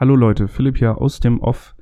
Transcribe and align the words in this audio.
Hallo 0.00 0.16
Leute, 0.16 0.48
Philipp 0.48 0.78
hier 0.78 0.96
aus 0.96 1.20
dem 1.20 1.42
Off. 1.42 1.76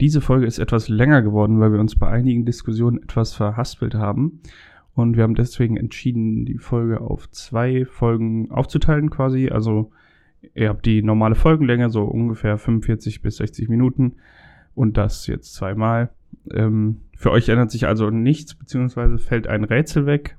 Diese 0.00 0.22
Folge 0.22 0.46
ist 0.46 0.58
etwas 0.58 0.88
länger 0.88 1.20
geworden, 1.20 1.60
weil 1.60 1.70
wir 1.70 1.80
uns 1.80 1.96
bei 1.96 2.08
einigen 2.08 2.46
Diskussionen 2.46 3.02
etwas 3.02 3.34
verhaspelt 3.34 3.94
haben. 3.94 4.40
Und 4.94 5.18
wir 5.18 5.22
haben 5.22 5.34
deswegen 5.34 5.76
entschieden, 5.76 6.46
die 6.46 6.56
Folge 6.56 7.02
auf 7.02 7.30
zwei 7.30 7.84
Folgen 7.84 8.50
aufzuteilen 8.50 9.10
quasi. 9.10 9.50
Also 9.50 9.92
ihr 10.54 10.70
habt 10.70 10.86
die 10.86 11.02
normale 11.02 11.34
Folgenlänge, 11.34 11.90
so 11.90 12.04
ungefähr 12.04 12.56
45 12.56 13.20
bis 13.20 13.36
60 13.36 13.68
Minuten. 13.68 14.14
Und 14.74 14.96
das 14.96 15.26
jetzt 15.26 15.52
zweimal. 15.52 16.08
Ähm, 16.50 17.02
für 17.18 17.30
euch 17.30 17.50
ändert 17.50 17.70
sich 17.70 17.86
also 17.86 18.08
nichts, 18.08 18.54
beziehungsweise 18.54 19.18
fällt 19.18 19.46
ein 19.46 19.64
Rätsel 19.64 20.06
weg. 20.06 20.38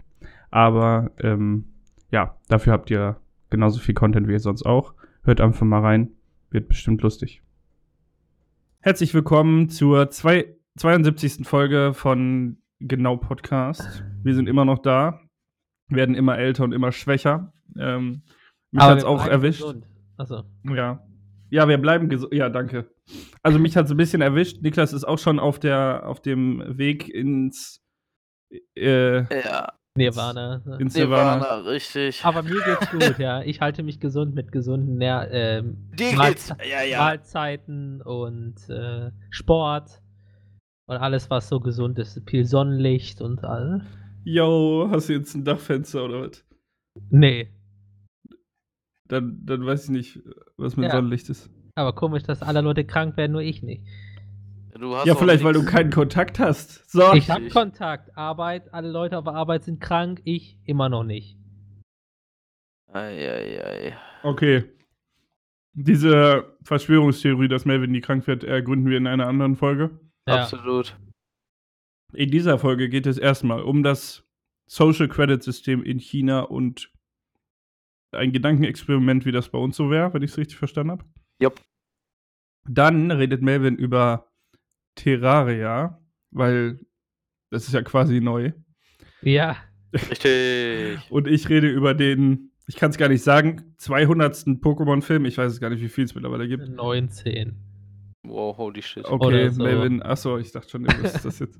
Aber 0.50 1.12
ähm, 1.20 1.66
ja, 2.10 2.38
dafür 2.48 2.74
habt 2.74 2.90
ihr 2.90 3.18
genauso 3.52 3.80
viel 3.80 3.94
Content 3.94 4.28
wie 4.28 4.32
ihr 4.32 4.40
sonst 4.40 4.66
auch. 4.66 4.96
Hört 5.22 5.42
einfach 5.42 5.68
mal 5.68 5.82
rein. 5.82 6.10
Wird 6.52 6.68
bestimmt 6.68 7.04
lustig. 7.04 7.44
Herzlich 8.80 9.14
willkommen 9.14 9.70
zur 9.70 10.10
zwei, 10.10 10.56
72. 10.78 11.48
Folge 11.48 11.94
von 11.94 12.58
Genau 12.80 13.18
Podcast. 13.18 14.04
Wir 14.24 14.34
sind 14.34 14.50
immer 14.50 14.66
noch 14.66 14.80
da, 14.80 15.22
werden 15.90 16.16
immer 16.16 16.40
älter 16.40 16.64
und 16.64 16.72
immer 16.72 16.92
schwächer. 16.92 17.54
Ähm, 17.78 18.24
mich 18.72 18.82
hat's 18.82 19.04
wir 19.04 19.10
auch 19.10 19.28
erwischt. 19.28 19.64
Achso. 20.18 20.44
Ja. 20.64 21.06
Ja, 21.52 21.68
wir 21.68 21.78
bleiben 21.78 22.10
gesund. 22.10 22.34
Ja, 22.34 22.50
danke. 22.50 22.90
Also 23.44 23.60
mich 23.60 23.78
hat's 23.78 23.92
ein 23.92 23.98
bisschen 23.98 24.22
erwischt. 24.22 24.64
Niklas 24.64 24.92
ist 24.92 25.04
auch 25.04 25.20
schon 25.20 25.38
auf 25.38 25.60
der 25.60 26.08
auf 26.08 26.20
dem 26.20 26.64
Weg 26.80 27.10
ins 27.10 27.84
äh, 28.76 29.22
Ja, 29.44 29.74
Nirvana. 30.00 30.62
ins 30.80 30.96
Nirvana. 30.96 31.36
Nirvana, 31.38 31.56
richtig. 31.70 32.24
Aber 32.26 32.42
mir 32.44 32.62
geht's 32.64 32.90
gut, 32.92 33.20
ja. 33.20 33.42
Ich 33.44 33.62
halte 33.62 33.84
mich 33.84 34.00
gesund 34.00 34.34
mit 34.36 34.52
gesunden 34.52 34.98
Nähr 34.98 35.28
ähm, 35.32 35.78
Dir 35.98 36.16
Mahl- 36.16 36.30
geht's. 36.30 36.50
Ja, 36.70 36.82
ja. 36.84 36.98
Mahlzeiten 37.00 38.02
und 38.02 38.56
äh, 38.70 39.12
Sport 39.30 40.02
und 40.88 40.98
alles, 40.98 41.30
was 41.30 41.48
so 41.50 41.60
gesund 41.60 42.00
ist. 42.00 42.22
Viel 42.28 42.46
Sonnenlicht 42.46 43.22
und 43.22 43.44
all. 43.44 43.86
Yo, 44.24 44.88
hast 44.92 45.10
du 45.10 45.14
jetzt 45.14 45.36
ein 45.36 45.44
Dachfenster 45.46 46.04
oder 46.06 46.22
was? 46.22 46.44
Nee. 47.10 47.50
Dann, 49.08 49.40
dann 49.44 49.66
weiß 49.66 49.86
ich 49.86 49.90
nicht, 49.90 50.20
was 50.58 50.76
mit 50.78 50.86
Ja. 50.86 50.92
Sonnenlicht 50.92 51.30
ist. 51.30 51.50
Aber 51.76 51.94
komisch, 51.94 52.24
dass 52.24 52.42
alle 52.44 52.62
Leute 52.62 52.84
krank 52.84 53.16
werden, 53.18 53.32
nur 53.32 53.42
ich 53.42 53.64
nicht. 53.64 53.84
Du 54.80 54.96
hast 54.96 55.06
Ja, 55.06 55.16
vielleicht, 55.16 55.44
weil 55.44 55.54
du 55.54 55.66
keinen 55.66 55.92
Kontakt 55.92 56.40
hast. 56.40 56.90
So. 56.90 57.14
Ich 57.14 57.30
habe 57.30 57.42
richtig. 57.42 57.54
Kontakt, 57.54 58.16
Arbeit, 58.18 58.74
alle 58.74 58.90
Leute 58.90 59.18
auf 59.18 59.26
der 59.26 59.34
Arbeit 59.34 59.64
sind 59.64 59.82
krank, 59.82 60.22
ich 60.24 60.58
immer 60.64 60.88
noch 60.88 61.04
nicht. 61.04 61.38
Eieiei. 62.88 63.98
Okay. 64.24 64.64
Diese 65.74 66.58
Verschwörungstheorie, 66.64 67.50
dass 67.50 67.66
Melvin 67.66 67.92
nie 67.92 68.02
krank 68.02 68.26
wird, 68.26 68.44
ergründen 68.44 68.90
wir 68.90 68.98
in 68.98 69.08
einer 69.08 69.28
anderen 69.28 69.56
Folge. 69.56 70.00
Ja. 70.28 70.44
Absolut. 70.44 70.98
In 72.14 72.32
dieser 72.32 72.58
Folge 72.58 72.90
geht 72.90 73.06
es 73.06 73.18
erstmal 73.18 73.62
um 73.62 73.84
das 73.84 74.24
Social 74.66 75.08
Credit 75.08 75.44
System 75.44 75.84
in 75.84 76.00
China 76.00 76.42
und 76.42 76.92
ein 78.12 78.32
Gedankenexperiment, 78.32 79.26
wie 79.26 79.32
das 79.32 79.50
bei 79.50 79.60
uns 79.60 79.76
so 79.76 79.92
wäre, 79.92 80.14
wenn 80.14 80.24
ich 80.24 80.32
es 80.32 80.38
richtig 80.38 80.58
verstanden 80.58 80.92
habe. 80.92 81.06
Jupp. 81.40 81.62
Dann 82.68 83.12
redet 83.12 83.42
Melvin 83.42 83.76
über 83.76 84.29
Terraria, 85.00 85.98
weil 86.32 86.80
das 87.50 87.68
ist 87.68 87.74
ja 87.74 87.82
quasi 87.82 88.20
neu. 88.20 88.52
Ja. 89.22 89.56
Richtig. 89.94 91.00
Und 91.10 91.28
ich 91.28 91.48
rede 91.50 91.70
über 91.70 91.94
den, 91.94 92.52
ich 92.68 92.76
kann 92.76 92.92
es 92.92 92.98
gar 92.98 93.08
nicht 93.08 93.24
sagen, 93.24 93.74
200. 93.78 94.36
Pokémon-Film. 94.62 95.26
Ich 95.26 95.38
weiß 95.38 95.54
es 95.54 95.60
gar 95.60 95.70
nicht, 95.70 95.82
wie 95.82 95.88
viel 95.90 96.04
es 96.04 96.14
mittlerweile 96.16 96.48
gibt. 96.48 96.68
19. 96.68 97.56
Wow, 98.24 98.58
holy 98.58 98.82
shit. 98.82 99.06
Okay, 99.06 99.50
so. 99.50 99.64
Melvin, 99.64 100.04
achso, 100.04 100.38
ich 100.38 100.52
dachte 100.52 100.70
schon, 100.70 100.86
was 100.86 101.16
ist 101.16 101.26
das 101.26 101.40
jetzt? 101.40 101.60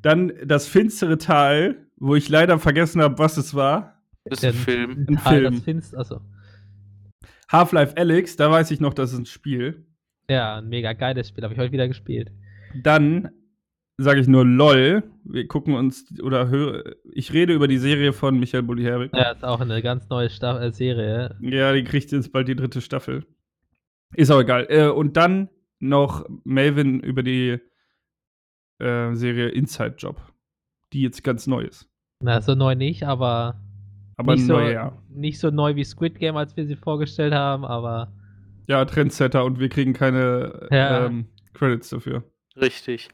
Dann 0.00 0.32
das 0.44 0.66
finstere 0.66 1.18
Tal, 1.18 1.86
wo 1.96 2.14
ich 2.14 2.28
leider 2.28 2.58
vergessen 2.58 3.02
habe, 3.02 3.18
was 3.18 3.36
es 3.36 3.54
war. 3.54 4.02
Das 4.24 4.38
ist 4.38 4.44
ein 4.46 4.54
Film. 4.54 5.06
Ein 5.08 5.16
Teil, 5.16 5.40
Film. 5.40 5.54
Das 5.54 5.62
findest, 5.62 5.96
achso. 5.96 6.20
Half-Life 7.52 7.96
Alyx, 7.98 8.36
da 8.36 8.50
weiß 8.50 8.70
ich 8.70 8.80
noch, 8.80 8.94
das 8.94 9.12
ist 9.12 9.18
ein 9.18 9.26
Spiel. 9.26 9.86
Ja, 10.30 10.56
ein 10.56 10.68
mega 10.68 10.94
geiles 10.94 11.28
Spiel, 11.28 11.44
habe 11.44 11.52
ich 11.52 11.60
heute 11.60 11.72
wieder 11.72 11.86
gespielt. 11.86 12.32
Dann 12.82 13.30
sage 13.96 14.20
ich 14.20 14.28
nur 14.28 14.44
LOL. 14.44 15.02
Wir 15.24 15.46
gucken 15.46 15.74
uns 15.74 16.06
oder 16.20 16.48
höre. 16.48 16.96
Ich 17.12 17.32
rede 17.32 17.54
über 17.54 17.68
die 17.68 17.78
Serie 17.78 18.12
von 18.12 18.38
Michael 18.38 18.62
Bulli-Herbig. 18.64 19.12
Ja, 19.14 19.30
ist 19.32 19.44
auch 19.44 19.60
eine 19.60 19.80
ganz 19.82 20.08
neue 20.08 20.28
Staff 20.30 20.60
äh, 20.60 20.70
Serie. 20.72 21.36
Ja, 21.40 21.72
die 21.72 21.84
kriegt 21.84 22.10
jetzt 22.12 22.32
bald 22.32 22.48
die 22.48 22.56
dritte 22.56 22.80
Staffel. 22.80 23.24
Ist 24.14 24.30
auch 24.30 24.40
egal. 24.40 24.66
Äh, 24.68 24.88
und 24.88 25.16
dann 25.16 25.48
noch 25.80 26.26
Melvin 26.44 27.00
über 27.00 27.22
die 27.22 27.58
äh, 28.78 29.14
Serie 29.14 29.48
Inside 29.48 29.94
Job, 29.98 30.20
die 30.92 31.02
jetzt 31.02 31.22
ganz 31.24 31.46
neu 31.46 31.62
ist. 31.62 31.88
Na, 32.20 32.40
so 32.40 32.54
neu 32.54 32.74
nicht, 32.74 33.04
aber, 33.04 33.60
Aber 34.16 34.34
nicht, 34.34 34.46
neu, 34.46 34.66
so, 34.66 34.72
ja. 34.72 34.92
nicht 35.10 35.38
so 35.38 35.50
neu 35.50 35.76
wie 35.76 35.84
Squid 35.84 36.18
Game, 36.18 36.36
als 36.36 36.56
wir 36.56 36.66
sie 36.66 36.76
vorgestellt 36.76 37.34
haben, 37.34 37.64
aber 37.64 38.12
Ja, 38.66 38.84
Trendsetter 38.84 39.44
und 39.44 39.58
wir 39.58 39.68
kriegen 39.68 39.92
keine 39.92 40.68
Ja. 40.70 41.06
ähm, 41.06 41.26
Credits 41.54 41.90
dafür. 41.90 42.24
Richtig. 42.56 43.08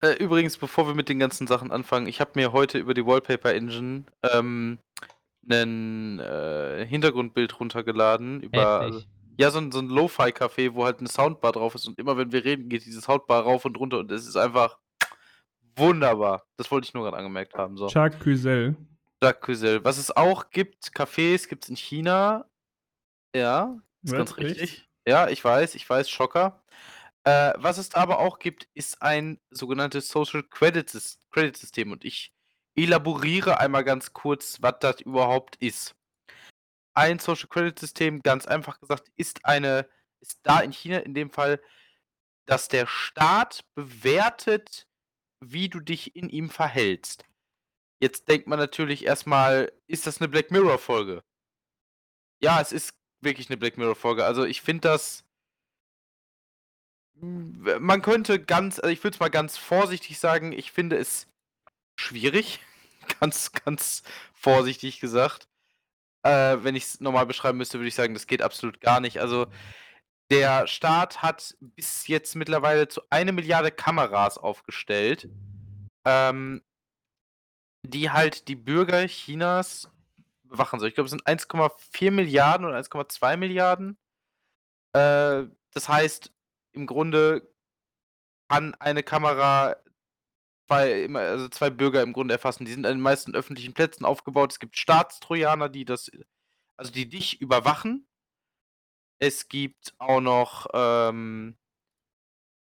Äh, 0.00 0.14
übrigens, 0.14 0.56
bevor 0.56 0.86
wir 0.86 0.94
mit 0.94 1.08
den 1.08 1.18
ganzen 1.18 1.46
Sachen 1.46 1.70
anfangen, 1.70 2.06
ich 2.06 2.20
habe 2.20 2.32
mir 2.34 2.52
heute 2.52 2.78
über 2.78 2.94
die 2.94 3.06
Wallpaper 3.06 3.54
Engine 3.54 4.04
ähm, 4.22 4.78
ein 5.48 6.18
äh, 6.18 6.84
Hintergrundbild 6.86 7.58
runtergeladen. 7.58 8.42
Über, 8.42 8.84
heftig. 8.84 9.08
ja, 9.38 9.50
so 9.50 9.58
ein, 9.58 9.70
so 9.72 9.78
ein 9.78 9.88
Lo-Fi-Café, 9.88 10.74
wo 10.74 10.84
halt 10.84 10.98
eine 10.98 11.08
Soundbar 11.08 11.52
drauf 11.52 11.74
ist 11.74 11.86
und 11.86 11.98
immer 11.98 12.16
wenn 12.16 12.32
wir 12.32 12.44
reden, 12.44 12.68
geht 12.68 12.84
diese 12.84 13.00
Soundbar 13.00 13.42
rauf 13.42 13.64
und 13.64 13.78
runter 13.78 13.98
und 13.98 14.10
es 14.10 14.26
ist 14.26 14.36
einfach 14.36 14.78
wunderbar. 15.76 16.46
Das 16.56 16.70
wollte 16.70 16.86
ich 16.86 16.94
nur 16.94 17.04
gerade 17.04 17.16
angemerkt 17.16 17.54
haben. 17.54 17.76
So. 17.76 17.88
Jacques 17.88 18.20
Cluzel. 18.20 18.76
Jacques 19.22 19.40
Cluzel. 19.40 19.84
Was 19.84 19.98
es 19.98 20.14
auch 20.14 20.50
gibt, 20.50 20.90
Cafés 20.94 21.48
gibt 21.48 21.64
es 21.64 21.70
in 21.70 21.76
China. 21.76 22.46
Ja, 23.34 23.78
ist 24.02 24.12
Was? 24.12 24.18
ganz 24.18 24.36
richtig. 24.36 24.88
Ja, 25.06 25.28
ich 25.28 25.44
weiß, 25.44 25.74
ich 25.74 25.88
weiß, 25.88 26.10
Schocker. 26.10 26.62
Äh, 27.24 27.52
was 27.56 27.78
es 27.78 27.94
aber 27.94 28.18
auch 28.18 28.38
gibt, 28.38 28.68
ist 28.74 29.00
ein 29.00 29.40
sogenanntes 29.50 30.08
Social 30.08 30.42
Credit, 30.42 30.90
Credit 31.30 31.56
System. 31.56 31.92
Und 31.92 32.04
ich 32.04 32.32
elaboriere 32.74 33.60
einmal 33.60 33.84
ganz 33.84 34.12
kurz, 34.12 34.58
was 34.60 34.74
das 34.80 35.00
überhaupt 35.00 35.56
ist. 35.56 35.94
Ein 36.94 37.18
Social 37.18 37.48
Credit 37.48 37.78
System, 37.78 38.22
ganz 38.22 38.46
einfach 38.46 38.80
gesagt, 38.80 39.10
ist 39.16 39.44
eine, 39.44 39.88
ist 40.20 40.40
da 40.42 40.60
in 40.60 40.72
China 40.72 40.98
in 40.98 41.14
dem 41.14 41.30
Fall, 41.30 41.60
dass 42.46 42.68
der 42.68 42.86
Staat 42.86 43.64
bewertet, 43.74 44.86
wie 45.40 45.68
du 45.68 45.80
dich 45.80 46.16
in 46.16 46.28
ihm 46.28 46.50
verhältst. 46.50 47.24
Jetzt 48.00 48.28
denkt 48.28 48.48
man 48.48 48.58
natürlich 48.58 49.04
erstmal, 49.06 49.72
ist 49.86 50.06
das 50.06 50.20
eine 50.20 50.28
Black 50.28 50.50
Mirror 50.50 50.78
Folge? 50.78 51.22
Ja, 52.40 52.60
es 52.60 52.72
ist 52.72 52.94
wirklich 53.20 53.48
eine 53.48 53.56
Black 53.56 53.78
Mirror 53.78 53.94
Folge. 53.94 54.24
Also 54.24 54.44
ich 54.44 54.60
finde 54.60 54.88
das. 54.88 55.24
Man 57.22 58.02
könnte 58.02 58.42
ganz, 58.42 58.80
also 58.80 58.90
ich 58.92 59.02
würde 59.04 59.14
es 59.14 59.20
mal 59.20 59.30
ganz 59.30 59.56
vorsichtig 59.56 60.18
sagen, 60.18 60.52
ich 60.52 60.72
finde 60.72 60.96
es 60.96 61.28
schwierig. 61.96 62.60
ganz, 63.20 63.52
ganz 63.52 64.02
vorsichtig 64.34 65.00
gesagt. 65.00 65.48
Äh, 66.24 66.58
wenn 66.62 66.76
ich 66.76 66.84
es 66.84 67.00
normal 67.00 67.26
beschreiben 67.26 67.58
müsste, 67.58 67.78
würde 67.78 67.88
ich 67.88 67.94
sagen, 67.94 68.14
das 68.14 68.26
geht 68.26 68.42
absolut 68.42 68.80
gar 68.80 69.00
nicht. 69.00 69.20
Also 69.20 69.46
der 70.30 70.66
Staat 70.66 71.22
hat 71.22 71.56
bis 71.60 72.06
jetzt 72.08 72.34
mittlerweile 72.34 72.88
zu 72.88 73.02
eine 73.10 73.32
Milliarde 73.32 73.70
Kameras 73.70 74.38
aufgestellt. 74.38 75.28
Ähm, 76.04 76.62
die 77.84 78.10
halt 78.10 78.48
die 78.48 78.56
Bürger 78.56 79.06
Chinas 79.06 79.90
bewachen 80.44 80.78
soll. 80.78 80.88
Ich 80.88 80.94
glaube, 80.94 81.06
es 81.06 81.10
sind 81.10 81.26
1,4 81.26 82.10
Milliarden 82.10 82.66
oder 82.66 82.78
1,2 82.78 83.36
Milliarden. 83.36 83.96
Äh, 84.92 85.44
das 85.72 85.88
heißt, 85.88 86.32
im 86.72 86.86
Grunde 86.86 87.52
kann 88.48 88.74
eine 88.76 89.02
Kamera 89.02 89.76
zwei, 90.66 91.08
also 91.14 91.48
zwei 91.48 91.70
Bürger 91.70 92.02
im 92.02 92.12
Grunde 92.12 92.34
erfassen. 92.34 92.64
Die 92.64 92.72
sind 92.72 92.86
an 92.86 92.94
den 92.94 93.02
meisten 93.02 93.34
öffentlichen 93.34 93.74
Plätzen 93.74 94.04
aufgebaut. 94.04 94.52
Es 94.52 94.58
gibt 94.58 94.76
Staatstrojaner, 94.76 95.68
die 95.68 95.84
das, 95.84 96.10
also 96.76 96.92
die 96.92 97.08
dich 97.08 97.40
überwachen. 97.40 98.06
Es 99.20 99.48
gibt 99.48 99.94
auch 99.98 100.20
noch, 100.20 100.66
ähm, 100.74 101.56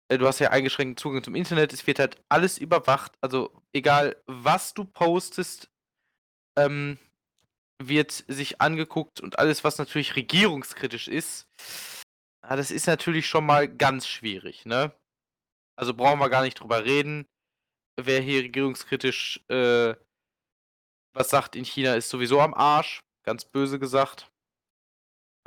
äh, 0.10 0.18
du 0.18 0.28
hast 0.28 0.40
ja 0.40 0.52
eingeschränkten 0.52 0.98
Zugang 0.98 1.24
zum 1.24 1.36
Internet. 1.36 1.74
Es 1.74 1.86
wird 1.88 2.00
halt 2.00 2.24
alles 2.30 2.58
überwacht. 2.58 3.14
Also 3.22 3.52
egal, 3.74 4.16
was 4.28 4.74
du 4.74 4.86
postest, 4.86 5.70
ähm, 6.58 6.98
wird 7.80 8.24
sich 8.28 8.60
angeguckt 8.62 9.20
und 9.20 9.38
alles, 9.38 9.64
was 9.64 9.78
natürlich 9.78 10.16
regierungskritisch 10.16 11.08
ist, 11.08 11.48
ah, 12.42 12.56
das 12.56 12.72
ist 12.72 12.88
natürlich 12.88 13.28
schon 13.28 13.46
mal 13.46 13.68
ganz 13.68 14.08
schwierig, 14.08 14.66
ne? 14.66 14.92
Also 15.78 15.94
brauchen 15.94 16.20
wir 16.20 16.30
gar 16.30 16.42
nicht 16.42 16.60
drüber 16.60 16.86
reden. 16.86 17.28
Wer 18.00 18.22
hier 18.22 18.44
regierungskritisch 18.44 19.44
äh, 19.50 19.96
was 21.18 21.30
sagt 21.30 21.56
in 21.56 21.66
China, 21.66 21.96
ist 21.96 22.10
sowieso 22.10 22.40
am 22.42 22.54
Arsch. 22.54 23.02
Ganz 23.24 23.44
böse 23.46 23.80
gesagt. 23.80 24.32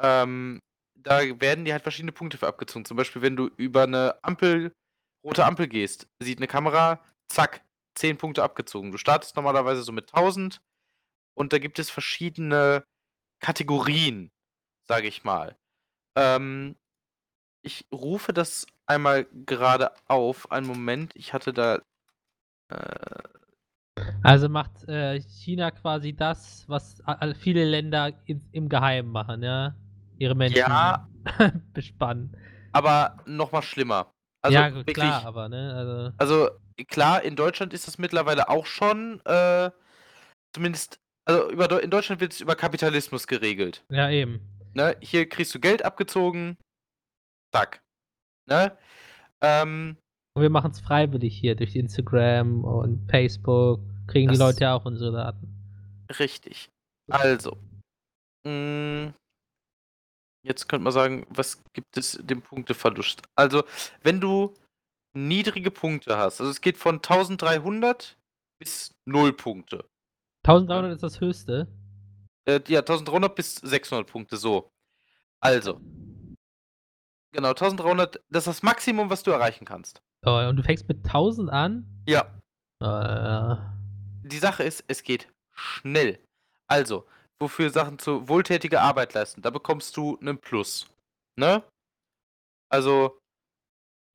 Ähm, 0.03 0.61
da 0.99 1.21
werden 1.41 1.65
dir 1.65 1.73
halt 1.73 1.83
verschiedene 1.83 2.13
Punkte 2.13 2.39
für 2.39 2.49
abgezogen. 2.49 2.85
Zum 2.85 2.97
Beispiel, 2.97 3.23
wenn 3.23 3.37
du 3.37 3.47
über 3.57 3.85
eine 3.85 4.19
Ampel, 4.23 4.75
rote 5.25 5.45
Ampel 5.45 5.69
gehst, 5.69 6.09
sieht 6.21 6.39
eine 6.39 6.49
Kamera, 6.49 7.03
zack, 7.29 7.65
10 7.95 8.19
Punkte 8.19 8.43
abgezogen. 8.43 8.93
Du 8.93 8.99
startest 8.99 9.37
normalerweise 9.37 9.83
so 9.83 9.93
mit 9.93 10.13
1000 10.13 10.61
und 11.35 11.53
da 11.53 11.59
gibt 11.59 11.79
es 11.79 11.91
verschiedene 11.91 12.85
Kategorien, 13.41 14.31
sage 14.89 15.07
ich 15.07 15.25
mal. 15.25 15.57
Ähm, 16.17 16.77
ich 17.63 17.87
rufe 17.93 18.33
das 18.33 18.67
einmal 18.87 19.27
gerade 19.47 19.93
auf. 20.07 20.51
Einen 20.51 20.67
Moment, 20.67 21.15
ich 21.15 21.33
hatte 21.33 21.53
da. 21.53 21.83
Äh, 22.73 23.23
Also 24.23 24.49
macht 24.49 24.89
äh, 24.89 25.21
China 25.21 25.71
quasi 25.71 26.15
das, 26.15 26.65
was 26.69 27.03
viele 27.39 27.65
Länder 27.65 28.13
in, 28.27 28.43
im 28.53 28.69
Geheimen 28.69 29.11
machen, 29.11 29.43
ja? 29.43 29.75
Ihre 30.19 30.35
Menschen 30.35 30.59
Ja. 30.59 31.09
bespannen. 31.75 32.37
aber 32.73 33.17
nochmal 33.27 33.63
schlimmer. 33.63 34.13
Also 34.43 34.57
ja, 34.59 34.75
wirklich, 34.75 34.95
klar, 34.95 35.25
aber, 35.27 35.49
ne? 35.49 35.75
Also, 35.75 36.13
Also 36.17 36.51
klar, 36.89 37.23
in 37.23 37.37
Deutschland 37.37 37.75
ist 37.75 37.87
das 37.87 37.99
mittlerweile 37.99 38.49
auch 38.49 38.65
schon, 38.65 39.21
äh, 39.27 39.71
zumindest, 40.55 40.99
also 41.27 41.51
über, 41.51 41.83
in 41.83 41.91
Deutschland 41.91 42.21
wird 42.23 42.33
es 42.33 42.41
über 42.41 42.57
Kapitalismus 42.57 43.27
geregelt. 43.27 43.85
ja, 43.91 44.09
eben. 44.11 44.41
Ne? 44.75 44.97
Hier 45.01 45.29
kriegst 45.29 45.55
du 45.55 45.61
Geld 45.61 45.85
abgezogen, 45.85 46.57
zack. 47.55 47.81
Ne? 48.49 48.77
Ähm, 49.43 49.97
Und 50.37 50.43
wir 50.43 50.51
machen 50.51 50.71
es 50.71 50.81
freiwillig 50.81 51.37
hier 51.39 51.55
durch 51.57 51.75
Instagram 51.77 52.65
und 52.65 53.09
Facebook. 53.11 53.81
Kriegen 54.07 54.31
die 54.33 54.39
Leute 54.39 54.61
ja 54.63 54.75
auch 54.75 54.85
unsere 54.85 55.13
Daten. 55.13 55.49
richtig. 56.19 56.69
Also, 57.11 57.57
mh, 58.47 59.13
jetzt 60.47 60.69
könnte 60.69 60.85
man 60.85 60.93
sagen, 60.93 61.27
was 61.31 61.61
gibt 61.73 61.97
es 61.97 62.13
dem 62.23 62.43
Punkteverlust? 62.43 63.23
Also, 63.37 63.65
wenn 64.03 64.21
du 64.21 64.55
niedrige 65.17 65.71
Punkte 65.73 66.17
hast, 66.17 66.41
also 66.41 66.51
es 66.51 66.61
geht 66.61 66.77
von 66.77 66.97
1300 66.97 68.17
bis 68.61 68.93
0 69.09 69.33
Punkte. 69.33 69.85
1300 70.47 70.93
ist 70.95 71.03
das 71.03 71.21
höchste. 71.21 71.67
Äh, 72.57 72.63
ja, 72.69 72.81
1300 72.81 73.35
bis 73.35 73.57
600 73.57 74.07
Punkte, 74.07 74.37
so. 74.37 74.71
Also. 75.41 75.81
Genau, 77.33 77.51
1300, 77.51 78.21
das 78.29 78.43
ist 78.43 78.47
das 78.47 78.63
Maximum, 78.63 79.09
was 79.09 79.23
du 79.23 79.31
erreichen 79.31 79.65
kannst. 79.65 80.03
Oh, 80.27 80.37
und 80.49 80.57
du 80.57 80.63
fängst 80.63 80.89
mit 80.89 81.05
1000 81.05 81.51
an? 81.51 81.87
Ja. 82.07 82.39
Äh, 82.83 83.57
Die 84.29 84.39
Sache 84.39 84.65
ist, 84.65 84.85
es 84.89 85.03
geht 85.03 85.29
schnell. 85.53 86.19
Also, 86.69 87.07
wofür 87.41 87.71
Sachen 87.71 87.99
zu 87.99 88.29
wohltätige 88.29 88.81
Arbeit 88.81 89.15
leisten, 89.15 89.43
da 89.43 89.51
bekommst 89.51 89.97
du 89.97 90.19
einen 90.21 90.39
Plus. 90.39 90.89
Ne? 91.37 91.63
Also, 92.69 93.19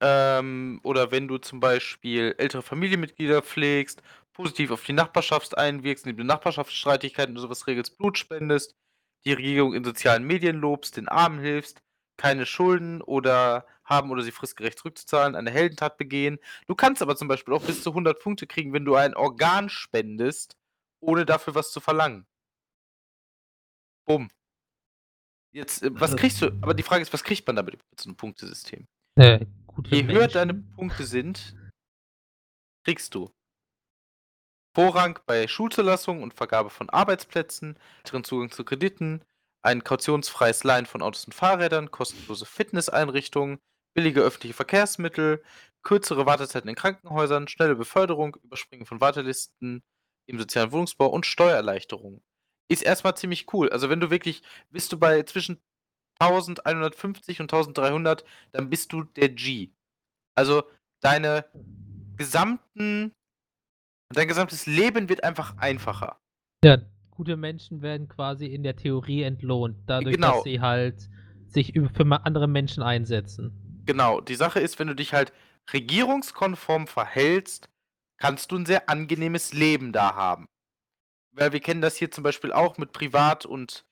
ähm, 0.01 0.79
oder 0.83 1.11
wenn 1.11 1.27
du 1.27 1.37
zum 1.37 1.59
Beispiel 1.59 2.35
ältere 2.37 2.61
Familienmitglieder 2.61 3.41
pflegst, 3.41 4.01
positiv 4.35 4.71
auf 4.71 4.83
die 4.83 4.93
Nachbarschaft 4.93 5.57
einwirkst, 5.57 6.05
indem 6.05 6.17
du 6.17 6.23
Nachbarschaftsstreitigkeiten 6.25 7.35
und 7.35 7.41
sowas 7.41 7.65
regelst, 7.65 7.97
Blut 7.97 8.17
spendest, 8.17 8.75
die 9.25 9.33
Regierung 9.33 9.73
in 9.73 9.83
sozialen 9.83 10.23
Medien 10.23 10.57
lobst, 10.57 10.97
den 10.97 11.07
Armen 11.07 11.39
hilfst, 11.39 11.81
keine 12.17 12.45
Schulden 12.45 13.01
oder 13.01 13.65
haben 13.83 14.11
oder 14.11 14.23
sie 14.23 14.31
fristgerecht 14.31 14.79
zurückzuzahlen, 14.79 15.35
eine 15.35 15.51
Heldentat 15.51 15.97
begehen. 15.97 16.39
Du 16.67 16.75
kannst 16.75 17.01
aber 17.01 17.15
zum 17.15 17.27
Beispiel 17.27 17.53
auch 17.53 17.63
bis 17.63 17.81
zu 17.81 17.89
100 17.91 18.19
Punkte 18.19 18.45
kriegen, 18.45 18.73
wenn 18.73 18.85
du 18.85 18.95
ein 18.95 19.15
Organ 19.15 19.69
spendest, 19.69 20.57
ohne 20.99 21.25
dafür 21.25 21.55
was 21.55 21.71
zu 21.71 21.79
verlangen. 21.79 22.25
Bumm. 24.05 24.29
Jetzt, 25.51 25.83
äh, 25.83 25.89
was 25.93 26.15
kriegst 26.15 26.41
du? 26.41 26.47
Aber 26.61 26.73
die 26.73 26.83
Frage 26.83 27.01
ist, 27.01 27.13
was 27.13 27.23
kriegt 27.23 27.47
man 27.47 27.55
damit 27.55 27.75
mit 27.75 27.99
so 27.99 28.09
einem 28.09 28.17
Punktesystem? 28.17 28.85
äh, 29.15 29.45
Je 29.85 30.03
höher 30.03 30.27
deine 30.27 30.53
Menschen. 30.53 30.75
Punkte 30.75 31.05
sind, 31.05 31.55
kriegst 32.83 33.15
du 33.15 33.34
Vorrang 34.75 35.17
bei 35.25 35.47
Schulzulassung 35.47 36.21
und 36.21 36.33
Vergabe 36.33 36.69
von 36.69 36.89
Arbeitsplätzen, 36.89 37.79
weiteren 37.99 38.25
Zugang 38.25 38.51
zu 38.51 38.65
Krediten, 38.65 39.21
ein 39.61 39.85
kautionsfreies 39.85 40.65
Leihen 40.65 40.85
von 40.85 41.01
Autos 41.01 41.23
und 41.23 41.33
Fahrrädern, 41.33 41.91
kostenlose 41.91 42.45
Fitnesseinrichtungen, 42.45 43.59
billige 43.93 44.19
öffentliche 44.19 44.53
Verkehrsmittel, 44.53 45.41
kürzere 45.81 46.25
Wartezeiten 46.25 46.69
in 46.69 46.75
Krankenhäusern, 46.75 47.47
schnelle 47.47 47.75
Beförderung, 47.75 48.35
Überspringen 48.43 48.85
von 48.85 48.99
Wartelisten 48.99 49.81
im 50.25 50.39
sozialen 50.39 50.73
Wohnungsbau 50.73 51.07
und 51.07 51.25
Steuererleichterungen. 51.25 52.21
Ist 52.67 52.83
erstmal 52.83 53.15
ziemlich 53.15 53.53
cool. 53.53 53.69
Also 53.69 53.89
wenn 53.89 54.01
du 54.01 54.09
wirklich, 54.09 54.43
bist 54.71 54.91
du 54.91 54.99
bei 54.99 55.23
zwischen 55.23 55.61
1150 56.19 57.39
und 57.39 57.53
1300, 57.53 58.25
dann 58.51 58.69
bist 58.69 58.91
du 58.91 59.03
der 59.03 59.29
G. 59.29 59.69
Also 60.35 60.63
deine 60.99 61.45
gesamten, 62.17 63.13
dein 64.13 64.27
gesamtes 64.27 64.65
Leben 64.65 65.09
wird 65.09 65.23
einfach 65.23 65.57
einfacher. 65.57 66.17
Ja, 66.63 66.77
gute 67.11 67.37
Menschen 67.37 67.81
werden 67.81 68.07
quasi 68.07 68.47
in 68.47 68.63
der 68.63 68.75
Theorie 68.75 69.23
entlohnt, 69.23 69.77
dadurch, 69.87 70.15
Genau. 70.15 70.35
dass 70.35 70.43
sie 70.43 70.61
halt 70.61 71.09
sich 71.47 71.73
für 71.93 72.25
andere 72.25 72.47
Menschen 72.47 72.83
einsetzen. 72.83 73.83
Genau, 73.85 74.19
die 74.19 74.35
Sache 74.35 74.59
ist, 74.59 74.79
wenn 74.79 74.87
du 74.87 74.95
dich 74.95 75.13
halt 75.13 75.31
regierungskonform 75.71 76.87
verhältst, 76.87 77.69
kannst 78.17 78.51
du 78.51 78.57
ein 78.57 78.65
sehr 78.65 78.89
angenehmes 78.89 79.53
Leben 79.53 79.91
da 79.91 80.15
haben. 80.15 80.47
Weil 81.31 81.51
wir 81.53 81.59
kennen 81.59 81.81
das 81.81 81.95
hier 81.95 82.11
zum 82.11 82.23
Beispiel 82.23 82.51
auch 82.51 82.77
mit 82.77 82.91
Privat- 82.93 83.45
und 83.45 83.85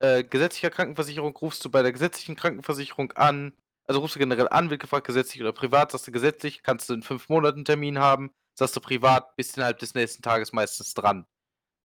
äh, 0.00 0.24
gesetzlicher 0.24 0.70
Krankenversicherung. 0.70 1.34
Rufst 1.36 1.64
du 1.64 1.70
bei 1.70 1.82
der 1.82 1.92
gesetzlichen 1.92 2.36
Krankenversicherung 2.36 3.12
an, 3.12 3.52
also 3.86 4.00
rufst 4.00 4.16
du 4.16 4.20
generell 4.20 4.48
an, 4.48 4.70
wird 4.70 4.80
gefragt, 4.80 5.06
gesetzlich 5.06 5.40
oder 5.42 5.52
privat, 5.52 5.92
sagst 5.92 6.06
du 6.06 6.12
gesetzlich, 6.12 6.62
kannst 6.62 6.88
du 6.88 6.94
in 6.94 7.02
fünf 7.02 7.28
Monaten 7.28 7.58
einen 7.58 7.64
Termin 7.64 7.98
haben, 7.98 8.30
sagst 8.54 8.76
du 8.76 8.80
privat, 8.80 9.34
bist 9.36 9.56
innerhalb 9.56 9.78
des 9.78 9.94
nächsten 9.94 10.22
Tages 10.22 10.52
meistens 10.52 10.94
dran. 10.94 11.26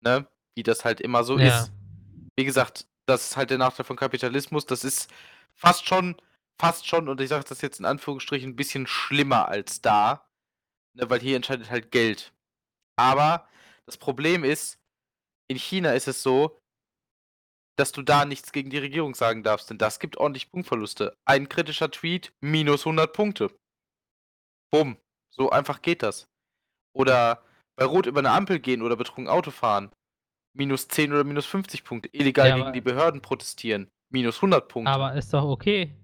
Ne? 0.03 0.27
Wie 0.55 0.63
das 0.63 0.85
halt 0.85 1.01
immer 1.01 1.25
so 1.25 1.39
Ja. 1.39 1.61
ist. 1.63 1.73
Wie 2.37 2.45
gesagt, 2.45 2.87
das 3.07 3.31
ist 3.31 3.37
halt 3.37 3.51
der 3.51 3.59
Nachteil 3.59 3.87
von 3.87 3.97
Kapitalismus. 3.97 4.67
Das 4.67 4.85
ist 4.85 5.11
fast 5.55 5.87
schon, 5.87 6.21
fast 6.61 6.87
schon, 6.87 7.09
und 7.09 7.21
ich 7.21 7.29
sage 7.29 7.45
das 7.49 7.61
jetzt 7.61 7.79
in 7.79 7.87
Anführungsstrichen, 7.87 8.51
ein 8.51 8.57
bisschen 8.57 8.87
schlimmer 8.87 9.49
als 9.49 9.81
da. 9.81 10.29
Ne, 10.95 11.09
weil 11.11 11.21
hier 11.21 11.37
entscheidet 11.37 11.71
halt 11.71 11.91
Geld. 11.93 12.33
Aber 12.99 13.49
das 13.85 13.97
Problem 13.99 14.45
ist, 14.45 14.79
in 15.49 15.59
China 15.59 15.93
ist 15.93 16.09
es 16.09 16.23
so, 16.23 16.61
dass 17.79 17.93
du 17.93 18.03
da 18.03 18.25
nichts 18.25 18.53
gegen 18.53 18.71
die 18.71 18.79
Regierung 18.79 19.15
sagen 19.15 19.43
darfst, 19.43 19.69
denn 19.69 19.77
das 19.77 20.01
gibt 20.01 20.17
ordentlich 20.17 20.51
Punktverluste. 20.51 21.17
Ein 21.27 21.49
kritischer 21.49 21.91
Tweet, 21.91 22.33
minus 22.41 22.87
100 22.87 23.13
Punkte. 23.13 23.55
Bumm. 24.73 24.97
So 25.31 25.51
einfach 25.51 25.83
geht 25.83 26.03
das. 26.03 26.27
Oder 26.97 27.43
bei 27.77 27.85
Rot 27.85 28.07
über 28.07 28.21
eine 28.21 28.31
Ampel 28.31 28.59
gehen 28.59 28.83
oder 28.83 28.97
betrunken 28.97 29.29
Auto 29.29 29.51
fahren. 29.51 29.91
Minus 30.55 30.89
10 30.89 31.13
oder 31.13 31.25
minus 31.25 31.45
50 31.47 31.85
Punkte. 31.85 32.09
Illegal 32.13 32.49
Ja, 32.49 32.57
gegen 32.57 32.73
die 32.73 32.81
Behörden 32.81 33.21
protestieren. 33.21 33.89
Minus 34.11 34.37
100 34.37 34.69
Punkte. 34.69 34.91
Aber 34.91 35.15
ist 35.15 35.35
doch 35.35 35.45
okay. 35.45 35.95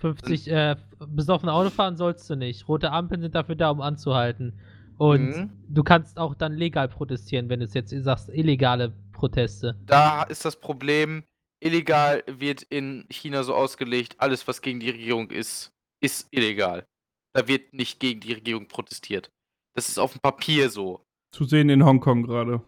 50, 0.00 0.48
äh, 0.48 0.76
besoffen 1.08 1.48
Auto 1.48 1.70
fahren 1.70 1.96
sollst 1.96 2.30
du 2.30 2.36
nicht. 2.36 2.68
Rote 2.68 2.92
Ampeln 2.92 3.20
sind 3.20 3.34
dafür 3.34 3.56
da, 3.56 3.70
um 3.70 3.80
anzuhalten. 3.80 4.60
Und 4.96 5.30
Mhm. 5.30 5.50
du 5.68 5.82
kannst 5.82 6.18
auch 6.18 6.34
dann 6.34 6.52
legal 6.54 6.88
protestieren, 6.88 7.48
wenn 7.48 7.60
du 7.60 7.66
es 7.66 7.74
jetzt 7.74 7.90
sagst, 7.90 8.28
illegale 8.28 8.92
Proteste. 9.12 9.76
da 9.86 10.22
ist 10.22 10.44
das 10.44 10.54
Problem, 10.60 11.24
illegal 11.60 12.22
wird 12.28 12.62
in 12.62 13.04
China 13.10 13.42
so 13.42 13.54
ausgelegt, 13.54 14.14
alles 14.18 14.46
was 14.46 14.62
gegen 14.62 14.78
die 14.78 14.90
Regierung 14.90 15.30
ist, 15.30 15.72
ist 16.00 16.28
illegal. 16.30 16.84
Da 17.32 17.48
wird 17.48 17.72
nicht 17.74 17.98
gegen 17.98 18.20
die 18.20 18.32
Regierung 18.34 18.68
protestiert. 18.68 19.30
Das 19.78 19.88
ist 19.88 19.98
auf 19.98 20.10
dem 20.10 20.20
Papier 20.20 20.70
so. 20.70 21.06
Zu 21.30 21.44
sehen 21.44 21.68
in 21.68 21.84
Hongkong 21.84 22.24
gerade. 22.24 22.60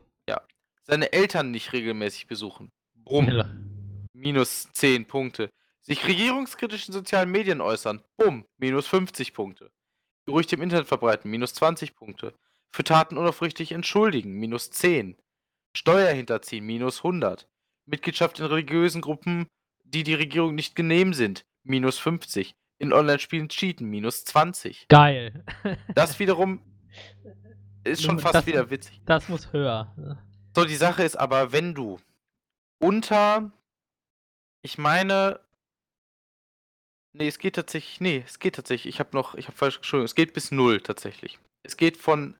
Seine 0.84 1.12
Eltern 1.12 1.50
nicht 1.50 1.72
regelmäßig 1.72 2.28
besuchen. 2.28 2.70
Bumm. 2.94 4.06
Minus 4.12 4.68
10 4.74 5.06
Punkte. 5.06 5.50
Sich 5.80 6.06
regierungskritisch 6.06 6.86
in 6.86 6.92
sozialen 6.92 7.32
Medien 7.32 7.60
äußern. 7.60 8.04
Bumm. 8.16 8.44
Minus 8.58 8.86
50 8.86 9.34
Punkte. 9.34 9.72
Gerüchte 10.24 10.54
im 10.54 10.62
Internet 10.62 10.86
verbreiten. 10.86 11.32
Minus 11.32 11.52
20 11.54 11.96
Punkte. 11.96 12.32
Für 12.70 12.84
Taten 12.84 13.18
unaufrichtig 13.18 13.72
entschuldigen. 13.72 14.34
Minus 14.34 14.70
10. 14.70 15.16
Steuer 15.76 16.12
hinterziehen. 16.12 16.64
Minus 16.64 16.98
100. 16.98 17.48
Mitgliedschaft 17.86 18.38
in 18.38 18.46
religiösen 18.46 19.00
Gruppen, 19.00 19.48
die 19.82 20.04
die 20.04 20.14
Regierung 20.14 20.54
nicht 20.54 20.76
genehm 20.76 21.12
sind. 21.12 21.44
Minus 21.64 21.98
50. 21.98 22.52
In 22.78 22.92
Online-Spielen 22.92 23.48
cheaten. 23.48 23.90
Minus 23.90 24.24
20. 24.24 24.86
Geil. 24.86 25.44
Das 25.96 26.20
wiederum 26.20 26.69
ist 27.84 28.02
schon 28.02 28.18
fast 28.18 28.34
Das- 28.34 28.46
wieder 28.46 28.70
witzig. 28.70 29.00
Das 29.06 29.28
muss 29.28 29.52
höher. 29.52 29.94
So, 30.54 30.64
die 30.64 30.76
Sache 30.76 31.02
ist 31.04 31.16
aber, 31.16 31.52
wenn 31.52 31.74
du 31.74 31.98
unter, 32.82 33.52
ich 34.62 34.78
meine, 34.78 35.40
nee, 37.12 37.28
es 37.28 37.38
geht 37.38 37.54
tatsächlich, 37.56 38.00
nee, 38.00 38.22
es 38.26 38.38
geht 38.38 38.56
tatsächlich, 38.56 38.94
ich 38.94 39.00
habe 39.00 39.16
noch, 39.16 39.34
ich 39.34 39.46
habe 39.48 39.56
falsch 39.56 39.78
geschrieben, 39.80 40.04
es 40.04 40.14
geht 40.14 40.32
bis 40.32 40.50
0 40.50 40.80
tatsächlich. 40.80 41.38
Es 41.62 41.76
geht 41.76 41.96
von 41.96 42.36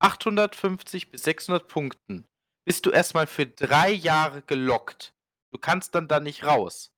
850 0.00 1.10
bis 1.10 1.22
600 1.24 1.68
Punkten. 1.68 2.24
Bist 2.66 2.86
du 2.86 2.90
erstmal 2.90 3.26
für 3.26 3.46
drei 3.46 3.90
Jahre 3.90 4.42
gelockt. 4.42 5.12
Du 5.52 5.58
kannst 5.58 5.94
dann 5.94 6.08
da 6.08 6.18
nicht 6.20 6.44
raus. 6.44 6.90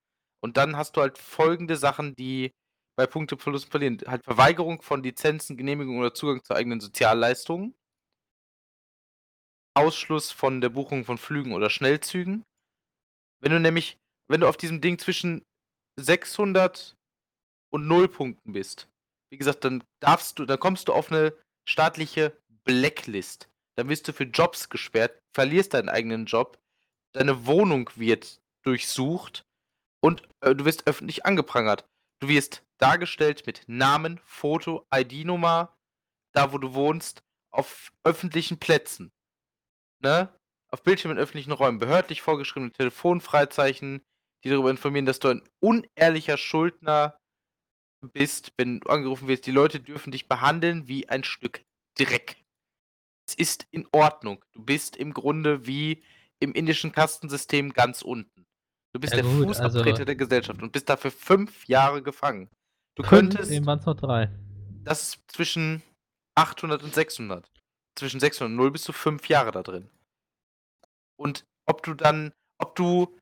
Und 0.43 0.57
dann 0.57 0.77
hast 0.77 0.97
du 0.97 1.01
halt 1.01 1.19
folgende 1.19 1.77
Sachen, 1.77 2.15
die 2.15 2.53
bei 2.97 3.07
Punkteverlusten 3.07 3.71
verlieren. 3.71 3.99
Halt 4.07 4.25
Verweigerung 4.25 4.83
von 4.83 5.03
Lizenzen, 5.03 5.57
Genehmigung 5.57 5.99
oder 5.99 6.15
Zugang 6.15 6.43
zu 6.43 6.55
eigenen 6.55 6.81
Sozialleistungen. 6.81 7.75
Ausschluss 9.75 10.31
von 10.31 10.61
der 10.61 10.71
Buchung 10.71 11.05
von 11.05 11.19
Flügen 11.19 11.53
oder 11.53 11.69
Schnellzügen. 11.69 12.45
Wenn 13.41 13.53
du 13.53 13.61
nämlich, 13.61 13.99
wenn 14.29 14.41
du 14.41 14.49
auf 14.49 14.57
diesem 14.57 14.81
Ding 14.81 14.99
zwischen 14.99 15.45
600 16.01 16.97
und 17.71 17.87
0 17.87 18.09
Punkten 18.09 18.53
bist, 18.53 18.89
wie 19.31 19.37
gesagt, 19.37 19.65
dann 19.65 19.85
darfst 20.01 20.39
du, 20.39 20.47
dann 20.47 20.59
kommst 20.59 20.89
du 20.89 20.95
auf 20.95 21.13
eine 21.13 21.37
staatliche 21.69 22.41
Blacklist. 22.65 23.51
Dann 23.77 23.91
wirst 23.91 24.09
du 24.09 24.15
für 24.15 24.25
Jobs 24.25 24.71
gesperrt, 24.71 25.21
verlierst 25.35 25.75
deinen 25.75 25.91
eigenen 25.91 26.25
Job, 26.25 26.59
deine 27.13 27.45
Wohnung 27.47 27.91
wird 27.97 28.41
durchsucht 28.65 29.45
und 30.03 30.23
äh, 30.41 30.55
du 30.55 30.65
wirst 30.65 30.87
öffentlich 30.87 31.27
angeprangert. 31.27 31.87
Du 32.21 32.29
wirst 32.29 32.65
dargestellt 32.79 33.47
mit 33.47 33.63
Namen, 33.67 34.21
Foto, 34.25 34.87
ID-Nummer, 34.95 35.77
da 36.33 36.53
wo 36.53 36.59
du 36.59 36.75
wohnst, 36.75 37.23
auf 37.51 37.91
öffentlichen 38.05 38.59
Plätzen. 38.59 39.13
Ne? 40.01 40.29
Auf 40.69 40.83
Bildschirmen 40.83 41.17
in 41.17 41.23
öffentlichen 41.23 41.53
Räumen, 41.53 41.79
behördlich 41.79 42.23
vorgeschriebene 42.23 42.73
Telefonfreizeichen, 42.73 44.05
die 44.45 44.51
darüber 44.51 44.71
informieren, 44.71 45.07
dass 45.07 45.19
du 45.21 45.29
ein 45.29 45.43
unehrlicher 45.61 46.37
Schuldner 46.37 47.19
bist, 48.13 48.53
wenn 48.57 48.81
du 48.81 48.89
angerufen 48.89 49.29
wirst. 49.29 49.47
Die 49.47 49.53
Leute 49.53 49.81
dürfen 49.81 50.13
dich 50.13 50.29
behandeln 50.29 50.87
wie 50.87 51.09
ein 51.09 51.25
Stück 51.25 51.65
Dreck. 51.99 52.37
Es 53.27 53.35
ist 53.35 53.67
in 53.71 53.89
Ordnung. 53.93 54.45
Du 54.53 54.63
bist 54.63 54.97
im 54.97 55.15
Grunde 55.15 55.67
wie 55.67 56.05
im 56.39 56.53
indischen 56.53 56.93
Kastensystem 56.93 57.73
ganz 57.73 58.03
unten. 58.03 58.47
Du 58.93 59.01
bist 59.01 59.15
Ja 59.15 59.23
der 59.23 59.31
gut, 59.31 59.47
Fußabtreter 59.49 59.91
also- 59.91 60.05
der 60.05 60.17
Gesellschaft 60.17 60.63
und 60.63 60.73
bist 60.73 60.89
dafür 60.89 61.11
fünf 61.11 61.67
Jahre 61.67 62.03
gefangen. 62.03 62.51
Du 62.97 63.03
könntest, 63.03 63.51
Eben 63.51 63.67
waren 63.67 63.79
es 63.79 63.87
nur 63.87 63.95
drei. 63.95 64.31
das 64.85 65.03
ist 65.03 65.21
zwischen 65.29 65.83
800 66.35 66.83
und 66.83 66.95
600. 66.95 67.49
Zwischen 67.95 68.21
600 68.21 68.51
und 68.51 68.57
0 68.57 68.71
bist 68.73 68.89
du 68.89 68.93
fünf 68.93 69.29
Jahre 69.29 69.53
da 69.53 69.63
drin. 69.63 69.89
Und 71.17 71.47
ob 71.67 71.83
du 71.83 71.95
dann, 71.95 72.33
ob 72.59 72.75
du, 72.75 73.17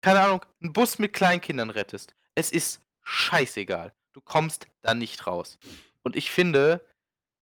keine 0.00 0.20
Ahnung, 0.20 0.44
einen 0.60 0.72
Bus 0.72 0.98
mit 0.98 1.12
Kleinkindern 1.12 1.70
rettest, 1.70 2.14
es 2.34 2.50
ist 2.50 2.82
scheißegal. 3.02 3.92
Du 4.12 4.20
kommst 4.20 4.66
da 4.82 4.94
nicht 4.94 5.26
raus. 5.26 5.58
Und 6.02 6.16
ich 6.16 6.30
finde, 6.30 6.84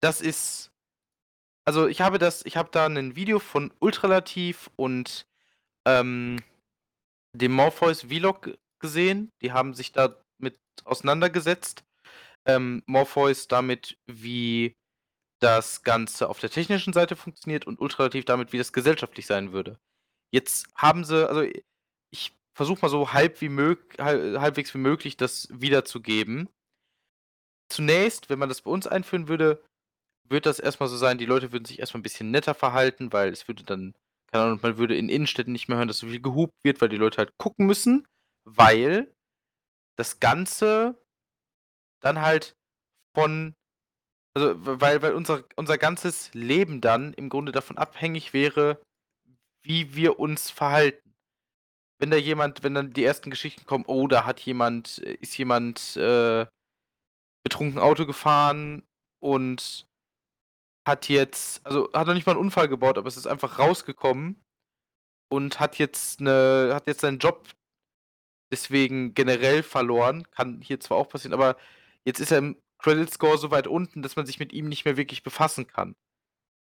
das 0.00 0.20
ist, 0.20 0.70
also 1.64 1.88
ich 1.88 2.00
habe 2.00 2.18
das, 2.18 2.44
ich 2.46 2.56
habe 2.56 2.68
da 2.70 2.86
ein 2.86 3.16
Video 3.16 3.38
von 3.40 3.72
Ultralativ 3.80 4.70
und 4.76 5.26
ähm, 5.84 6.42
dem 7.32 7.52
Morpheus 7.52 8.02
Vlog 8.02 8.56
gesehen. 8.78 9.32
Die 9.42 9.52
haben 9.52 9.74
sich 9.74 9.92
damit 9.92 10.18
auseinandergesetzt. 10.84 11.84
Ähm, 12.46 12.82
Morpheus 12.86 13.48
damit, 13.48 13.98
wie 14.06 14.76
das 15.40 15.82
Ganze 15.82 16.28
auf 16.28 16.38
der 16.38 16.50
technischen 16.50 16.92
Seite 16.92 17.16
funktioniert 17.16 17.66
und 17.66 17.80
Ultralativ 17.80 18.24
damit, 18.24 18.52
wie 18.52 18.58
das 18.58 18.72
gesellschaftlich 18.72 19.26
sein 19.26 19.52
würde. 19.52 19.78
Jetzt 20.32 20.66
haben 20.74 21.04
sie, 21.04 21.28
also 21.28 21.42
ich 22.10 22.32
versuche 22.54 22.80
mal 22.82 22.88
so 22.88 23.12
halb 23.12 23.40
wie 23.40 23.48
mög 23.48 23.98
halb, 23.98 24.40
halbwegs 24.40 24.72
wie 24.74 24.78
möglich 24.78 25.16
das 25.16 25.48
wiederzugeben. 25.50 26.48
Zunächst, 27.68 28.30
wenn 28.30 28.38
man 28.38 28.48
das 28.48 28.62
bei 28.62 28.70
uns 28.70 28.86
einführen 28.86 29.28
würde, 29.28 29.62
würde 30.28 30.42
das 30.42 30.58
erstmal 30.58 30.88
so 30.88 30.96
sein, 30.96 31.18
die 31.18 31.26
Leute 31.26 31.52
würden 31.52 31.64
sich 31.64 31.78
erstmal 31.78 32.00
ein 32.00 32.02
bisschen 32.04 32.30
netter 32.30 32.54
verhalten, 32.54 33.12
weil 33.12 33.30
es 33.30 33.46
würde 33.48 33.64
dann, 33.64 33.94
keine 34.30 34.44
Ahnung, 34.44 34.60
man 34.62 34.78
würde 34.78 34.96
in 34.96 35.08
Innenstädten 35.08 35.52
nicht 35.52 35.68
mehr 35.68 35.78
hören, 35.78 35.88
dass 35.88 35.98
so 35.98 36.08
viel 36.08 36.22
gehupt 36.22 36.54
wird, 36.64 36.80
weil 36.80 36.88
die 36.88 36.96
Leute 36.96 37.18
halt 37.18 37.36
gucken 37.38 37.66
müssen, 37.66 38.06
weil 38.44 39.14
das 39.96 40.20
Ganze 40.20 41.00
dann 42.00 42.20
halt 42.20 42.56
von, 43.14 43.54
also 44.34 44.54
weil, 44.56 45.02
weil 45.02 45.14
unser, 45.14 45.44
unser 45.56 45.78
ganzes 45.78 46.32
Leben 46.34 46.80
dann 46.80 47.14
im 47.14 47.28
Grunde 47.28 47.52
davon 47.52 47.78
abhängig 47.78 48.32
wäre, 48.32 48.82
wie 49.62 49.94
wir 49.94 50.18
uns 50.18 50.50
verhalten. 50.50 51.14
Wenn 51.98 52.10
da 52.10 52.16
jemand, 52.16 52.62
wenn 52.62 52.74
dann 52.74 52.92
die 52.92 53.04
ersten 53.04 53.30
Geschichten 53.30 53.64
kommen, 53.64 53.84
oh, 53.86 54.06
da 54.06 54.26
hat 54.26 54.40
jemand, 54.40 54.98
ist 54.98 55.36
jemand 55.38 55.96
äh, 55.96 56.46
betrunken 57.42 57.80
Auto 57.80 58.06
gefahren 58.06 58.82
und 59.20 59.86
hat 60.86 61.08
jetzt, 61.08 61.64
also 61.66 61.90
hat 61.92 62.06
noch 62.06 62.14
nicht 62.14 62.26
mal 62.26 62.32
einen 62.32 62.40
Unfall 62.40 62.68
gebaut, 62.68 62.98
aber 62.98 63.08
es 63.08 63.16
ist 63.16 63.26
einfach 63.26 63.58
rausgekommen 63.58 64.40
und 65.28 65.58
hat 65.58 65.78
jetzt 65.78 66.20
eine, 66.20 66.72
hat 66.74 66.86
jetzt 66.86 67.00
seinen 67.00 67.18
Job 67.18 67.48
deswegen 68.50 69.14
generell 69.14 69.62
verloren. 69.62 70.24
Kann 70.30 70.60
hier 70.62 70.80
zwar 70.80 70.98
auch 70.98 71.08
passieren, 71.08 71.34
aber 71.34 71.56
jetzt 72.04 72.20
ist 72.20 72.30
er 72.32 72.38
im 72.38 72.56
Credit 72.78 73.10
Score 73.12 73.38
so 73.38 73.50
weit 73.50 73.66
unten, 73.66 74.02
dass 74.02 74.16
man 74.16 74.26
sich 74.26 74.38
mit 74.38 74.52
ihm 74.52 74.68
nicht 74.68 74.84
mehr 74.84 74.96
wirklich 74.96 75.22
befassen 75.22 75.66
kann. 75.66 75.96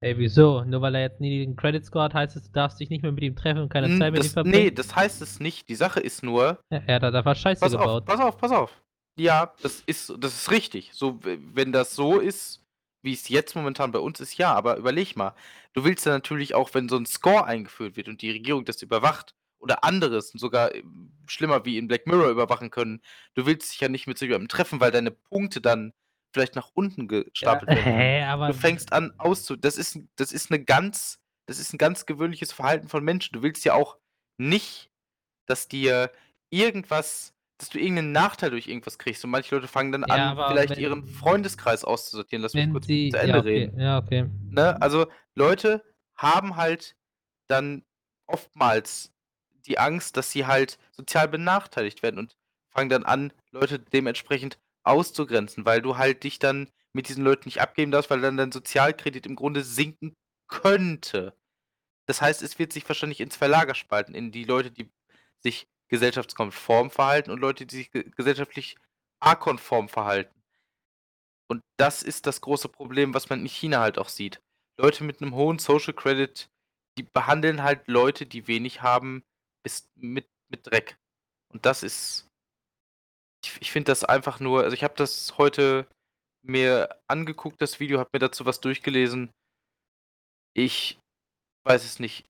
Ey, 0.03 0.17
wieso? 0.19 0.63
Nur 0.65 0.83
weil 0.83 0.95
er 0.95 1.01
jetzt 1.03 1.21
nie 1.21 1.39
den 1.45 1.57
Credit 1.57 1.85
Score 1.85 2.05
hat, 2.05 2.15
heißt 2.15 2.37
es, 2.37 2.45
du 2.45 2.53
darfst 2.53 2.81
dich 2.81 2.91
nicht 2.91 3.03
mehr 3.03 3.13
mit 3.13 3.23
ihm 3.25 3.35
treffen 3.37 3.63
und 3.63 3.69
keine 3.71 3.89
Hm, 3.89 3.93
Zeit 3.93 4.13
mit 4.13 4.23
ihm 4.23 4.33
verbringen? 4.33 4.67
nee, 4.67 4.71
das 4.71 4.95
heißt 4.95 5.23
es 5.23 5.41
nicht. 5.41 5.69
Die 5.69 5.75
Sache 5.75 6.01
ist 6.01 6.23
nur, 6.23 6.63
Ja, 6.71 6.79
er 6.87 7.01
hat 7.01 7.15
da 7.15 7.25
was 7.25 7.39
Scheiße 7.39 7.61
pass 7.61 7.75
auf, 7.75 7.93
gebaut. 7.93 8.05
pass 8.05 8.21
auf, 8.21 8.39
pass 8.39 8.53
auf. 8.53 8.83
Ja, 9.19 9.55
das 9.63 9.83
ist, 9.87 10.13
das 10.19 10.35
ist 10.35 10.51
richtig. 10.51 10.91
So, 10.95 11.21
wenn 11.23 11.73
das 11.73 11.95
so 11.95 12.21
ist, 12.21 12.65
wie 13.03 13.13
es 13.15 13.29
jetzt 13.29 13.55
momentan 13.57 13.93
bei 13.93 13.99
uns 14.01 14.21
ist, 14.21 14.37
ja, 14.39 14.55
aber 14.55 14.77
überleg 14.77 15.17
mal. 15.17 15.35
Du 15.75 15.85
willst 15.85 16.07
ja 16.07 16.13
natürlich 16.13 16.55
auch, 16.55 16.75
wenn 16.75 16.89
so 16.89 16.97
ein 16.97 17.07
Score 17.07 17.45
eingeführt 17.47 17.97
wird 17.97 18.09
und 18.09 18.23
die 18.23 18.31
Regierung 18.31 18.65
das 18.65 18.83
überwacht 18.83 19.35
oder 19.61 19.85
anderes, 19.85 20.31
sogar 20.31 20.75
äh, 20.75 20.83
schlimmer 21.27 21.65
wie 21.65 21.79
in 21.79 21.87
Black 21.87 22.07
Mirror 22.07 22.31
überwachen 22.31 22.71
können, 22.71 23.01
du 23.35 23.47
willst 23.47 23.73
dich 23.73 23.81
ja 23.81 23.89
nicht 23.89 24.07
mit 24.07 24.19
so 24.19 24.25
jemandem 24.25 24.49
treffen, 24.49 24.81
weil 24.81 24.91
deine 24.91 25.11
Punkte 25.13 25.61
dann 25.61 25.93
vielleicht 26.33 26.57
nach 26.57 26.71
unten 26.75 27.09
gestapelt 27.09 27.69
werden. 27.69 27.83
können. 27.85 27.97
Hä, 27.97 28.23
aber 28.25 28.49
Du 28.49 28.55
fängst 28.55 28.93
an 28.93 29.13
auszu. 29.19 29.57
Das 29.57 29.77
ist, 29.77 29.99
das 30.17 30.33
ist 30.33 30.51
eine 30.51 30.65
ganz, 30.65 31.21
das 31.47 31.59
ist 31.59 31.73
ein 31.75 31.79
ganz 31.79 32.07
gewöhnliches 32.07 32.53
Verhalten 32.53 32.89
von 32.89 33.05
Menschen. 33.05 33.33
Du 33.35 33.43
willst 33.43 33.65
ja 33.65 33.75
auch 33.75 33.97
nicht, 34.39 34.91
dass 35.47 35.69
dir 35.69 36.11
irgendwas, 36.51 37.35
dass 37.59 37.69
du 37.69 37.79
irgendeinen 37.79 38.13
Nachteil 38.13 38.51
durch 38.51 38.69
irgendwas 38.69 38.99
kriegst. 38.99 39.25
Und 39.25 39.31
manche 39.31 39.55
Leute 39.55 39.69
fangen 39.69 39.93
dann 39.93 40.05
Ja, 40.09 40.33
an, 40.33 40.53
vielleicht 40.53 40.71
wenn- 40.77 40.79
ihren 40.81 41.05
Freundeskreis 41.05 41.85
auszusortieren. 41.85 42.43
Lass 42.43 42.55
mich 42.55 42.71
kurz 42.71 42.87
sie. 42.87 43.11
zu 43.11 43.19
Ende 43.19 43.33
ja, 43.35 43.39
okay, 43.41 43.49
reden. 43.59 43.81
ja, 43.81 43.99
okay. 43.99 44.27
Ne? 44.51 44.81
Also 44.81 45.07
Leute 45.35 45.83
haben 46.17 46.57
halt 46.57 46.97
dann 47.49 47.85
oftmals 48.27 49.13
die 49.67 49.79
Angst, 49.79 50.17
dass 50.17 50.31
sie 50.31 50.47
halt 50.47 50.79
sozial 50.93 51.29
benachteiligt 51.29 52.03
werden 52.03 52.19
und 52.19 52.37
fangen 52.71 52.91
dann 52.91 53.05
an, 53.05 53.33
Leute 53.51 53.79
dementsprechend 53.79 54.59
auszugrenzen, 54.83 55.65
weil 55.65 55.83
du 55.83 55.97
halt 55.97 56.25
dich 56.25 56.39
dann 56.39 56.71
mit 56.93 57.09
diesen 57.09 57.25
Leuten 57.25 57.47
nicht 57.47 57.61
abgeben 57.61 57.93
darfst, 57.93 58.11
weil 58.11 58.21
dann 58.21 58.37
dein 58.37 58.53
Sozialkredit 58.53 59.27
im 59.27 59.37
Grunde 59.37 59.63
sinken 59.63 60.15
könnte. 60.49 61.35
Das 62.07 62.21
heißt, 62.21 62.43
es 62.43 62.59
wird 62.59 62.73
sich 62.73 62.89
wahrscheinlich 62.89 63.21
ins 63.21 63.37
Verlager 63.37 63.75
spalten, 63.75 64.15
in 64.15 64.33
die 64.33 64.45
Leute, 64.45 64.71
die 64.71 64.91
sich 65.39 65.69
gesellschaftskonform 65.89 66.91
verhalten 66.91 67.31
und 67.31 67.41
Leute, 67.41 67.67
die 67.67 67.77
sich 67.77 67.91
ge 67.91 68.11
gesellschaftlich 68.17 68.77
akonform 69.21 69.89
verhalten. 69.89 70.43
Und 71.49 71.63
das 71.77 72.03
ist 72.03 72.27
das 72.27 72.41
große 72.41 72.69
Problem, 72.69 73.13
was 73.13 73.29
man 73.29 73.41
in 73.41 73.47
China 73.47 73.81
halt 73.81 73.99
auch 73.99 74.09
sieht. 74.09 74.41
Leute 74.79 75.05
mit 75.05 75.21
einem 75.21 75.35
hohen 75.35 75.59
Social 75.59 75.93
Credit, 75.93 76.49
die 76.97 77.03
behandeln 77.03 77.63
halt 77.63 77.87
Leute, 77.89 78.25
die 78.27 78.47
wenig 78.47 78.83
haben, 78.83 79.25
bis 79.63 79.89
mit, 79.97 80.29
mit 80.51 80.67
Dreck. 80.67 80.99
Und 81.53 81.67
das 81.67 81.83
ist. 81.83 82.27
Ich, 83.45 83.61
ich 83.61 83.73
finde 83.73 83.91
das 83.91 84.05
einfach 84.05 84.41
nur. 84.41 84.63
Also, 84.63 84.75
ich 84.75 84.85
habe 84.85 84.95
das 84.95 85.39
heute 85.39 85.87
mir 86.43 87.01
angeguckt, 87.07 87.61
das 87.61 87.81
Video, 87.81 87.99
habe 87.99 88.11
mir 88.13 88.21
dazu 88.21 88.47
was 88.47 88.61
durchgelesen. 88.61 89.33
Ich 90.55 90.99
weiß 91.65 91.85
es 91.85 91.99
nicht. 91.99 92.25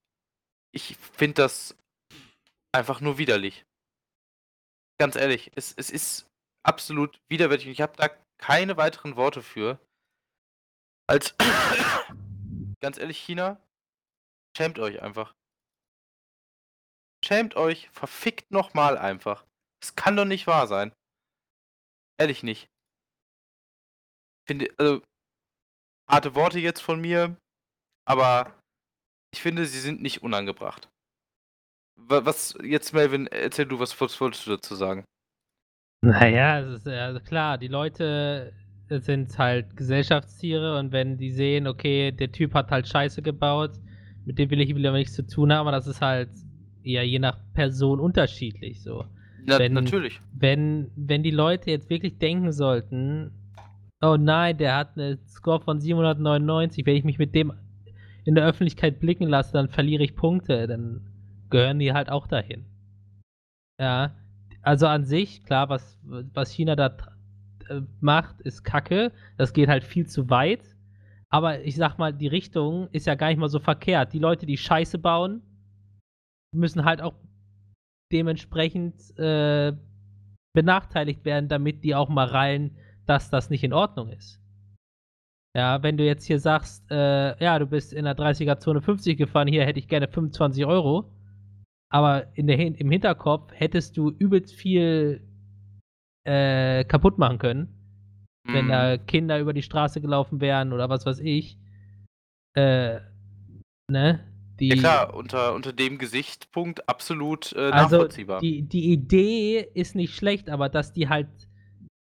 Ich 0.73 0.97
finde 0.97 1.43
das 1.43 1.77
einfach 2.73 3.01
nur 3.01 3.19
widerlich. 3.19 3.65
Ganz 4.99 5.17
ehrlich, 5.17 5.51
es, 5.55 5.73
es 5.77 5.91
ist 5.91 6.27
absolut 6.63 7.21
widerwärtig. 7.29 7.67
und 7.67 7.73
Ich 7.73 7.81
habe 7.81 7.97
da 7.97 8.09
keine 8.39 8.77
weiteren 8.77 9.17
Worte 9.17 9.43
für. 9.43 9.79
Als 11.09 11.35
ganz 12.81 12.99
ehrlich, 12.99 13.19
China, 13.19 13.61
schämt 14.57 14.79
euch 14.79 15.03
einfach. 15.03 15.35
Schämt 17.31 17.55
euch, 17.55 17.89
verfickt 17.91 18.51
nochmal 18.51 18.99
einfach. 18.99 19.45
Es 19.81 19.95
kann 19.95 20.17
doch 20.17 20.25
nicht 20.25 20.49
wahr 20.49 20.67
sein. 20.67 20.93
Ehrlich 22.19 22.43
nicht. 22.43 22.69
Finde, 24.49 24.67
also, 24.79 25.01
harte 26.11 26.35
Worte 26.35 26.59
jetzt 26.59 26.81
von 26.81 27.01
mir, 27.01 27.37
aber 28.05 28.61
ich 29.33 29.41
finde, 29.41 29.65
sie 29.67 29.79
sind 29.79 30.03
nicht 30.03 30.25
unangebracht. 30.25 30.89
Wa- 31.97 32.25
Was, 32.25 32.59
jetzt 32.65 32.95
Melvin, 32.95 33.29
erzähl 33.29 33.67
du, 33.67 33.79
was 33.79 34.01
was 34.01 34.21
wolltest 34.21 34.47
du 34.47 34.57
dazu 34.57 34.75
sagen? 34.75 35.05
Naja, 36.03 36.61
es 36.61 36.81
ist 36.81 36.89
also 36.89 37.21
klar, 37.21 37.59
die 37.59 37.69
Leute 37.69 38.53
sind 38.89 39.39
halt 39.39 39.77
Gesellschaftstiere 39.77 40.79
und 40.79 40.91
wenn 40.91 41.17
die 41.17 41.31
sehen, 41.31 41.69
okay, 41.69 42.11
der 42.11 42.33
Typ 42.33 42.55
hat 42.55 42.73
halt 42.73 42.89
Scheiße 42.89 43.23
gebaut, 43.23 43.79
mit 44.25 44.39
dem 44.39 44.51
will 44.51 44.61
ich 44.61 44.75
will 44.75 44.85
aber 44.87 44.99
nichts 44.99 45.15
zu 45.15 45.25
tun 45.25 45.53
haben, 45.53 45.61
aber 45.61 45.73
das 45.73 45.87
ist 45.87 46.01
halt 46.01 46.31
eher 46.85 47.07
je 47.07 47.19
nach 47.19 47.39
Person 47.55 48.01
unterschiedlich 48.01 48.83
so. 48.83 49.05
Na, 49.45 49.59
Wenn- 49.59 49.73
natürlich. 49.73 50.21
Wenn, 50.33 50.91
wenn 50.97 51.23
die 51.23 51.31
Leute 51.31 51.71
jetzt 51.71 51.91
wirklich 51.91 52.19
denken 52.19 52.53
sollten, 52.53 53.33
oh 54.03 54.17
nein, 54.19 54.57
der 54.59 54.77
hat 54.77 54.97
eine 54.97 55.19
Score 55.27 55.61
von 55.61 55.81
799, 55.81 56.85
wenn 56.87 56.97
ich 56.97 57.05
mich 57.05 57.19
mit 57.19 57.35
dem 57.35 57.53
in 58.25 58.35
der 58.35 58.45
Öffentlichkeit 58.47 59.01
blicken 59.01 59.27
lasse, 59.29 59.53
dann 59.53 59.69
verliere 59.69 60.03
ich 60.03 60.15
Punkte, 60.15 60.67
dann 60.67 61.07
gehören 61.49 61.79
die 61.79 61.93
halt 61.93 62.11
auch 62.11 62.27
dahin. 62.27 62.67
Ja, 63.81 64.15
also 64.63 64.87
an 64.87 65.05
sich, 65.05 65.43
klar, 65.45 65.69
was, 65.71 65.99
was 66.05 66.51
China 66.53 66.77
da 66.77 66.97
äh, 67.71 67.81
macht, 68.01 68.41
ist 68.43 68.63
kacke. 68.63 69.11
Das 69.39 69.53
geht 69.55 69.69
halt 69.69 69.85
viel 69.85 70.07
zu 70.07 70.29
weit. 70.29 70.61
Aber 71.31 71.63
ich 71.63 71.77
sag 71.77 71.97
mal, 71.99 72.13
die 72.13 72.27
Richtung 72.27 72.89
ist 72.93 73.07
ja 73.07 73.15
gar 73.15 73.29
nicht 73.29 73.39
mal 73.39 73.49
so 73.49 73.59
verkehrt. 73.59 74.13
Die 74.13 74.19
Leute, 74.19 74.45
die 74.47 74.59
Scheiße 74.59 74.99
bauen, 74.99 75.43
müssen 76.53 76.85
halt 76.85 77.01
auch 77.01 77.15
dementsprechend 78.13 79.17
äh, 79.19 79.73
benachteiligt 80.55 81.25
werden, 81.25 81.49
damit 81.49 81.85
die 81.85 81.95
auch 81.95 82.09
mal 82.09 82.27
rallen, 82.27 82.77
dass 83.07 83.31
das 83.31 83.51
nicht 83.51 83.63
in 83.65 83.73
Ordnung 83.73 84.11
ist. 84.11 84.41
Ja, 85.57 85.83
wenn 85.83 85.97
du 85.97 86.05
jetzt 86.05 86.25
hier 86.25 86.39
sagst, 86.39 86.91
äh, 86.91 87.43
ja, 87.43 87.59
du 87.59 87.67
bist 87.67 87.93
in 87.93 88.05
der 88.05 88.17
30er-Zone 88.17 88.83
50 88.83 89.17
gefahren, 89.17 89.49
hier 89.49 89.65
hätte 89.65 89.81
ich 89.81 89.89
gerne 89.89 90.09
25 90.09 90.65
Euro, 90.65 91.13
aber 91.93 92.37
in 92.37 92.47
der, 92.47 92.59
im 92.59 92.91
Hinterkopf 92.91 93.53
hättest 93.55 93.97
du 93.97 94.11
übelst 94.11 94.55
viel 94.55 95.27
äh, 96.25 96.85
kaputt 96.85 97.19
machen 97.19 97.39
können, 97.39 97.69
wenn 98.47 98.67
Mhm. 98.67 98.69
da 98.69 98.97
Kinder 98.99 99.41
über 99.41 99.53
die 99.53 99.63
Straße 99.63 100.01
gelaufen 100.01 100.41
wären 100.41 100.73
oder 100.73 100.89
was 100.89 101.05
weiß 101.05 101.19
ich. 101.21 101.59
Äh, 102.55 103.01
ne? 103.91 104.30
Die, 104.61 104.69
Ja 104.69 104.77
klar, 104.77 105.15
unter, 105.15 105.55
unter 105.55 105.73
dem 105.73 105.97
Gesichtspunkt 105.99 106.89
absolut 106.89 107.53
äh, 107.55 107.71
also 107.71 107.97
nachvollziehbar. 107.97 108.41
die, 108.41 108.63
die 108.63 108.93
Idee 108.93 109.67
ist 109.75 109.95
nicht 109.95 110.15
schlecht, 110.15 110.51
aber 110.51 110.69
dass 110.69 110.93
die 110.93 111.09
halt 111.09 111.29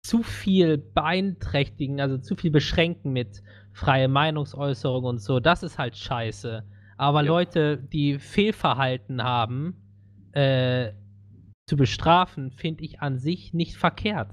zu 0.06 0.24
viel 0.24 0.78
beeinträchtigen, 0.78 2.00
also 2.02 2.18
zu 2.18 2.36
viel 2.36 2.52
beschränken 2.52 3.12
mit 3.14 3.42
freie 3.74 4.08
Meinungsäußerung 4.08 5.04
und 5.06 5.20
so, 5.20 5.40
das 5.40 5.64
ist 5.64 5.78
halt 5.78 5.96
scheiße. 5.96 6.64
Aber 6.98 7.22
Ja. 7.22 7.28
Leute, 7.28 7.78
die 7.78 8.20
Fehlverhalten 8.20 9.24
haben, 9.24 9.76
äh, 10.34 10.92
zu 11.70 11.78
bestrafen, 11.78 12.52
finde 12.52 12.84
ich 12.84 13.00
an 13.02 13.20
sich 13.20 13.54
nicht 13.54 13.78
verkehrt. 13.78 14.32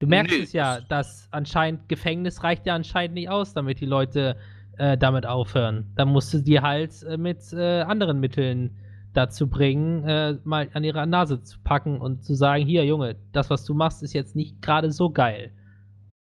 Du 0.00 0.06
merkst 0.06 0.36
Nee, 0.36 0.42
es 0.44 0.52
ja, 0.52 0.80
das- 0.80 0.88
dass 0.88 1.28
anscheinend 1.32 1.88
Gefängnis 1.88 2.42
reicht 2.44 2.66
ja 2.66 2.74
anscheinend 2.74 3.14
nicht 3.14 3.28
aus, 3.30 3.54
damit 3.54 3.80
die 3.80 3.86
Leute 3.86 4.36
äh, 4.78 4.96
damit 4.96 5.26
aufhören. 5.26 5.92
Da 5.96 6.04
musst 6.04 6.32
du 6.34 6.38
die 6.38 6.60
halt 6.60 7.02
äh, 7.02 7.16
mit 7.16 7.52
äh, 7.52 7.82
anderen 7.82 8.20
Mitteln 8.20 8.76
dazu 9.12 9.48
bringen, 9.48 10.04
äh, 10.04 10.38
mal 10.44 10.68
an 10.74 10.84
ihre 10.84 11.06
Nase 11.06 11.42
zu 11.42 11.58
packen 11.62 12.00
und 12.00 12.24
zu 12.24 12.34
sagen, 12.34 12.64
hier 12.64 12.84
Junge, 12.84 13.16
das, 13.32 13.48
was 13.50 13.64
du 13.64 13.74
machst, 13.74 14.02
ist 14.02 14.12
jetzt 14.12 14.34
nicht 14.34 14.60
gerade 14.60 14.90
so 14.90 15.10
geil. 15.10 15.52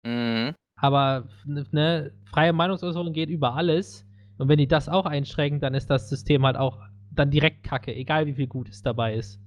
Mhm. 0.06 0.54
Aber 0.78 1.28
ne, 1.46 2.12
freie 2.26 2.54
Meinungsäußerung 2.54 3.14
geht 3.14 3.30
über 3.30 3.56
alles. 3.56 4.06
Und 4.38 4.50
wenn 4.50 4.58
die 4.58 4.68
das 4.68 4.90
auch 4.90 5.06
einschränken, 5.06 5.62
dann 5.62 5.74
ist 5.74 5.90
das 5.90 6.10
System 6.10 6.46
halt 6.46 6.58
auch 6.58 6.80
dann 7.12 7.32
direkt 7.32 7.64
kacke, 7.64 7.96
egal 7.96 8.26
wie 8.28 8.34
viel 8.34 8.48
Gutes 8.48 8.82
dabei 8.82 9.16
ist. 9.16 9.40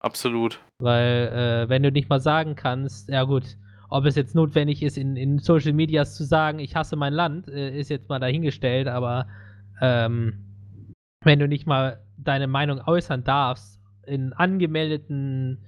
Absolut. 0.00 0.60
Weil, 0.78 1.28
äh, 1.64 1.68
wenn 1.70 1.82
du 1.82 1.90
nicht 1.90 2.10
mal 2.10 2.20
sagen 2.20 2.54
kannst, 2.54 3.08
ja 3.08 3.24
gut, 3.24 3.56
ob 3.88 4.06
es 4.06 4.16
jetzt 4.16 4.34
notwendig 4.34 4.82
ist, 4.82 4.96
in, 4.98 5.16
in 5.16 5.38
Social 5.38 5.72
Medias 5.72 6.14
zu 6.14 6.24
sagen, 6.24 6.58
ich 6.58 6.76
hasse 6.76 6.96
mein 6.96 7.12
Land, 7.12 7.48
äh, 7.48 7.78
ist 7.78 7.90
jetzt 7.90 8.08
mal 8.08 8.18
dahingestellt, 8.18 8.88
aber 8.88 9.26
ähm, 9.80 10.44
wenn 11.22 11.38
du 11.38 11.48
nicht 11.48 11.66
mal 11.66 12.00
deine 12.16 12.46
Meinung 12.46 12.80
äußern 12.86 13.24
darfst 13.24 13.80
in 14.06 14.32
angemeldeten 14.32 15.64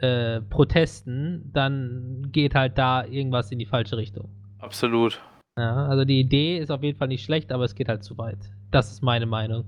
äh, 0.00 0.40
Protesten, 0.42 1.50
dann 1.52 2.28
geht 2.30 2.54
halt 2.54 2.78
da 2.78 3.04
irgendwas 3.04 3.50
in 3.50 3.58
die 3.58 3.66
falsche 3.66 3.96
Richtung. 3.96 4.28
Absolut. 4.58 5.20
Ja, 5.58 5.86
also 5.86 6.04
die 6.04 6.20
Idee 6.20 6.58
ist 6.58 6.70
auf 6.70 6.82
jeden 6.82 6.98
Fall 6.98 7.08
nicht 7.08 7.24
schlecht, 7.24 7.50
aber 7.50 7.64
es 7.64 7.74
geht 7.74 7.88
halt 7.88 8.04
zu 8.04 8.16
weit. 8.16 8.38
Das 8.70 8.92
ist 8.92 9.02
meine 9.02 9.26
Meinung. 9.26 9.64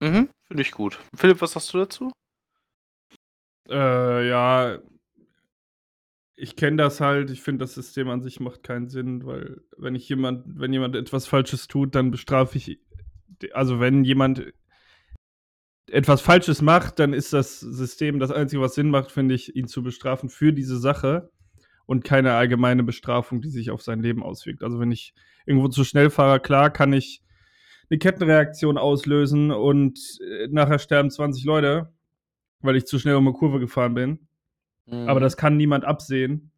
Mhm. 0.00 0.28
Finde 0.46 0.62
ich 0.62 0.72
gut. 0.72 0.98
Philipp, 1.14 1.40
was 1.40 1.52
sagst 1.52 1.72
du 1.72 1.78
dazu? 1.78 2.12
Äh, 3.70 4.28
ja, 4.28 4.78
ich 6.36 6.56
kenne 6.56 6.76
das 6.78 7.00
halt. 7.00 7.30
Ich 7.30 7.42
finde, 7.42 7.64
das 7.64 7.74
System 7.74 8.08
an 8.08 8.22
sich 8.22 8.40
macht 8.40 8.62
keinen 8.62 8.88
Sinn, 8.88 9.24
weil 9.24 9.60
wenn 9.76 9.94
ich 9.94 10.08
jemand, 10.08 10.44
wenn 10.46 10.72
jemand 10.72 10.96
etwas 10.96 11.26
Falsches 11.26 11.68
tut, 11.68 11.94
dann 11.94 12.10
bestrafe 12.10 12.58
ich. 12.58 12.80
Also 13.52 13.80
wenn 13.80 14.04
jemand 14.04 14.52
etwas 15.90 16.20
Falsches 16.20 16.62
macht, 16.62 16.98
dann 16.98 17.12
ist 17.12 17.32
das 17.32 17.60
System 17.60 18.18
das 18.18 18.30
Einzige, 18.30 18.62
was 18.62 18.74
Sinn 18.74 18.90
macht, 18.90 19.10
finde 19.10 19.34
ich, 19.34 19.54
ihn 19.56 19.66
zu 19.66 19.82
bestrafen 19.82 20.28
für 20.28 20.52
diese 20.52 20.78
Sache 20.78 21.30
und 21.86 22.04
keine 22.04 22.32
allgemeine 22.32 22.82
Bestrafung, 22.82 23.40
die 23.40 23.50
sich 23.50 23.70
auf 23.70 23.82
sein 23.82 24.00
Leben 24.00 24.22
auswirkt. 24.22 24.62
Also 24.62 24.78
wenn 24.78 24.92
ich 24.92 25.14
irgendwo 25.44 25.68
zu 25.68 25.84
schnell 25.84 26.10
fahre, 26.10 26.40
klar 26.40 26.70
kann 26.70 26.92
ich 26.92 27.22
eine 27.90 27.98
Kettenreaktion 27.98 28.78
auslösen 28.78 29.50
und 29.50 29.98
äh, 30.26 30.48
nachher 30.50 30.78
sterben 30.78 31.10
20 31.10 31.44
Leute, 31.44 31.92
weil 32.60 32.76
ich 32.76 32.86
zu 32.86 32.98
schnell 32.98 33.16
um 33.16 33.26
eine 33.26 33.36
Kurve 33.36 33.60
gefahren 33.60 33.94
bin. 33.94 34.28
Mhm. 34.86 35.08
Aber 35.08 35.20
das 35.20 35.36
kann 35.36 35.56
niemand 35.56 35.84
absehen. 35.84 36.50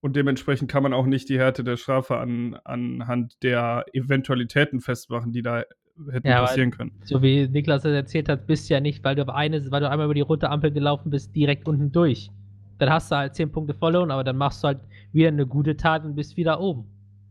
Und 0.00 0.14
dementsprechend 0.14 0.70
kann 0.70 0.84
man 0.84 0.92
auch 0.92 1.06
nicht 1.06 1.28
die 1.28 1.38
Härte 1.38 1.64
der 1.64 1.76
Strafe 1.76 2.18
an, 2.18 2.54
anhand 2.64 3.42
der 3.42 3.84
Eventualitäten 3.92 4.80
festmachen, 4.80 5.32
die 5.32 5.42
da 5.42 5.64
hätten 6.12 6.28
Ja, 6.28 6.42
passieren 6.42 6.70
können. 6.70 6.92
So 7.02 7.20
wie 7.20 7.48
Niklas 7.48 7.82
das 7.82 7.92
erzählt 7.92 8.28
hat, 8.28 8.46
bist 8.46 8.70
du 8.70 8.74
ja 8.74 8.80
nicht, 8.80 9.02
weil 9.02 9.16
du, 9.16 9.22
auf 9.22 9.28
eine, 9.30 9.68
weil 9.72 9.80
du 9.80 9.90
einmal 9.90 10.06
über 10.06 10.14
die 10.14 10.20
rote 10.20 10.50
Ampel 10.50 10.70
gelaufen 10.70 11.10
bist, 11.10 11.34
direkt 11.34 11.66
unten 11.66 11.90
durch. 11.90 12.30
Dann 12.78 12.90
hast 12.90 13.10
du 13.10 13.16
halt 13.16 13.34
10 13.34 13.50
Punkte 13.50 13.74
verloren, 13.74 14.12
aber 14.12 14.22
dann 14.22 14.36
machst 14.36 14.62
du 14.62 14.68
halt 14.68 14.78
wieder 15.12 15.28
eine 15.28 15.46
gute 15.48 15.76
Tat 15.76 16.04
und 16.04 16.14
bist 16.14 16.36
wieder 16.36 16.60
oben. 16.60 16.84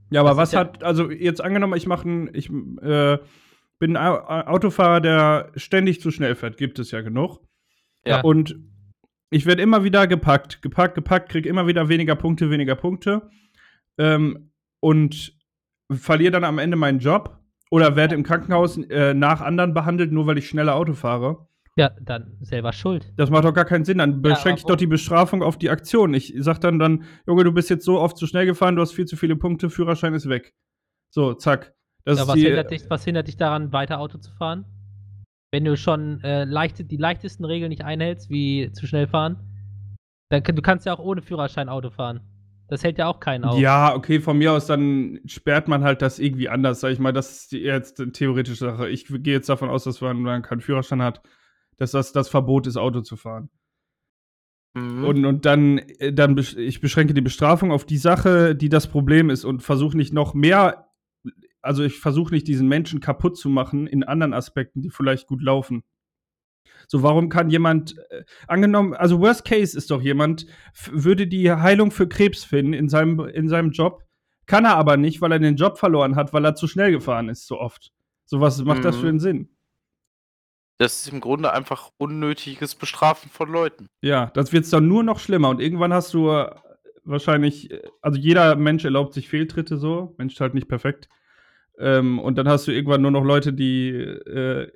Ja, 0.10 0.20
aber 0.20 0.32
Das 0.32 0.38
was 0.38 0.56
hat, 0.56 0.84
also 0.84 1.10
jetzt 1.10 1.40
angenommen, 1.42 1.78
ich 1.78 1.88
mache 1.88 2.10
ein, 2.10 2.30
ich 2.34 2.50
äh, 2.50 3.18
bin 3.80 3.96
ein 3.96 3.98
Au- 3.98 4.20
Autofahrer, 4.48 5.00
der 5.00 5.52
ständig 5.56 6.02
zu 6.02 6.12
schnell 6.12 6.36
fährt, 6.36 6.58
gibt 6.58 6.80
es 6.80 6.92
ja 6.92 7.00
genug. 7.00 7.40
Ja. 8.06 8.20
Und 8.22 8.58
ich 9.30 9.46
werde 9.46 9.62
immer 9.62 9.84
wieder 9.84 10.08
gepackt, 10.08 10.62
gepackt, 10.62 10.96
gepackt, 10.96 11.30
kriege 11.30 11.50
immer 11.50 11.68
wieder 11.68 11.90
weniger 11.90 12.16
Punkte, 12.16 12.50
weniger 12.50 12.76
Punkte. 12.76 13.30
Ähm, 13.98 14.52
und 14.80 15.34
verliere 15.92 16.32
dann 16.32 16.44
am 16.44 16.60
Ende 16.60 16.78
meinen 16.78 17.00
Job 17.00 17.40
oder 17.72 17.96
werde 17.96 18.16
im 18.16 18.24
Krankenhaus 18.24 18.78
äh, 18.78 19.14
nach 19.14 19.42
anderen 19.42 19.74
behandelt, 19.74 20.12
nur 20.12 20.28
weil 20.28 20.38
ich 20.38 20.48
schneller 20.48 20.76
Auto 20.76 20.94
fahre. 20.94 21.48
Ja, 21.76 21.92
dann 22.02 22.38
selber 22.42 22.74
schuld. 22.74 23.14
Das 23.18 23.30
macht 23.30 23.46
doch 23.46 23.54
gar 23.54 23.66
keinen 23.66 23.86
Sinn. 23.86 24.00
Dann 24.00 24.22
beschränke 24.22 24.60
ich 24.60 24.64
aber 24.64 24.70
wo- 24.70 24.74
doch 24.74 24.78
die 24.78 24.88
Bestrafung 24.88 25.44
auf 25.44 25.58
die 25.58 25.70
Aktion. 25.70 26.14
Ich 26.14 26.34
sag 26.38 26.60
dann 26.60 26.80
dann, 26.80 27.04
Junge, 27.28 27.44
du 27.44 27.52
bist 27.52 27.70
jetzt 27.70 27.86
so 27.86 28.00
oft 28.00 28.18
zu 28.18 28.26
schnell 28.26 28.46
gefahren, 28.46 28.76
du 28.76 28.82
hast 28.82 28.94
viel 28.94 29.06
zu 29.06 29.16
viele 29.16 29.36
Punkte, 29.36 29.70
Führerschein 29.70 30.14
ist 30.14 30.28
weg. 30.28 30.54
So, 31.10 31.34
zack. 31.34 31.74
Das 32.04 32.18
Ja, 32.18 32.24
ist 32.24 32.28
was, 32.30 32.36
die, 32.36 32.46
hindert 32.46 32.72
dich, 32.72 32.90
was 32.90 33.04
hindert 33.04 33.28
dich 33.28 33.38
daran, 33.38 33.72
weiter 33.74 34.00
Auto 34.00 34.18
zu 34.18 34.32
fahren? 34.32 34.66
Wenn 35.52 35.66
du 35.66 35.78
schon 35.78 36.22
äh, 36.24 36.44
leichte, 36.44 36.84
die 36.84 36.98
leichtesten 36.98 37.46
Regeln 37.46 37.70
nicht 37.70 37.84
einhältst, 37.86 38.30
wie 38.30 38.72
zu 38.74 38.86
schnell 38.86 39.08
fahren, 39.08 39.38
dann 40.30 40.44
du 40.44 40.62
kannst 40.62 40.86
ja 40.86 40.94
auch 40.94 41.00
ohne 41.00 41.22
Führerschein 41.22 41.70
Auto 41.70 41.90
fahren. 41.90 42.22
Das 42.70 42.84
hält 42.84 42.98
ja 42.98 43.08
auch 43.08 43.22
keinen 43.22 43.46
auf. 43.46 43.58
Ja, 43.60 43.96
okay, 43.96 44.20
von 44.20 44.38
mir 44.38 44.52
aus 44.52 44.68
dann 44.68 45.20
sperrt 45.26 45.70
man 45.70 45.84
halt 45.86 46.02
das 46.02 46.20
irgendwie 46.20 46.50
anders, 46.50 46.82
sag 46.82 46.92
ich 46.92 47.00
mal. 47.00 47.14
Das 47.14 47.32
ist 47.32 47.52
die- 47.54 47.60
jetzt 47.60 48.02
eine 48.02 48.12
theoretische 48.12 48.58
Sache. 48.66 48.90
Ich 48.90 49.06
gehe 49.08 49.34
jetzt 49.34 49.48
davon 49.48 49.70
aus, 49.70 49.86
dass 49.86 50.02
man, 50.02 50.18
wenn 50.18 50.24
man 50.24 50.42
keinen 50.42 50.60
Führerschein 50.60 51.02
hat, 51.02 51.22
dass 51.78 51.92
das 51.92 52.12
das 52.12 52.28
Verbot 52.28 52.68
ist, 52.68 52.76
Auto 52.76 53.00
zu 53.00 53.16
fahren. 53.16 53.50
Mhm. 54.74 55.04
Und, 55.06 55.26
und 55.26 55.46
dann, 55.46 55.78
äh, 55.78 56.12
dann 56.12 56.38
ich 56.38 56.82
beschränke 56.82 57.14
die 57.14 57.22
Bestrafung 57.22 57.72
auf 57.72 57.86
die 57.86 57.98
Sache, 57.98 58.54
die 58.54 58.68
das 58.70 58.88
Problem 58.88 59.30
ist 59.30 59.46
und 59.46 59.64
versuche 59.64 59.96
nicht 59.96 60.14
noch 60.14 60.34
mehr, 60.34 60.87
also 61.62 61.84
ich 61.84 62.00
versuche 62.00 62.34
nicht 62.34 62.48
diesen 62.48 62.68
Menschen 62.68 63.00
kaputt 63.00 63.38
zu 63.38 63.50
machen 63.50 63.88
in 63.88 64.04
anderen 64.04 64.34
Aspekten, 64.34 64.82
die 64.82 64.90
vielleicht 64.90 65.28
gut 65.28 65.42
laufen. 65.42 65.84
So, 66.88 67.04
warum 67.04 67.30
kann 67.30 67.50
jemand, 67.50 67.98
äh, 68.10 68.24
angenommen, 68.48 68.94
also 68.94 69.20
Worst 69.20 69.46
Case 69.46 69.78
ist 69.78 69.92
doch 69.92 70.02
jemand, 70.02 70.46
würde 70.90 71.28
die 71.28 71.52
Heilung 71.52 71.92
für 71.92 72.08
Krebs 72.08 72.44
finden 72.44 72.74
in 72.74 72.88
seinem, 72.88 73.20
in 73.20 73.50
seinem 73.50 73.72
Job, 73.72 74.04
kann 74.46 74.64
er 74.66 74.76
aber 74.78 74.96
nicht, 74.96 75.20
weil 75.20 75.32
er 75.34 75.40
den 75.40 75.58
Job 75.58 75.78
verloren 75.78 76.16
hat, 76.16 76.32
weil 76.34 76.46
er 76.46 76.56
zu 76.56 76.68
schnell 76.68 76.92
gefahren 76.92 77.28
ist, 77.30 77.48
so 77.48 77.60
oft. 77.60 77.92
So, 78.26 78.40
was 78.40 78.64
macht 78.64 78.86
das 78.86 78.96
Mhm. 78.98 79.02
für 79.02 79.08
einen 79.10 79.20
Sinn? 79.20 79.50
das 80.80 81.02
ist 81.02 81.12
im 81.12 81.22
Grunde 81.22 81.52
einfach 81.52 81.90
unnötiges 81.98 82.76
Bestrafen 82.76 83.32
von 83.32 83.52
Leuten. 83.52 83.88
Ja, 84.02 84.28
das 84.36 84.54
wird 84.54 84.72
dann 84.72 84.88
nur 84.88 85.02
noch 85.02 85.18
schlimmer 85.20 85.50
und 85.50 85.60
irgendwann 85.60 85.92
hast 85.92 86.14
du 86.14 86.30
äh, 86.30 86.54
wahrscheinlich, 87.04 87.72
äh, 87.72 87.82
also 88.02 88.20
jeder 88.20 88.56
Mensch 88.56 88.86
erlaubt 88.86 89.14
sich 89.14 89.28
Fehltritte 89.28 89.78
so, 89.78 90.14
Mensch 90.20 90.34
ist 90.36 90.40
halt 90.40 90.54
nicht 90.54 90.68
perfekt. 90.68 91.10
Ähm, 91.80 92.20
und 92.20 92.38
dann 92.38 92.48
hast 92.48 92.68
du 92.68 92.72
irgendwann 92.72 93.02
nur 93.02 93.12
noch 93.12 93.24
Leute, 93.24 93.54
die 93.54 93.90
äh, 93.90 94.72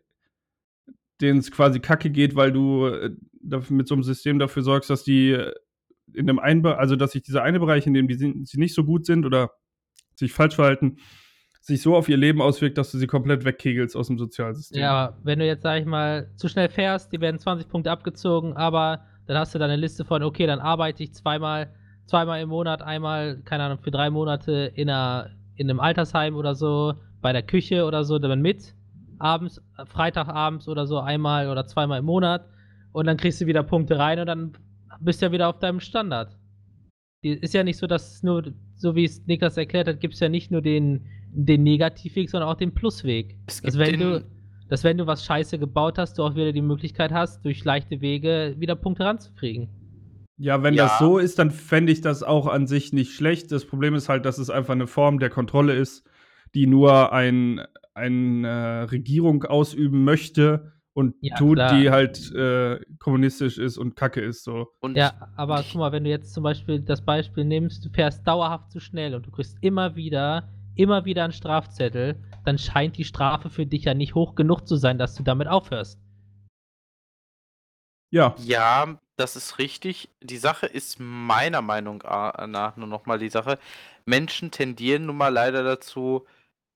denen 1.22 1.40
es 1.40 1.52
quasi 1.52 1.80
kacke 1.80 2.10
geht, 2.10 2.36
weil 2.36 2.52
du 2.52 2.88
äh, 2.88 3.12
mit 3.70 3.88
so 3.88 3.96
einem 3.96 4.04
System 4.04 4.40
dafür 4.40 4.64
sorgst, 4.64 4.90
dass 4.90 5.04
die 5.04 5.32
äh, 5.32 5.54
in 6.14 6.28
dem 6.28 6.40
einen, 6.40 6.66
also 6.66 6.96
dass 6.96 7.12
sich 7.12 7.24
dieser 7.24 7.44
eine 7.44 7.60
Bereich, 7.60 7.88
in 7.88 7.94
dem 7.94 8.08
die 8.08 8.16
sie 8.16 8.60
nicht 8.60 8.74
so 8.74 8.84
gut 8.84 9.06
sind 9.06 9.26
oder 9.26 9.52
sich 10.16 10.34
falsch 10.34 10.56
verhalten, 10.56 10.98
sich 11.62 11.82
so 11.82 11.96
auf 11.96 12.10
ihr 12.10 12.18
Leben 12.18 12.42
auswirkt, 12.42 12.78
dass 12.78 12.92
du 12.92 12.98
sie 12.98 13.08
komplett 13.08 13.46
wegkegelst 13.46 13.96
aus 13.96 14.08
dem 14.08 14.18
Sozialsystem. 14.18 14.82
Ja, 14.82 15.18
wenn 15.24 15.40
du 15.40 15.46
jetzt, 15.46 15.62
sag 15.62 15.80
ich 15.80 15.86
mal, 15.86 16.32
zu 16.36 16.48
schnell 16.48 16.70
fährst, 16.70 17.14
die 17.14 17.22
werden 17.22 17.40
20 17.40 17.68
Punkte 17.68 17.92
abgezogen, 17.92 18.54
aber 18.54 19.06
dann 19.28 19.38
hast 19.38 19.54
du 19.54 19.60
da 19.60 19.66
eine 19.66 19.76
Liste 19.76 20.04
von, 20.04 20.24
okay, 20.24 20.48
dann 20.48 20.60
arbeite 20.60 21.04
ich 21.04 21.14
zweimal, 21.14 21.74
zweimal 22.08 22.42
im 22.42 22.50
Monat, 22.50 22.82
einmal, 22.82 23.42
keine 23.44 23.64
Ahnung, 23.64 23.80
für 23.80 23.92
drei 23.92 24.10
Monate 24.10 24.72
in, 24.76 24.90
einer, 24.90 25.30
in 25.62 25.69
einem 25.69 25.80
Altersheim 25.80 26.36
oder 26.36 26.56
so, 26.56 26.95
bei 27.21 27.32
der 27.32 27.43
Küche 27.43 27.86
oder 27.86 28.04
so, 28.04 28.19
dann 28.19 28.41
mit, 28.41 28.74
abends, 29.19 29.62
Freitagabends 29.86 30.67
oder 30.67 30.88
so, 30.88 31.00
einmal 31.00 31.50
oder 31.50 31.65
zweimal 31.67 32.00
im 32.00 32.06
Monat 32.06 32.45
und 32.91 33.06
dann 33.06 33.17
kriegst 33.17 33.39
du 33.39 33.45
wieder 33.45 33.63
Punkte 33.63 33.97
rein 33.97 34.19
und 34.19 34.26
dann 34.26 34.54
bist 35.00 35.21
du 35.21 35.28
ja 35.28 35.32
wieder 35.32 35.50
auf 35.50 35.60
deinem 35.60 35.80
Standard. 35.80 36.36
Ist 37.24 37.54
ja 37.54 37.63
nicht 37.63 37.78
so, 37.78 37.86
dass 37.86 38.15
es 38.15 38.24
nur, 38.24 38.52
so 38.76 38.95
wie 38.95 39.04
es 39.04 39.26
Niklas 39.28 39.56
erklärt 39.56 39.88
hat, 39.88 40.00
gibt 40.00 40.15
es 40.15 40.19
ja 40.19 40.30
nicht 40.30 40.50
nur 40.50 40.62
den, 40.62 41.06
den 41.32 41.62
Negativweg, 41.62 42.30
sondern 42.30 42.50
auch 42.50 42.56
den 42.56 42.74
Plusweg. 42.74 43.38
Dass 43.45 43.78
wenn, 43.78 44.00
du, 44.00 44.26
dass 44.69 44.84
wenn 44.84 44.97
du 44.97 45.06
was 45.06 45.24
scheiße 45.24 45.60
gebaut 45.60 46.00
hast, 46.00 46.17
du 46.17 46.24
auch 46.24 46.34
wieder 46.34 46.52
die 46.52 46.63
Möglichkeit 46.63 47.12
hast, 47.12 47.45
durch 47.45 47.63
leichte 47.63 48.02
Wege 48.02 48.56
wieder 48.58 48.76
Punkte 48.76 49.06
ranzukriegen. 49.06 49.69
Ja, 50.41 50.63
wenn 50.63 50.73
Ja. 50.73 50.86
das 50.86 50.97
so 50.97 51.19
ist, 51.19 51.38
dann 51.38 51.51
fände 51.51 51.91
ich 51.91 52.01
das 52.01 52.23
auch 52.23 52.47
an 52.47 52.65
sich 52.65 52.93
nicht 52.93 53.13
schlecht. 53.13 53.51
Das 53.51 53.65
Problem 53.65 53.93
ist 53.93 54.10
halt, 54.10 54.25
dass 54.25 54.39
es 54.39 54.49
einfach 54.49 54.73
eine 54.73 54.88
Form 54.88 55.19
der 55.19 55.30
Kontrolle 55.30 55.75
ist, 55.75 56.04
die 56.56 56.65
nur 56.65 57.13
ein, 57.13 57.62
eine 57.93 58.88
Regierung 58.91 59.43
ausüben 59.43 60.04
möchte 60.04 60.71
und 60.93 61.13
Ja, 61.21 61.36
tut, 61.38 61.58
klar. 61.58 61.71
die 61.75 61.89
halt 61.91 62.32
äh, 62.34 62.80
kommunistisch 62.97 63.60
ist 63.60 63.77
und 63.77 63.95
kacke 63.95 64.21
ist 64.21 64.43
so. 64.43 64.69
und 64.80 64.97
Ja, 64.97 65.13
aber 65.36 65.58
guck 65.63 65.75
mal, 65.75 65.91
wenn 65.91 66.06
du 66.06 66.10
jetzt 66.10 66.34
zum 66.34 66.43
Beispiel 66.43 66.80
das 66.82 67.01
Beispiel 67.06 67.45
nimmst, 67.45 67.86
du 67.86 67.89
fährst 67.89 68.27
dauerhaft 68.27 68.71
zu 68.71 68.80
schnell 68.80 69.13
und 69.13 69.27
du 69.27 69.32
kriegst 69.32 69.58
immer 69.62 69.95
wieder, 69.95 70.49
immer 70.75 71.06
wieder 71.06 71.23
einen 71.23 71.34
Strafzettel, 71.34 72.15
dann 72.45 72.58
scheint 72.58 72.97
die 72.97 73.04
Strafe 73.06 73.51
für 73.51 73.67
dich 73.67 73.84
ja 73.84 73.93
nicht 73.93 74.15
hoch 74.15 74.34
genug 74.34 74.67
zu 74.67 74.75
sein, 74.75 74.97
dass 74.97 75.13
du 75.13 75.21
damit 75.21 75.47
aufhörst. 75.47 75.99
Ja, 78.12 78.36
Ja, 78.36 78.99
das 79.21 79.36
ist 79.36 79.60
richtig. 79.60 80.10
Die 80.21 80.38
Sache 80.38 80.65
ist 80.65 80.99
meiner 80.99 81.62
Meinung 81.62 81.99
nach 81.99 82.75
nur 82.75 82.88
nochmal 82.88 83.19
die 83.19 83.29
Sache. 83.29 83.60
Menschen 84.05 84.51
tendieren 84.51 85.05
nun 85.05 85.17
mal 85.17 85.29
leider 85.29 85.63
dazu, 85.63 86.25